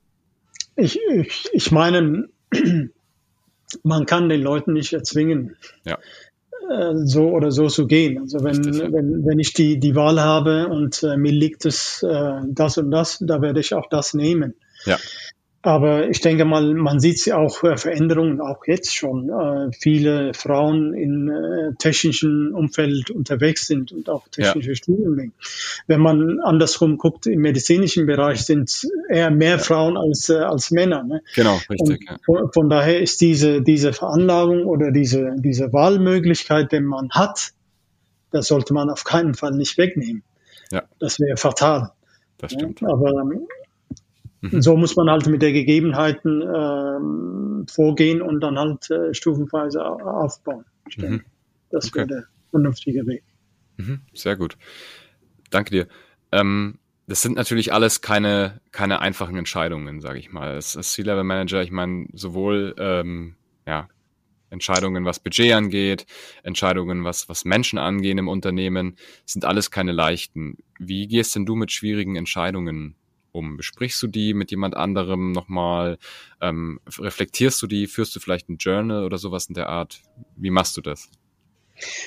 Ich, 0.75 0.99
ich, 1.09 1.47
ich 1.53 1.71
meine, 1.71 2.27
man 3.83 4.05
kann 4.05 4.29
den 4.29 4.41
Leuten 4.41 4.73
nicht 4.73 4.93
erzwingen, 4.93 5.55
ja. 5.83 5.97
äh, 6.69 6.93
so 7.05 7.29
oder 7.29 7.51
so 7.51 7.67
zu 7.67 7.87
gehen. 7.87 8.19
Also 8.19 8.43
wenn, 8.43 8.63
wenn, 8.63 9.25
wenn 9.25 9.39
ich 9.39 9.53
die, 9.53 9.79
die 9.79 9.95
Wahl 9.95 10.21
habe 10.21 10.67
und 10.67 11.03
äh, 11.03 11.17
mir 11.17 11.31
liegt 11.31 11.65
es 11.65 12.03
äh, 12.03 12.41
das 12.47 12.77
und 12.77 12.91
das, 12.91 13.17
da 13.19 13.41
werde 13.41 13.59
ich 13.59 13.73
auch 13.73 13.89
das 13.89 14.13
nehmen. 14.13 14.55
Ja. 14.85 14.97
Aber 15.63 16.07
ich 16.07 16.21
denke 16.21 16.45
mal, 16.45 16.73
man 16.75 16.99
sieht 16.99 17.19
sie 17.19 17.33
auch 17.33 17.63
äh, 17.63 17.77
Veränderungen, 17.77 18.39
auch 18.41 18.65
jetzt 18.67 18.95
schon. 18.95 19.29
Äh, 19.29 19.71
viele 19.77 20.33
Frauen 20.33 20.93
in 20.93 21.29
äh, 21.29 21.75
technischen 21.77 22.53
Umfeld 22.53 23.09
unterwegs 23.09 23.65
sind 23.65 23.91
und 23.91 24.07
auch 24.07 24.27
technische 24.27 24.69
ja. 24.69 24.75
Studien. 24.75 25.33
Wenn 25.87 25.99
man 25.99 26.39
andersrum 26.39 26.97
guckt, 26.97 27.25
im 27.25 27.41
medizinischen 27.41 28.05
Bereich 28.05 28.45
sind 28.45 28.87
eher 29.09 29.31
mehr 29.31 29.51
ja. 29.51 29.57
Frauen 29.57 29.97
als, 29.97 30.29
äh, 30.29 30.35
als 30.35 30.69
Männer. 30.71 31.03
Ne? 31.03 31.21
Genau, 31.35 31.59
richtig. 31.69 32.07
Ja. 32.07 32.17
Von, 32.23 32.51
von, 32.53 32.69
daher 32.69 33.01
ist 33.01 33.19
diese, 33.19 33.61
diese 33.61 33.93
Veranlagung 33.93 34.65
oder 34.65 34.91
diese, 34.91 35.35
diese 35.37 35.73
Wahlmöglichkeit, 35.73 36.71
den 36.71 36.85
man 36.85 37.09
hat, 37.09 37.51
das 38.31 38.47
sollte 38.47 38.73
man 38.73 38.89
auf 38.89 39.03
keinen 39.03 39.33
Fall 39.33 39.51
nicht 39.51 39.77
wegnehmen. 39.77 40.23
Ja. 40.71 40.83
Das 40.99 41.19
wäre 41.19 41.37
fatal. 41.37 41.91
Das 42.37 42.51
stimmt. 42.51 42.83
Aber 42.83 43.23
Mhm. 44.41 44.61
So 44.61 44.77
muss 44.77 44.95
man 44.95 45.09
halt 45.09 45.27
mit 45.27 45.41
der 45.41 45.51
Gegebenheiten 45.51 46.41
ähm, 46.41 47.65
vorgehen 47.67 48.21
und 48.21 48.41
dann 48.41 48.57
halt 48.57 48.89
äh, 48.91 49.13
stufenweise 49.13 49.83
aufbauen. 49.85 50.65
Ich 50.87 50.95
denke, 50.95 51.25
mhm. 51.25 51.31
das 51.71 51.87
okay. 51.87 51.99
wäre 51.99 52.07
der 52.07 52.23
vernünftige 52.51 53.05
Weg. 53.07 53.23
Mhm. 53.77 54.01
Sehr 54.13 54.35
gut. 54.35 54.57
Danke 55.49 55.71
dir. 55.71 55.87
Ähm, 56.31 56.79
das 57.07 57.21
sind 57.21 57.37
natürlich 57.37 57.71
alles 57.73 58.01
keine, 58.01 58.59
keine 58.71 58.99
einfachen 58.99 59.37
Entscheidungen, 59.37 60.01
sage 60.01 60.19
ich 60.19 60.31
mal. 60.31 60.55
Als, 60.55 60.75
als 60.75 60.91
C-Level-Manager, 60.93 61.61
ich 61.63 61.71
meine, 61.71 62.07
sowohl 62.13 62.75
ähm, 62.77 63.37
ja, 63.65 63.87
Entscheidungen, 64.49 65.05
was 65.05 65.19
Budget 65.19 65.53
angeht, 65.53 66.05
Entscheidungen, 66.43 67.05
was, 67.05 67.29
was 67.29 67.45
Menschen 67.45 67.79
angehen 67.79 68.17
im 68.17 68.27
Unternehmen, 68.27 68.97
sind 69.25 69.45
alles 69.45 69.71
keine 69.71 69.93
leichten. 69.93 70.57
Wie 70.79 71.07
gehst 71.07 71.35
denn 71.35 71.45
du 71.45 71.55
mit 71.55 71.71
schwierigen 71.71 72.17
Entscheidungen 72.17 72.96
um? 73.37 73.57
Besprichst 73.57 74.01
du 74.01 74.07
die 74.07 74.33
mit 74.33 74.51
jemand 74.51 74.75
anderem 74.75 75.31
nochmal? 75.31 75.97
Ähm, 76.41 76.79
reflektierst 76.99 77.61
du 77.61 77.67
die? 77.67 77.87
Führst 77.87 78.15
du 78.15 78.19
vielleicht 78.19 78.49
ein 78.49 78.57
Journal 78.57 79.05
oder 79.05 79.17
sowas 79.17 79.45
in 79.45 79.53
der 79.53 79.69
Art? 79.69 80.01
Wie 80.35 80.49
machst 80.49 80.75
du 80.77 80.81
das? 80.81 81.09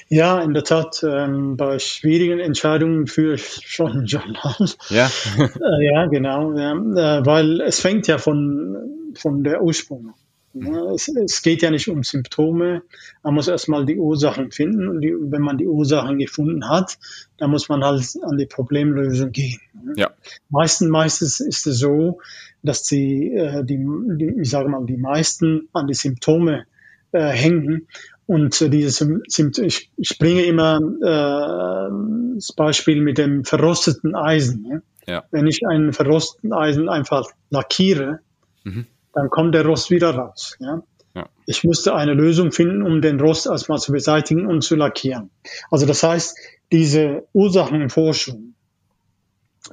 Ja, 0.09 0.41
in 0.43 0.53
der 0.53 0.65
Tat, 0.65 1.05
ähm, 1.05 1.57
bei 1.57 1.79
schwierigen 1.79 2.41
Entscheidungen 2.41 3.07
führe 3.07 3.35
ich 3.35 3.63
schon 3.67 3.93
ein 3.93 4.07
Journal. 4.07 4.57
Ja, 4.89 5.11
äh, 5.39 5.85
ja 5.85 6.07
genau, 6.07 6.57
ja, 6.57 6.73
äh, 6.73 7.25
weil 7.25 7.61
es 7.61 7.81
fängt 7.81 8.09
ja 8.09 8.19
von, 8.19 9.13
von 9.15 9.45
der 9.45 9.63
Ursprung 9.63 10.15
es, 10.53 11.09
es, 11.09 11.43
geht 11.43 11.63
ja 11.63 11.71
nicht 11.71 11.89
um 11.89 12.03
Symptome. 12.03 12.83
Man 13.23 13.35
muss 13.35 13.47
erstmal 13.47 13.87
die 13.87 13.99
Ursachen 13.99 14.51
finden. 14.51 14.89
Und 14.89 15.01
die, 15.01 15.15
wenn 15.15 15.43
man 15.43 15.59
die 15.59 15.67
Ursachen 15.67 16.19
gefunden 16.19 16.69
hat, 16.69 16.99
dann 17.39 17.51
muss 17.51 17.69
man 17.69 17.85
halt 17.85 18.05
an 18.23 18.37
die 18.37 18.47
Problemlösung 18.47 19.31
gehen. 19.31 19.61
Ja. 19.97 20.11
Meistens, 20.49 20.89
meistens 20.89 21.41
ist 21.41 21.67
es 21.67 21.79
so, 21.79 22.21
dass 22.63 22.83
die, 22.83 23.33
äh, 23.33 23.65
die, 23.65 23.79
die 24.17 24.41
ich 24.41 24.51
sage 24.51 24.69
mal, 24.69 24.85
die 24.87 24.97
meisten 24.97 25.69
an 25.73 25.87
die 25.87 25.95
Symptome 25.95 26.67
äh, 27.13 27.29
hängen. 27.29 27.87
Und 28.27 28.61
äh, 28.61 28.69
diese 28.69 28.91
Symptome, 28.91 29.67
ich, 29.67 29.91
ich 29.97 30.19
bringe 30.19 30.43
immer 30.43 30.79
äh, 30.79 32.35
das 32.35 32.53
Beispiel 32.53 33.01
mit 33.03 33.19
dem 33.19 33.45
verrosteten 33.45 34.17
Eisen. 34.17 34.67
Ja? 34.69 34.83
Ja. 35.07 35.25
Wenn 35.31 35.47
ich 35.47 35.61
einen 35.67 35.93
verrosteten 35.93 36.53
Eisen 36.53 36.89
einfach 36.89 37.31
lackiere, 37.51 38.19
mhm 38.65 38.87
dann 39.13 39.31
kommt 39.31 39.55
der 39.55 39.65
Rost 39.65 39.91
wieder 39.91 40.15
raus. 40.15 40.57
Ja? 40.61 40.83
ja? 41.15 41.29
Ich 41.47 41.65
müsste 41.65 41.95
eine 41.95 42.15
Lösung 42.15 42.53
finden, 42.53 42.83
um 42.83 43.01
den 43.01 43.21
Rost 43.21 43.47
erstmal 43.47 43.79
zu 43.79 43.93
beseitigen 43.93 44.47
und 44.47 44.63
zu 44.63 44.77
lackieren. 44.77 45.31
Also 45.71 45.87
das 45.87 46.03
heißt, 46.03 46.37
diese 46.73 47.27
Ursachenforschung 47.33 48.55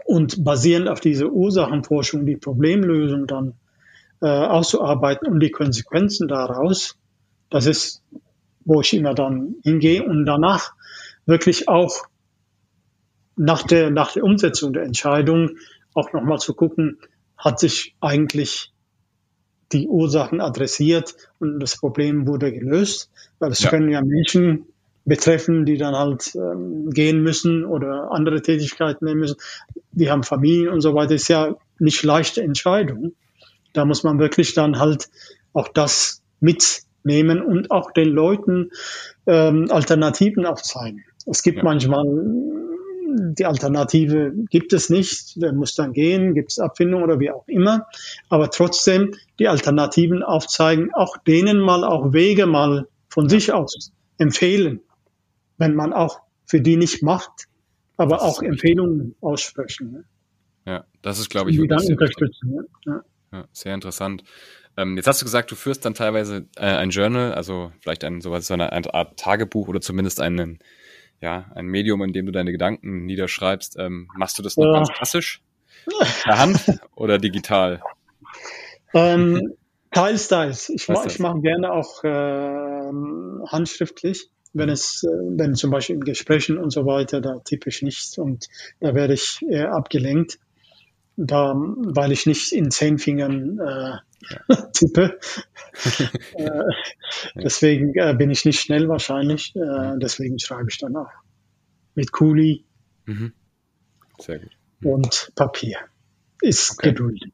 und 0.06 0.44
basierend 0.44 0.90
auf 0.90 1.00
diese 1.00 1.32
Ursachenforschung 1.32 2.26
die 2.26 2.38
Problemlösung 2.38 3.28
dann 3.28 3.54
äh, 4.22 4.28
auszuarbeiten 4.28 5.28
und 5.28 5.40
die 5.40 5.52
Konsequenzen 5.52 6.28
daraus, 6.28 6.98
das 7.50 7.66
ist, 7.66 8.02
wo 8.66 8.82
ich 8.82 8.94
immer 8.94 9.14
dann 9.14 9.56
hingehe 9.64 10.04
und 10.04 10.26
danach 10.26 10.74
wirklich 11.26 11.70
auch 11.70 12.08
nach 13.36 13.64
der, 13.64 13.92
nach 13.92 14.14
der 14.14 14.24
Umsetzung 14.24 14.74
der 14.74 14.84
Entscheidung 14.84 15.52
auch 15.94 16.12
nochmal 16.14 16.40
zu 16.40 16.54
gucken, 16.54 16.98
hat 17.38 17.60
sich 17.60 17.96
eigentlich 18.02 18.74
die 19.72 19.88
Ursachen 19.88 20.42
adressiert 20.42 21.16
und 21.40 21.60
das 21.60 21.78
Problem 21.78 22.28
wurde 22.28 22.52
gelöst, 22.52 23.10
weil 23.40 23.52
es 23.52 23.62
ja. 23.62 23.70
können 23.70 23.90
ja 23.90 24.02
Menschen 24.02 24.66
betreffen, 25.06 25.66
die 25.66 25.78
dann 25.78 25.96
halt 25.96 26.36
ähm, 26.36 26.90
gehen 26.90 27.24
müssen 27.24 27.64
oder 27.64 28.12
andere 28.12 28.42
Tätigkeiten 28.42 29.06
nehmen 29.06 29.22
müssen. 29.22 29.38
Die 29.92 30.12
haben 30.12 30.24
Familien 30.24 30.70
und 30.70 30.82
so 30.82 30.94
weiter. 30.94 31.14
Das 31.14 31.24
ist 31.24 31.28
ja 31.30 31.56
nicht 31.80 32.04
leichte 32.04 32.42
Entscheidung. 32.42 33.14
Da 33.74 33.86
muss 33.86 34.04
man 34.04 34.20
wirklich 34.20 34.54
dann 34.54 34.80
halt 34.80 35.10
auch 35.54 35.70
das 35.70 36.22
mitnehmen 36.40 37.42
und 37.42 37.72
auch 37.72 37.92
den 37.92 38.10
Leuten 38.10 38.72
ähm, 39.26 39.68
Alternativen 39.70 40.46
aufzeigen. 40.46 41.06
Es 41.26 41.42
gibt 41.42 41.60
ja. 41.60 41.64
manchmal 41.64 42.06
die 43.08 43.46
Alternative 43.46 44.34
gibt 44.50 44.74
es 44.74 44.90
nicht, 44.90 45.42
der 45.42 45.54
muss 45.54 45.76
dann 45.76 45.94
gehen, 45.94 46.34
gibt 46.34 46.52
es 46.52 46.60
Abfindung 46.60 47.04
oder 47.04 47.20
wie 47.20 47.32
auch 47.32 47.48
immer. 47.48 47.88
Aber 48.30 48.50
trotzdem 48.50 49.14
die 49.40 49.48
Alternativen 49.48 50.24
aufzeigen, 50.24 50.94
auch 50.94 51.18
denen 51.18 51.60
mal 51.60 51.84
auch 51.84 52.14
Wege 52.14 52.46
mal 52.46 52.88
von 53.10 53.30
sich 53.30 53.54
aus 53.54 53.92
empfehlen, 54.18 54.82
wenn 55.58 55.76
man 55.76 55.94
auch 55.94 56.20
für 56.46 56.62
die 56.62 56.78
nicht 56.78 57.04
macht, 57.04 57.48
aber 57.98 58.22
auch 58.22 58.42
Empfehlungen 58.42 59.16
aussprechen. 59.22 59.92
Ne? 59.92 60.04
Ja, 60.66 60.86
das 61.02 61.20
ist, 61.20 61.30
glaube 61.30 61.52
ich, 61.52 61.58
die 61.58 61.68
dann 61.68 61.86
unterstützen. 61.86 62.52
Ne? 62.52 62.66
Ja. 62.86 63.04
Ja, 63.32 63.46
sehr 63.52 63.74
interessant. 63.74 64.24
Ähm, 64.78 64.96
jetzt 64.96 65.08
hast 65.08 65.22
du 65.22 65.26
gesagt, 65.26 65.52
du 65.52 65.56
führst 65.56 65.84
dann 65.86 65.94
teilweise 65.94 66.48
äh, 66.56 66.66
ein 66.66 66.92
Journal, 66.92 67.34
also 67.34 67.72
vielleicht 67.82 68.04
ein 68.04 68.22
sowas, 68.22 68.48
so 68.48 68.54
eine, 68.54 68.72
eine 68.72 68.94
Art 68.94 69.20
Tagebuch 69.20 69.68
oder 69.68 69.82
zumindest 69.82 70.22
einen 70.22 70.60
ja, 71.22 71.52
ein 71.56 71.66
Medium, 71.66 72.02
in 72.04 72.14
dem 72.14 72.26
du 72.26 72.32
deine 72.32 72.52
Gedanken 72.52 73.06
niederschreibst. 73.06 73.78
Ähm, 73.80 74.08
machst 74.16 74.38
du 74.38 74.44
das 74.44 74.58
noch 74.58 74.66
ja. 74.66 74.74
ganz 74.74 74.90
klassisch? 74.90 75.42
Per 76.24 76.38
Hand 76.38 76.80
oder 76.96 77.18
digital? 77.18 77.82
Ähm, 78.94 79.54
teils, 79.92 80.28
teils. 80.28 80.70
Ich, 80.70 80.88
ma 80.88 81.06
ich 81.06 81.20
mache 81.20 81.40
gerne 81.42 81.72
auch 81.72 82.04
äh, 82.04 83.50
handschriftlich. 83.52 84.30
Wenn 84.54 84.70
es, 84.70 85.04
äh, 85.04 85.08
wenn 85.38 85.56
zum 85.56 85.72
Beispiel 85.72 85.96
in 85.96 86.02
Gesprächen 86.02 86.58
und 86.58 86.72
so 86.72 86.86
weiter, 86.86 87.22
da 87.22 87.40
tippe 87.40 87.70
ich 87.70 87.82
nichts 87.82 88.18
und 88.18 88.48
da 88.80 88.96
werde 88.96 89.14
ich 89.14 89.42
eher 89.48 89.74
abgelenkt, 89.74 90.40
da, 91.18 91.56
weil 91.56 92.12
ich 92.12 92.26
nicht 92.28 92.54
in 92.54 92.72
zehn 92.72 93.00
Fingern 93.00 93.60
äh, 93.60 93.98
tippe. 94.74 95.20
äh, 96.34 96.64
deswegen 97.36 97.94
äh, 97.96 98.16
bin 98.18 98.30
ich 98.30 98.46
nicht 98.46 98.62
schnell 98.62 98.88
wahrscheinlich. 98.88 99.56
Äh, 99.56 99.98
deswegen 99.98 100.40
schreibe 100.40 100.70
ich 100.70 100.78
dann 100.78 100.96
auch 100.96 101.10
mit 101.96 102.12
Kuli 102.12 102.66
mhm. 103.06 103.34
Sehr 104.20 104.40
gut. 104.40 104.52
und 104.84 105.32
Papier. 105.36 105.80
Ist 106.42 106.78
okay. 106.78 106.90
geduldig. 106.90 107.34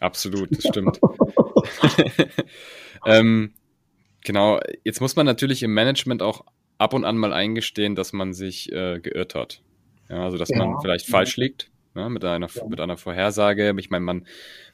Absolut, 0.00 0.50
das 0.50 0.66
stimmt. 0.66 0.98
ähm, 3.06 3.52
genau, 4.24 4.60
jetzt 4.82 5.02
muss 5.02 5.14
man 5.14 5.26
natürlich 5.26 5.62
im 5.62 5.74
Management 5.74 6.22
auch 6.22 6.46
ab 6.78 6.94
und 6.94 7.04
an 7.04 7.18
mal 7.18 7.34
eingestehen, 7.34 7.94
dass 7.94 8.14
man 8.14 8.32
sich 8.32 8.72
äh, 8.72 8.98
geirrt 9.00 9.34
hat. 9.34 9.60
Ja, 10.08 10.24
also 10.24 10.38
dass 10.38 10.48
ja. 10.48 10.56
man 10.56 10.80
vielleicht 10.80 11.06
falsch 11.06 11.36
liegt 11.36 11.69
ne, 11.94 12.10
mit, 12.10 12.24
einer, 12.24 12.48
ja. 12.52 12.66
mit 12.66 12.80
einer 12.80 12.96
Vorhersage. 12.96 13.74
Ich 13.78 13.90
meine, 13.90 14.04
man 14.04 14.26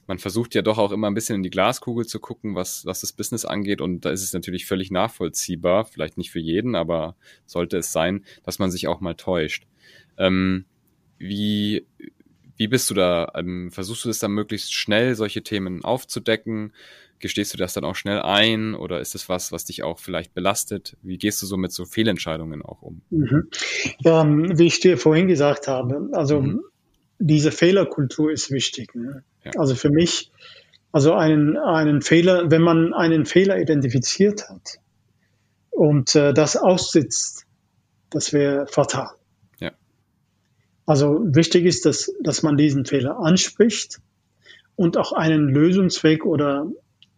man 0.07 0.19
versucht 0.19 0.55
ja 0.55 0.63
doch 0.63 0.79
auch 0.79 0.93
immer 0.93 1.09
ein 1.09 1.15
bisschen 1.15 1.37
in 1.37 1.43
die 1.43 1.51
Glaskugel 1.51 2.07
zu 2.07 2.21
gucken, 2.21 2.55
was, 2.55 2.87
was 2.87 3.01
das 3.01 3.13
Business 3.13 3.45
angeht. 3.45 3.81
Und 3.81 4.05
da 4.05 4.11
ist 4.11 4.23
es 4.23 4.33
natürlich 4.33 4.67
völlig 4.67 4.91
nachvollziehbar, 4.91 5.85
vielleicht 5.85 6.17
nicht 6.17 6.31
für 6.31 6.39
jeden, 6.39 6.75
aber 6.75 7.17
sollte 7.45 7.79
es 7.79 7.93
sein, 7.93 8.25
dass 8.45 8.59
man 8.59 8.71
sich 8.71 8.89
auch 8.89 9.01
mal 9.01 9.15
täuscht. 9.15 9.67
Ähm, 10.17 10.65
wie, 11.19 11.87
wie 12.57 12.69
bist 12.69 12.89
du 12.91 12.95
da? 12.95 13.33
Ähm, 13.35 13.71
versuchst 13.73 14.05
du 14.05 14.09
das 14.09 14.19
dann 14.19 14.33
möglichst 14.33 14.73
schnell, 14.73 15.15
solche 15.15 15.43
Themen 15.43 15.85
aufzudecken? 15.85 16.73
Gestehst 17.19 17.55
du 17.55 17.59
das 17.59 17.73
dann 17.73 17.85
auch 17.85 17.97
schnell 17.97 18.21
ein 18.21 18.75
oder 18.75 19.01
ist 19.01 19.15
es 19.15 19.29
was, 19.29 19.51
was 19.51 19.65
dich 19.65 19.83
auch 19.83 19.99
vielleicht 19.99 20.35
belastet? 20.35 20.97
Wie 21.03 21.17
gehst 21.17 21.41
du 21.41 21.47
so 21.47 21.57
mit 21.57 21.73
so 21.73 21.87
Fehlentscheidungen 21.87 22.63
auch 22.63 22.83
um? 22.83 23.01
Mhm. 23.09 23.49
Ja, 24.01 24.25
wie 24.29 24.67
ich 24.67 24.81
dir 24.81 24.99
vorhin 24.99 25.27
gesagt 25.27 25.67
habe, 25.67 26.11
also 26.13 26.43
mhm. 26.43 26.61
Diese 27.19 27.51
Fehlerkultur 27.51 28.31
ist 28.31 28.51
wichtig. 28.51 28.95
Ne? 28.95 29.23
Ja. 29.45 29.53
Also 29.57 29.75
für 29.75 29.91
mich, 29.91 30.31
also 30.93 31.15
einen, 31.15 31.57
einen 31.57 32.03
Fehler, 32.03 32.51
wenn 32.51 32.63
man 32.63 32.95
einen 32.95 33.27
Fehler 33.27 33.59
identifiziert 33.59 34.49
hat 34.49 34.79
und 35.71 36.15
äh, 36.15 36.33
das 36.33 36.57
aussitzt, 36.57 37.47
das 38.11 38.33
wäre 38.33 38.67
fatal. 38.67 39.11
Ja. 39.61 39.73
Also 40.87 41.21
wichtig 41.25 41.65
ist, 41.65 41.87
dass, 41.87 42.13
dass 42.23 42.43
man 42.43 42.57
diesen 42.57 42.85
Fehler 42.85 43.19
anspricht 43.19 44.01
und 44.77 44.97
auch 44.97 45.13
einen 45.13 45.49
Lösungsweg 45.49 46.25
oder 46.25 46.71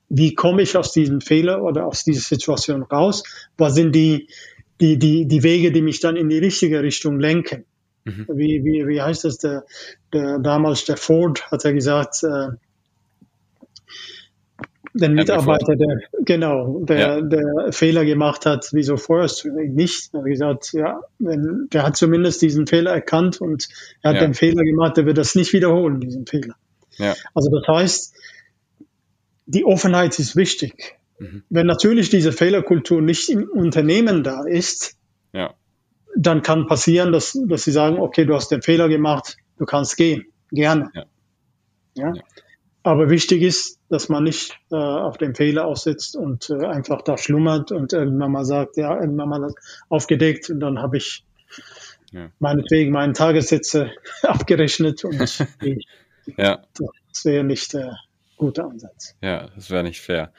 wie 0.09 0.35
komme 0.35 0.63
ich 0.63 0.77
aus 0.77 0.93
diesem 0.93 1.21
Fehler 1.21 1.63
oder 1.63 1.87
aus 1.87 2.05
dieser 2.05 2.23
Situation 2.23 2.83
raus? 2.83 3.25
Was 3.59 3.75
sind 3.75 3.95
die, 3.95 4.29
die, 4.81 4.99
die, 4.99 5.27
die 5.27 5.43
Wege, 5.43 5.71
die 5.71 5.83
mich 5.83 6.01
dann 6.01 6.17
in 6.17 6.29
die 6.29 6.39
richtige 6.39 6.83
Richtung 6.83 7.21
lenken? 7.21 7.65
Mhm. 8.09 8.27
Wie, 8.35 8.65
wie, 8.65 8.87
wie 8.87 9.03
heißt 9.03 9.25
das? 9.25 9.39
Der, 9.39 9.65
der, 10.13 10.39
damals 10.39 10.85
der 10.85 10.97
Ford 10.97 11.51
hat 11.51 11.65
ja 11.65 11.73
gesagt, 11.73 12.23
äh, 12.23 12.49
der 14.95 15.11
Mitarbeiter, 15.11 15.77
der 15.77 16.01
genau, 16.25 16.81
der, 16.81 16.99
ja. 16.99 17.21
der 17.21 17.73
Fehler 17.73 18.05
gemacht 18.05 18.47
hat, 18.47 18.69
wieso 18.73 18.97
vorerst 18.97 19.45
nicht? 19.45 20.13
Er 20.13 20.21
hat 20.21 20.27
gesagt, 20.27 20.73
ja, 20.73 21.01
wenn, 21.19 21.69
der 21.73 21.85
hat 21.85 21.97
zumindest 21.97 22.43
diesen 22.43 22.67
Fehler 22.67 22.93
erkannt 22.93 23.41
und 23.41 23.69
er 24.03 24.11
hat 24.11 24.21
ja. 24.21 24.27
den 24.27 24.35
Fehler 24.35 24.65
gemacht, 24.65 24.97
der 24.97 25.07
wird 25.07 25.19
das 25.19 25.35
nicht 25.35 25.53
wiederholen, 25.53 26.01
diesen 26.01 26.27
Fehler. 26.27 26.55
Ja. 26.97 27.15
Also 27.35 27.51
das 27.51 27.69
heißt, 27.69 28.15
die 29.47 29.65
Offenheit 29.65 30.19
ist 30.19 30.35
wichtig. 30.37 30.97
Mhm. 31.19 31.43
Wenn 31.49 31.67
natürlich 31.67 32.09
diese 32.09 32.33
Fehlerkultur 32.33 33.03
nicht 33.03 33.29
im 33.29 33.49
Unternehmen 33.49 34.25
da 34.25 34.45
ist, 34.47 34.97
ja 35.33 35.55
dann 36.17 36.43
kann 36.43 36.67
passieren, 36.67 37.13
dass, 37.13 37.39
dass 37.47 37.65
sie 37.65 37.73
sagen, 37.73 37.99
okay, 37.99 38.25
du 38.25 38.35
hast 38.35 38.51
den 38.51 38.63
Fehler 38.63 38.89
gemacht, 38.89 39.37
du 39.59 39.65
kannst 39.65 39.97
gehen, 39.97 40.27
gerne. 40.51 40.91
Ja. 40.95 41.05
ja? 41.95 42.15
ja. 42.15 42.23
Aber 42.83 43.11
wichtig 43.11 43.43
ist, 43.43 43.81
dass 43.91 44.09
man 44.09 44.25
nicht 44.25 44.59
äh, 44.71 44.77
auf 44.77 45.19
den 45.19 45.35
Fehler 45.35 45.67
aussetzt 45.67 46.17
und 46.17 46.49
äh, 46.49 46.65
einfach 46.67 47.03
da 47.03 47.19
schlummert 47.19 47.73
und 47.73 47.93
irgendwann 47.93 48.33
mal 48.33 48.45
sagt, 48.45 48.77
ja, 48.77 48.99
irgendwann 48.99 49.29
mal 49.29 49.55
aufgedeckt 49.89 50.49
und 50.49 50.61
dann 50.61 50.81
habe 50.81 50.97
ich 50.97 51.25
ja. 52.13 52.31
meinetwegen 52.39 52.93
meinen 52.93 53.15
Tagessätze 53.15 53.91
abgerechnet 54.23 55.05
und 55.05 55.19
ja. 56.37 56.63
das 56.75 57.25
wäre 57.25 57.45
nicht 57.45 57.75
der 57.75 57.99
gute 58.37 58.65
Ansatz. 58.65 59.15
Ja, 59.21 59.49
das 59.55 59.71
wäre 59.71 59.83
nicht 59.83 60.01
fair. 60.01 60.33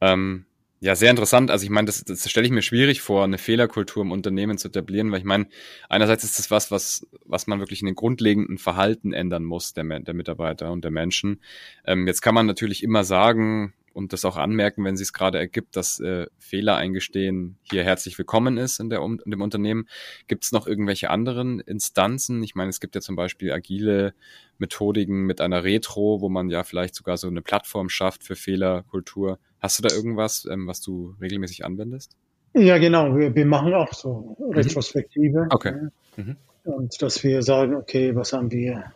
Ähm, 0.00 0.44
ja, 0.80 0.94
sehr 0.94 1.10
interessant. 1.10 1.50
Also 1.50 1.64
ich 1.64 1.70
meine, 1.70 1.86
das, 1.86 2.04
das 2.04 2.30
stelle 2.30 2.46
ich 2.46 2.52
mir 2.52 2.62
schwierig 2.62 3.00
vor, 3.00 3.24
eine 3.24 3.38
Fehlerkultur 3.38 4.02
im 4.02 4.12
Unternehmen 4.12 4.58
zu 4.58 4.68
etablieren, 4.68 5.10
weil 5.10 5.18
ich 5.18 5.24
meine, 5.24 5.48
einerseits 5.88 6.22
ist 6.22 6.38
das 6.38 6.50
was, 6.50 6.70
was, 6.70 7.06
was 7.24 7.48
man 7.48 7.58
wirklich 7.58 7.80
in 7.80 7.86
den 7.86 7.96
grundlegenden 7.96 8.58
Verhalten 8.58 9.12
ändern 9.12 9.44
muss, 9.44 9.72
der, 9.72 9.84
der 9.84 10.14
Mitarbeiter 10.14 10.70
und 10.70 10.84
der 10.84 10.92
Menschen. 10.92 11.40
Ähm, 11.84 12.06
jetzt 12.06 12.20
kann 12.20 12.34
man 12.34 12.46
natürlich 12.46 12.84
immer 12.84 13.02
sagen, 13.02 13.74
und 13.98 14.12
das 14.12 14.24
auch 14.24 14.36
anmerken, 14.36 14.84
wenn 14.84 14.96
sie 14.96 15.02
es 15.02 15.12
gerade 15.12 15.38
ergibt, 15.38 15.74
dass 15.74 15.98
äh, 15.98 16.26
Fehler 16.38 16.76
eingestehen 16.76 17.58
hier 17.64 17.82
herzlich 17.82 18.16
willkommen 18.16 18.56
ist 18.56 18.78
in, 18.78 18.90
der, 18.90 19.00
in 19.02 19.18
dem 19.28 19.42
Unternehmen. 19.42 19.88
Gibt 20.28 20.44
es 20.44 20.52
noch 20.52 20.68
irgendwelche 20.68 21.10
anderen 21.10 21.58
Instanzen? 21.58 22.40
Ich 22.44 22.54
meine, 22.54 22.70
es 22.70 22.78
gibt 22.78 22.94
ja 22.94 23.00
zum 23.00 23.16
Beispiel 23.16 23.52
agile 23.52 24.14
Methodiken 24.58 25.24
mit 25.24 25.40
einer 25.40 25.64
Retro, 25.64 26.20
wo 26.20 26.28
man 26.28 26.48
ja 26.48 26.62
vielleicht 26.62 26.94
sogar 26.94 27.16
so 27.16 27.26
eine 27.26 27.42
Plattform 27.42 27.88
schafft 27.88 28.22
für 28.22 28.36
Fehlerkultur. 28.36 29.40
Hast 29.58 29.80
du 29.80 29.82
da 29.82 29.92
irgendwas, 29.92 30.46
ähm, 30.48 30.68
was 30.68 30.80
du 30.80 31.16
regelmäßig 31.20 31.64
anwendest? 31.64 32.16
Ja, 32.54 32.78
genau. 32.78 33.16
Wir, 33.16 33.34
wir 33.34 33.46
machen 33.46 33.74
auch 33.74 33.92
so 33.92 34.36
mhm. 34.38 34.54
Retrospektive. 34.54 35.48
Okay. 35.50 35.74
Mhm. 36.14 36.36
Und 36.62 37.02
dass 37.02 37.24
wir 37.24 37.42
sagen, 37.42 37.74
okay, 37.74 38.14
was 38.14 38.32
haben 38.32 38.52
wir 38.52 38.92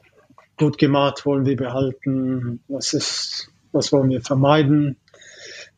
gut 0.56 0.78
gemacht, 0.78 1.26
wollen 1.26 1.44
wir 1.44 1.56
behalten, 1.56 2.60
was 2.68 2.92
ist 2.92 3.51
was 3.72 3.92
wollen 3.92 4.10
wir 4.10 4.22
vermeiden, 4.22 4.96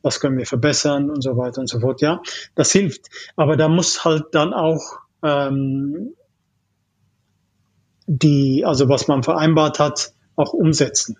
was 0.03 0.21
können 0.21 0.37
wir 0.37 0.47
verbessern 0.47 1.11
und 1.11 1.23
so 1.23 1.37
weiter 1.37 1.61
und 1.61 1.69
so 1.69 1.81
fort. 1.81 2.01
Ja, 2.01 2.21
das 2.55 2.73
hilft. 2.73 3.07
Aber 3.37 3.57
da 3.57 3.69
muss 3.69 4.05
halt 4.05 4.27
dann 4.33 4.53
auch 4.53 4.99
ähm, 5.23 6.15
die, 8.07 8.65
also 8.65 8.89
was 8.89 9.09
man 9.09 9.23
vereinbart 9.23 9.79
hat, 9.79 10.13
auch 10.37 10.53
umsetzen. 10.53 11.17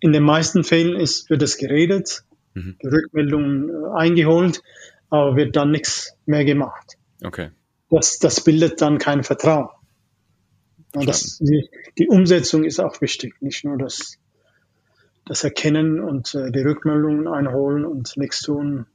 In 0.00 0.12
den 0.12 0.24
meisten 0.24 0.64
Fällen 0.64 0.98
ist, 0.98 1.30
wird 1.30 1.42
es 1.42 1.56
geredet, 1.56 2.24
mhm. 2.54 2.76
die 2.82 2.86
Rückmeldungen 2.88 3.70
äh, 3.70 3.96
eingeholt, 3.96 4.62
aber 5.08 5.36
wird 5.36 5.56
dann 5.56 5.70
nichts 5.70 6.14
mehr 6.26 6.44
gemacht. 6.44 6.96
Okay. 7.24 7.50
Das, 7.90 8.18
das 8.18 8.42
bildet 8.42 8.80
dann 8.80 8.98
kein 8.98 9.22
Vertrauen. 9.22 9.68
Das, 10.92 11.38
die, 11.38 11.68
die, 11.98 12.08
Umsetzung 12.08 12.64
ist 12.64 12.80
auch 12.80 13.00
wichtig, 13.00 13.34
nicht 13.40 13.64
nur 13.64 13.76
das 13.76 14.16
das 15.26 15.44
erkennen 15.44 16.00
und 16.00 16.34
äh, 16.34 16.50
die 16.50 16.60
Rückmeldungen 16.60 17.28
einholen 17.28 17.84
und 17.84 18.16
nichts 18.16 18.40
tun. 18.40 18.86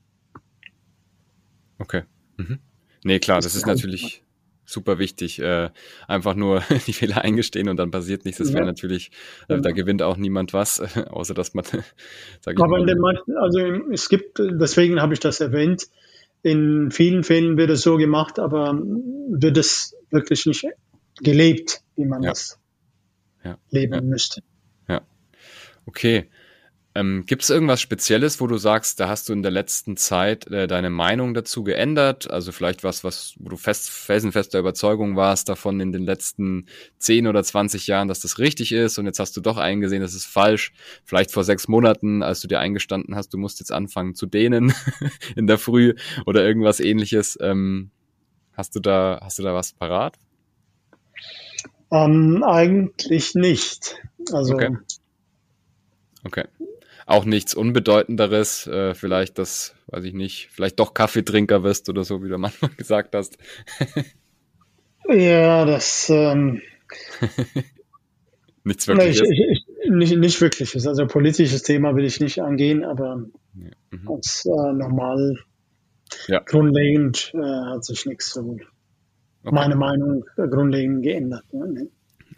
Okay. 1.77 2.03
Mhm. 2.37 2.59
Nee, 3.03 3.19
klar, 3.19 3.37
das, 3.37 3.45
das 3.45 3.55
ist 3.55 3.67
natürlich 3.67 4.23
super 4.65 4.97
wichtig. 4.97 5.39
Äh, 5.39 5.69
einfach 6.07 6.35
nur 6.35 6.63
die 6.87 6.93
Fehler 6.93 7.21
eingestehen 7.23 7.69
und 7.69 7.77
dann 7.77 7.91
passiert 7.91 8.25
nichts. 8.25 8.39
Das 8.39 8.49
ja. 8.49 8.55
wäre 8.55 8.65
natürlich, 8.65 9.11
äh, 9.49 9.59
da 9.59 9.71
gewinnt 9.71 10.01
auch 10.01 10.17
niemand 10.17 10.53
was, 10.53 10.79
äh, 10.79 11.03
außer 11.09 11.33
dass 11.33 11.53
man, 11.53 11.65
sag 12.41 12.55
ich 12.55 12.59
Aber 12.59 12.67
mal, 12.67 12.81
in 12.81 12.87
den 12.87 12.99
meisten, 12.99 13.37
also 13.37 13.59
es 13.91 14.09
gibt, 14.09 14.39
deswegen 14.39 15.01
habe 15.01 15.13
ich 15.13 15.19
das 15.19 15.41
erwähnt, 15.41 15.87
in 16.43 16.89
vielen 16.89 17.23
Fällen 17.23 17.57
wird 17.57 17.69
es 17.69 17.81
so 17.81 17.97
gemacht, 17.97 18.39
aber 18.39 18.73
wird 18.73 19.57
es 19.57 19.95
wirklich 20.09 20.45
nicht 20.47 20.65
gelebt, 21.19 21.81
wie 21.95 22.05
man 22.05 22.23
ja. 22.23 22.31
das 22.31 22.59
ja. 23.43 23.57
leben 23.69 23.93
ja. 23.93 24.01
müsste. 24.01 24.41
Okay. 25.85 26.29
Ähm, 26.93 27.23
Gibt 27.25 27.43
es 27.43 27.49
irgendwas 27.49 27.79
Spezielles, 27.79 28.41
wo 28.41 28.47
du 28.47 28.57
sagst, 28.57 28.99
da 28.99 29.07
hast 29.07 29.29
du 29.29 29.33
in 29.33 29.43
der 29.43 29.51
letzten 29.51 29.95
Zeit 29.95 30.47
äh, 30.47 30.67
deine 30.67 30.89
Meinung 30.89 31.33
dazu 31.33 31.63
geändert? 31.63 32.29
Also 32.29 32.51
vielleicht 32.51 32.83
was, 32.83 33.05
was, 33.05 33.35
wo 33.39 33.47
du 33.47 33.55
fest, 33.55 33.89
felsenfester 33.89 34.59
Überzeugung 34.59 35.15
warst 35.15 35.47
davon 35.47 35.79
in 35.79 35.93
den 35.93 36.03
letzten 36.03 36.65
10 36.97 37.27
oder 37.27 37.43
20 37.43 37.87
Jahren, 37.87 38.09
dass 38.09 38.19
das 38.19 38.39
richtig 38.39 38.73
ist 38.73 38.97
und 38.97 39.05
jetzt 39.05 39.19
hast 39.19 39.37
du 39.37 39.41
doch 39.41 39.55
eingesehen, 39.55 40.01
das 40.01 40.13
ist 40.13 40.25
falsch. 40.25 40.73
Vielleicht 41.05 41.31
vor 41.31 41.45
sechs 41.45 41.69
Monaten, 41.69 42.23
als 42.23 42.41
du 42.41 42.49
dir 42.49 42.59
eingestanden 42.59 43.15
hast, 43.15 43.29
du 43.29 43.37
musst 43.37 43.61
jetzt 43.61 43.71
anfangen 43.71 44.13
zu 44.13 44.25
dehnen 44.25 44.73
in 45.37 45.47
der 45.47 45.57
Früh 45.57 45.93
oder 46.25 46.43
irgendwas 46.43 46.81
ähnliches. 46.81 47.37
Ähm, 47.41 47.91
hast 48.51 48.75
du 48.75 48.81
da, 48.81 49.21
hast 49.23 49.39
du 49.39 49.43
da 49.43 49.53
was 49.53 49.71
parat? 49.71 50.17
Ähm, 51.89 52.43
eigentlich 52.43 53.33
nicht. 53.33 53.95
Also 54.33 54.55
okay. 54.55 54.75
Okay. 56.23 56.45
Auch 57.05 57.25
nichts 57.25 57.53
Unbedeutenderes, 57.53 58.67
äh, 58.67 58.93
vielleicht 58.93 59.37
das, 59.37 59.75
weiß 59.87 60.03
ich 60.03 60.13
nicht, 60.13 60.49
vielleicht 60.51 60.79
doch 60.79 60.93
Kaffeetrinker 60.93 61.63
wirst 61.63 61.89
oder 61.89 62.03
so, 62.03 62.23
wie 62.23 62.29
du 62.29 62.37
manchmal 62.37 62.71
gesagt 62.77 63.15
hast. 63.15 63.37
ja, 65.09 65.65
das 65.65 66.09
ähm, 66.09 66.61
nichts 68.63 68.87
wirkliches. 68.87 69.29
Ich, 69.29 69.39
ich, 69.39 69.89
nicht, 69.89 70.17
nicht 70.17 70.41
wirkliches. 70.41 70.85
Also 70.87 71.07
politisches 71.07 71.63
Thema 71.63 71.95
will 71.95 72.05
ich 72.05 72.19
nicht 72.19 72.39
angehen, 72.39 72.83
aber 72.83 73.25
ja. 73.55 73.71
mhm. 73.97 74.09
als 74.09 74.45
äh, 74.45 74.73
normal 74.73 75.39
ja. 76.27 76.39
grundlegend 76.39 77.31
äh, 77.33 77.39
hat 77.39 77.83
sich 77.83 78.05
nichts 78.05 78.31
so 78.31 78.57
okay. 79.43 79.55
meine 79.55 79.75
Meinung 79.75 80.25
grundlegend 80.35 81.03
geändert. 81.03 81.51
Ne? 81.51 81.87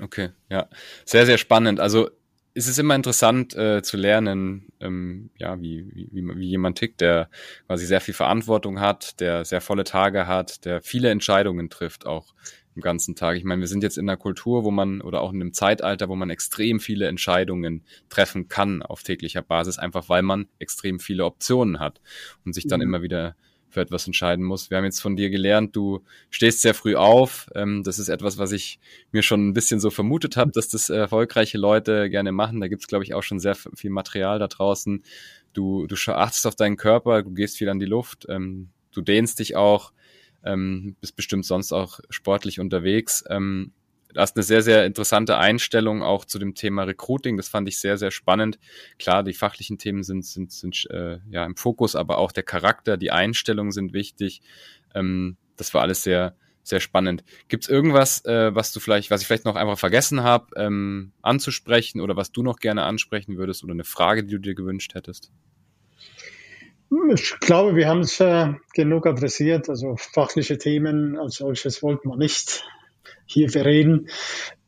Okay, 0.01 0.29
ja. 0.49 0.67
Sehr, 1.05 1.25
sehr 1.25 1.37
spannend. 1.37 1.79
Also 1.79 2.09
es 2.55 2.67
ist 2.67 2.77
immer 2.77 2.95
interessant 2.95 3.55
äh, 3.55 3.81
zu 3.81 3.97
lernen, 3.97 4.67
ähm, 4.79 5.31
ja, 5.37 5.59
wie, 5.59 5.87
wie, 6.11 6.23
wie 6.23 6.49
jemand 6.49 6.77
tickt, 6.77 7.01
der 7.01 7.29
quasi 7.67 7.85
sehr 7.85 8.01
viel 8.01 8.13
Verantwortung 8.13 8.79
hat, 8.79 9.19
der 9.19 9.43
sehr 9.45 9.61
volle 9.61 9.83
Tage 9.83 10.27
hat, 10.27 10.65
der 10.65 10.81
viele 10.81 11.09
Entscheidungen 11.09 11.69
trifft, 11.69 12.05
auch 12.05 12.33
im 12.75 12.81
ganzen 12.81 13.15
Tag. 13.15 13.37
Ich 13.37 13.43
meine, 13.43 13.61
wir 13.61 13.67
sind 13.67 13.83
jetzt 13.83 13.97
in 13.97 14.09
einer 14.09 14.17
Kultur, 14.17 14.63
wo 14.63 14.71
man 14.71 15.01
oder 15.01 15.21
auch 15.21 15.31
in 15.31 15.41
einem 15.41 15.53
Zeitalter, 15.53 16.09
wo 16.09 16.15
man 16.15 16.29
extrem 16.29 16.79
viele 16.79 17.07
Entscheidungen 17.07 17.83
treffen 18.09 18.47
kann 18.47 18.81
auf 18.81 19.03
täglicher 19.03 19.41
Basis, 19.41 19.79
einfach 19.79 20.09
weil 20.09 20.23
man 20.23 20.47
extrem 20.59 20.99
viele 20.99 21.25
Optionen 21.25 21.79
hat 21.79 22.01
und 22.45 22.53
sich 22.53 22.67
dann 22.67 22.79
mhm. 22.79 22.87
immer 22.87 23.01
wieder 23.01 23.35
für 23.73 23.81
etwas 23.81 24.05
entscheiden 24.05 24.45
muss. 24.45 24.69
Wir 24.69 24.77
haben 24.77 24.85
jetzt 24.85 25.01
von 25.01 25.15
dir 25.15 25.29
gelernt, 25.29 25.75
du 25.75 26.03
stehst 26.29 26.61
sehr 26.61 26.73
früh 26.73 26.95
auf. 26.95 27.49
Ähm, 27.55 27.83
das 27.83 27.99
ist 27.99 28.09
etwas, 28.09 28.37
was 28.37 28.51
ich 28.51 28.79
mir 29.11 29.23
schon 29.23 29.49
ein 29.49 29.53
bisschen 29.53 29.79
so 29.79 29.89
vermutet 29.89 30.37
habe, 30.37 30.51
dass 30.51 30.69
das 30.69 30.89
erfolgreiche 30.89 31.57
Leute 31.57 32.09
gerne 32.09 32.31
machen. 32.31 32.61
Da 32.61 32.67
gibt's, 32.67 32.87
glaube 32.87 33.03
ich, 33.03 33.13
auch 33.13 33.23
schon 33.23 33.39
sehr 33.39 33.55
viel 33.55 33.89
Material 33.89 34.39
da 34.39 34.47
draußen. 34.47 35.03
Du, 35.53 35.87
du 35.87 35.95
achtest 36.13 36.47
auf 36.47 36.55
deinen 36.55 36.77
Körper, 36.77 37.23
du 37.23 37.31
gehst 37.31 37.57
viel 37.57 37.69
an 37.69 37.79
die 37.79 37.85
Luft, 37.85 38.25
ähm, 38.29 38.69
du 38.91 39.01
dehnst 39.01 39.39
dich 39.39 39.55
auch, 39.55 39.91
ähm, 40.43 40.95
bist 41.01 41.15
bestimmt 41.15 41.45
sonst 41.45 41.71
auch 41.71 41.99
sportlich 42.09 42.59
unterwegs. 42.59 43.23
Ähm, 43.29 43.71
Du 44.13 44.19
hast 44.19 44.35
eine 44.35 44.43
sehr, 44.43 44.61
sehr 44.61 44.85
interessante 44.85 45.37
Einstellung 45.37 46.03
auch 46.03 46.25
zu 46.25 46.37
dem 46.37 46.53
Thema 46.53 46.83
Recruiting. 46.83 47.37
Das 47.37 47.49
fand 47.49 47.67
ich 47.67 47.79
sehr, 47.79 47.97
sehr 47.97 48.11
spannend. 48.11 48.59
Klar, 48.99 49.23
die 49.23 49.33
fachlichen 49.33 49.77
Themen 49.77 50.03
sind, 50.03 50.25
sind, 50.25 50.51
sind 50.51 50.87
äh, 50.91 51.17
ja 51.29 51.45
im 51.45 51.55
Fokus, 51.55 51.95
aber 51.95 52.19
auch 52.19 52.31
der 52.31 52.43
Charakter, 52.43 52.97
die 52.97 53.11
Einstellungen 53.11 53.71
sind 53.71 53.93
wichtig. 53.93 54.41
Ähm, 54.93 55.37
das 55.57 55.73
war 55.73 55.81
alles 55.81 56.03
sehr, 56.03 56.35
sehr 56.61 56.79
spannend. 56.79 57.23
Gibt 57.47 57.63
es 57.63 57.69
irgendwas, 57.69 58.23
äh, 58.25 58.53
was 58.53 58.71
du 58.71 58.79
vielleicht, 58.79 59.09
was 59.11 59.21
ich 59.21 59.27
vielleicht 59.27 59.45
noch 59.45 59.55
einfach 59.55 59.77
vergessen 59.77 60.23
habe, 60.23 60.47
ähm, 60.57 61.11
anzusprechen 61.21 61.99
oder 61.99 62.15
was 62.15 62.31
du 62.31 62.43
noch 62.43 62.57
gerne 62.57 62.83
ansprechen 62.83 63.37
würdest 63.37 63.63
oder 63.63 63.73
eine 63.73 63.83
Frage, 63.83 64.23
die 64.23 64.31
du 64.31 64.39
dir 64.39 64.55
gewünscht 64.55 64.93
hättest? 64.93 65.31
Ich 67.15 67.39
glaube, 67.39 67.75
wir 67.75 67.87
haben 67.87 68.01
es 68.01 68.19
äh, 68.19 68.53
genug 68.73 69.07
adressiert. 69.07 69.67
Also 69.69 69.95
fachliche 69.97 70.57
Themen 70.59 71.17
als 71.17 71.35
solches 71.35 71.81
wollten 71.81 72.09
wir 72.09 72.17
nicht 72.17 72.63
hier 73.33 73.49
verreden. 73.49 74.07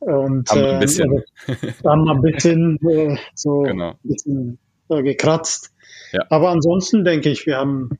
Und 0.00 0.50
haben 0.50 0.64
ein 0.64 0.80
bisschen, 0.80 1.24
äh, 1.46 1.72
haben 1.84 2.08
ein 2.08 2.22
bisschen 2.22 2.78
äh, 2.88 3.16
so 3.34 3.60
genau. 3.62 3.90
ein 3.90 3.98
bisschen 4.02 4.58
äh, 4.88 5.02
gekratzt. 5.02 5.72
Ja. 6.12 6.24
Aber 6.30 6.50
ansonsten 6.50 7.04
denke 7.04 7.30
ich, 7.30 7.46
wir 7.46 7.56
haben 7.56 7.98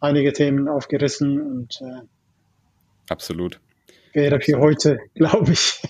einige 0.00 0.32
Themen 0.32 0.68
aufgerissen 0.68 1.40
und 1.40 1.80
äh, 1.80 2.02
absolut 3.08 3.60
wäre 4.16 4.40
für 4.40 4.58
heute, 4.58 4.98
glaube 5.14 5.52
ich, 5.52 5.80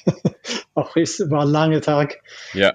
auch 0.76 0.96
es 0.96 1.20
war 1.30 1.42
ein 1.42 1.48
langer 1.48 1.80
Tag. 1.80 2.22
Ja, 2.52 2.74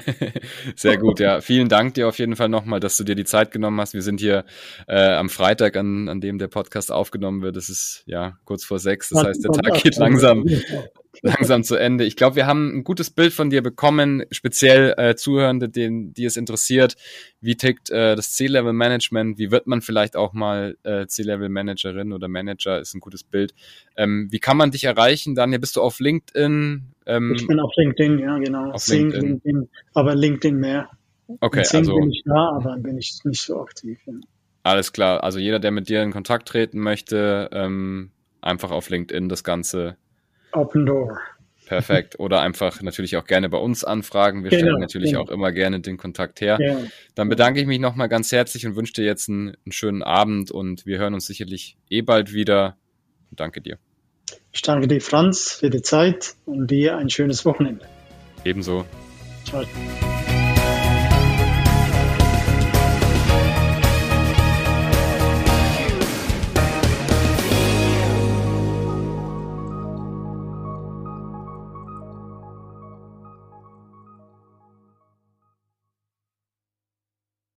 sehr 0.76 0.98
gut. 0.98 1.20
Ja, 1.20 1.40
vielen 1.40 1.68
Dank 1.68 1.94
dir 1.94 2.08
auf 2.08 2.18
jeden 2.18 2.36
Fall 2.36 2.48
nochmal, 2.48 2.80
dass 2.80 2.96
du 2.96 3.04
dir 3.04 3.14
die 3.14 3.24
Zeit 3.24 3.50
genommen 3.50 3.80
hast. 3.80 3.92
Wir 3.92 4.02
sind 4.02 4.20
hier 4.20 4.44
äh, 4.86 5.14
am 5.14 5.28
Freitag, 5.28 5.76
an, 5.76 6.08
an 6.08 6.20
dem 6.20 6.38
der 6.38 6.48
Podcast 6.48 6.92
aufgenommen 6.92 7.42
wird. 7.42 7.56
Das 7.56 7.68
ist 7.68 8.04
ja 8.06 8.38
kurz 8.44 8.64
vor 8.64 8.78
sechs. 8.78 9.08
Das 9.10 9.24
heißt, 9.24 9.44
der 9.44 9.52
Tag 9.52 9.82
geht 9.82 9.96
langsam, 9.96 10.46
langsam 11.24 11.64
zu 11.64 11.76
Ende. 11.76 12.04
Ich 12.04 12.16
glaube, 12.16 12.36
wir 12.36 12.46
haben 12.46 12.78
ein 12.78 12.84
gutes 12.84 13.10
Bild 13.10 13.32
von 13.32 13.50
dir 13.50 13.62
bekommen, 13.62 14.24
speziell 14.30 14.94
äh, 14.98 15.16
Zuhörende, 15.16 15.68
denen, 15.68 16.12
die 16.12 16.26
es 16.26 16.36
interessiert. 16.36 16.96
Wie 17.40 17.56
tickt 17.56 17.90
äh, 17.90 18.14
das 18.14 18.32
C-Level-Management? 18.32 19.38
Wie 19.38 19.50
wird 19.50 19.66
man 19.66 19.80
vielleicht 19.80 20.16
auch 20.16 20.34
mal 20.34 20.76
äh, 20.82 21.06
C-Level-Managerin 21.06 22.12
oder 22.12 22.28
Manager? 22.28 22.78
Ist 22.78 22.94
ein 22.94 23.00
gutes 23.00 23.24
Bild. 23.24 23.54
Ähm, 23.96 24.28
wie 24.30 24.38
kann 24.38 24.56
man 24.56 24.70
dich 24.70 24.84
erreichen? 24.84 25.34
Daniel, 25.34 25.60
bist 25.60 25.76
du 25.76 25.82
auf 25.82 25.98
LinkedIn? 25.98 26.82
Ähm, 27.06 27.34
ich 27.34 27.46
bin 27.46 27.58
auf 27.58 27.72
LinkedIn, 27.74 28.18
ja, 28.18 28.38
genau. 28.38 28.70
Auf 28.70 28.86
LinkedIn. 28.86 29.28
LinkedIn. 29.28 29.68
aber 29.94 30.14
LinkedIn 30.14 30.56
mehr. 30.56 30.90
Okay, 31.40 31.64
also. 31.72 31.94
bin 31.94 32.10
ich 32.10 32.22
da, 32.26 32.50
aber 32.56 32.76
bin 32.76 32.98
ich 32.98 33.18
nicht 33.24 33.40
so 33.40 33.60
aktiv. 33.60 33.98
Ja. 34.06 34.12
Alles 34.62 34.92
klar. 34.92 35.24
Also 35.24 35.38
jeder, 35.38 35.58
der 35.58 35.70
mit 35.70 35.88
dir 35.88 36.02
in 36.02 36.12
Kontakt 36.12 36.48
treten 36.48 36.80
möchte, 36.80 37.48
ähm, 37.52 38.10
einfach 38.42 38.70
auf 38.70 38.90
LinkedIn 38.90 39.28
das 39.28 39.42
Ganze. 39.42 39.96
Open 40.54 40.86
Door. 40.86 41.18
Perfekt. 41.66 42.18
Oder 42.18 42.40
einfach 42.40 42.82
natürlich 42.82 43.16
auch 43.16 43.24
gerne 43.24 43.48
bei 43.48 43.58
uns 43.58 43.84
anfragen. 43.84 44.44
Wir 44.44 44.50
Genau, 44.50 44.62
stellen 44.62 44.80
natürlich 44.80 45.12
genau. 45.12 45.24
auch 45.24 45.30
immer 45.30 45.50
gerne 45.52 45.80
den 45.80 45.96
Kontakt 45.96 46.40
her. 46.40 46.58
Ja. 46.60 46.76
Dann 47.14 47.28
bedanke 47.28 47.60
ich 47.60 47.66
mich 47.66 47.80
nochmal 47.80 48.08
ganz 48.08 48.32
herzlich 48.32 48.66
und 48.66 48.76
wünsche 48.76 48.92
dir 48.92 49.04
jetzt 49.04 49.28
einen, 49.28 49.56
einen 49.64 49.72
schönen 49.72 50.02
Abend 50.02 50.50
und 50.50 50.84
wir 50.86 50.98
hören 50.98 51.14
uns 51.14 51.26
sicherlich 51.26 51.78
eh 51.88 52.02
bald 52.02 52.32
wieder. 52.32 52.76
Danke 53.30 53.60
dir. 53.60 53.78
Ich 54.52 54.62
danke 54.62 54.86
dir, 54.88 55.00
Franz, 55.00 55.52
für 55.52 55.70
die 55.70 55.82
Zeit 55.82 56.34
und 56.44 56.70
dir 56.70 56.96
ein 56.96 57.10
schönes 57.10 57.44
Wochenende. 57.44 57.84
Ebenso. 58.44 58.84
Ciao. 59.44 59.64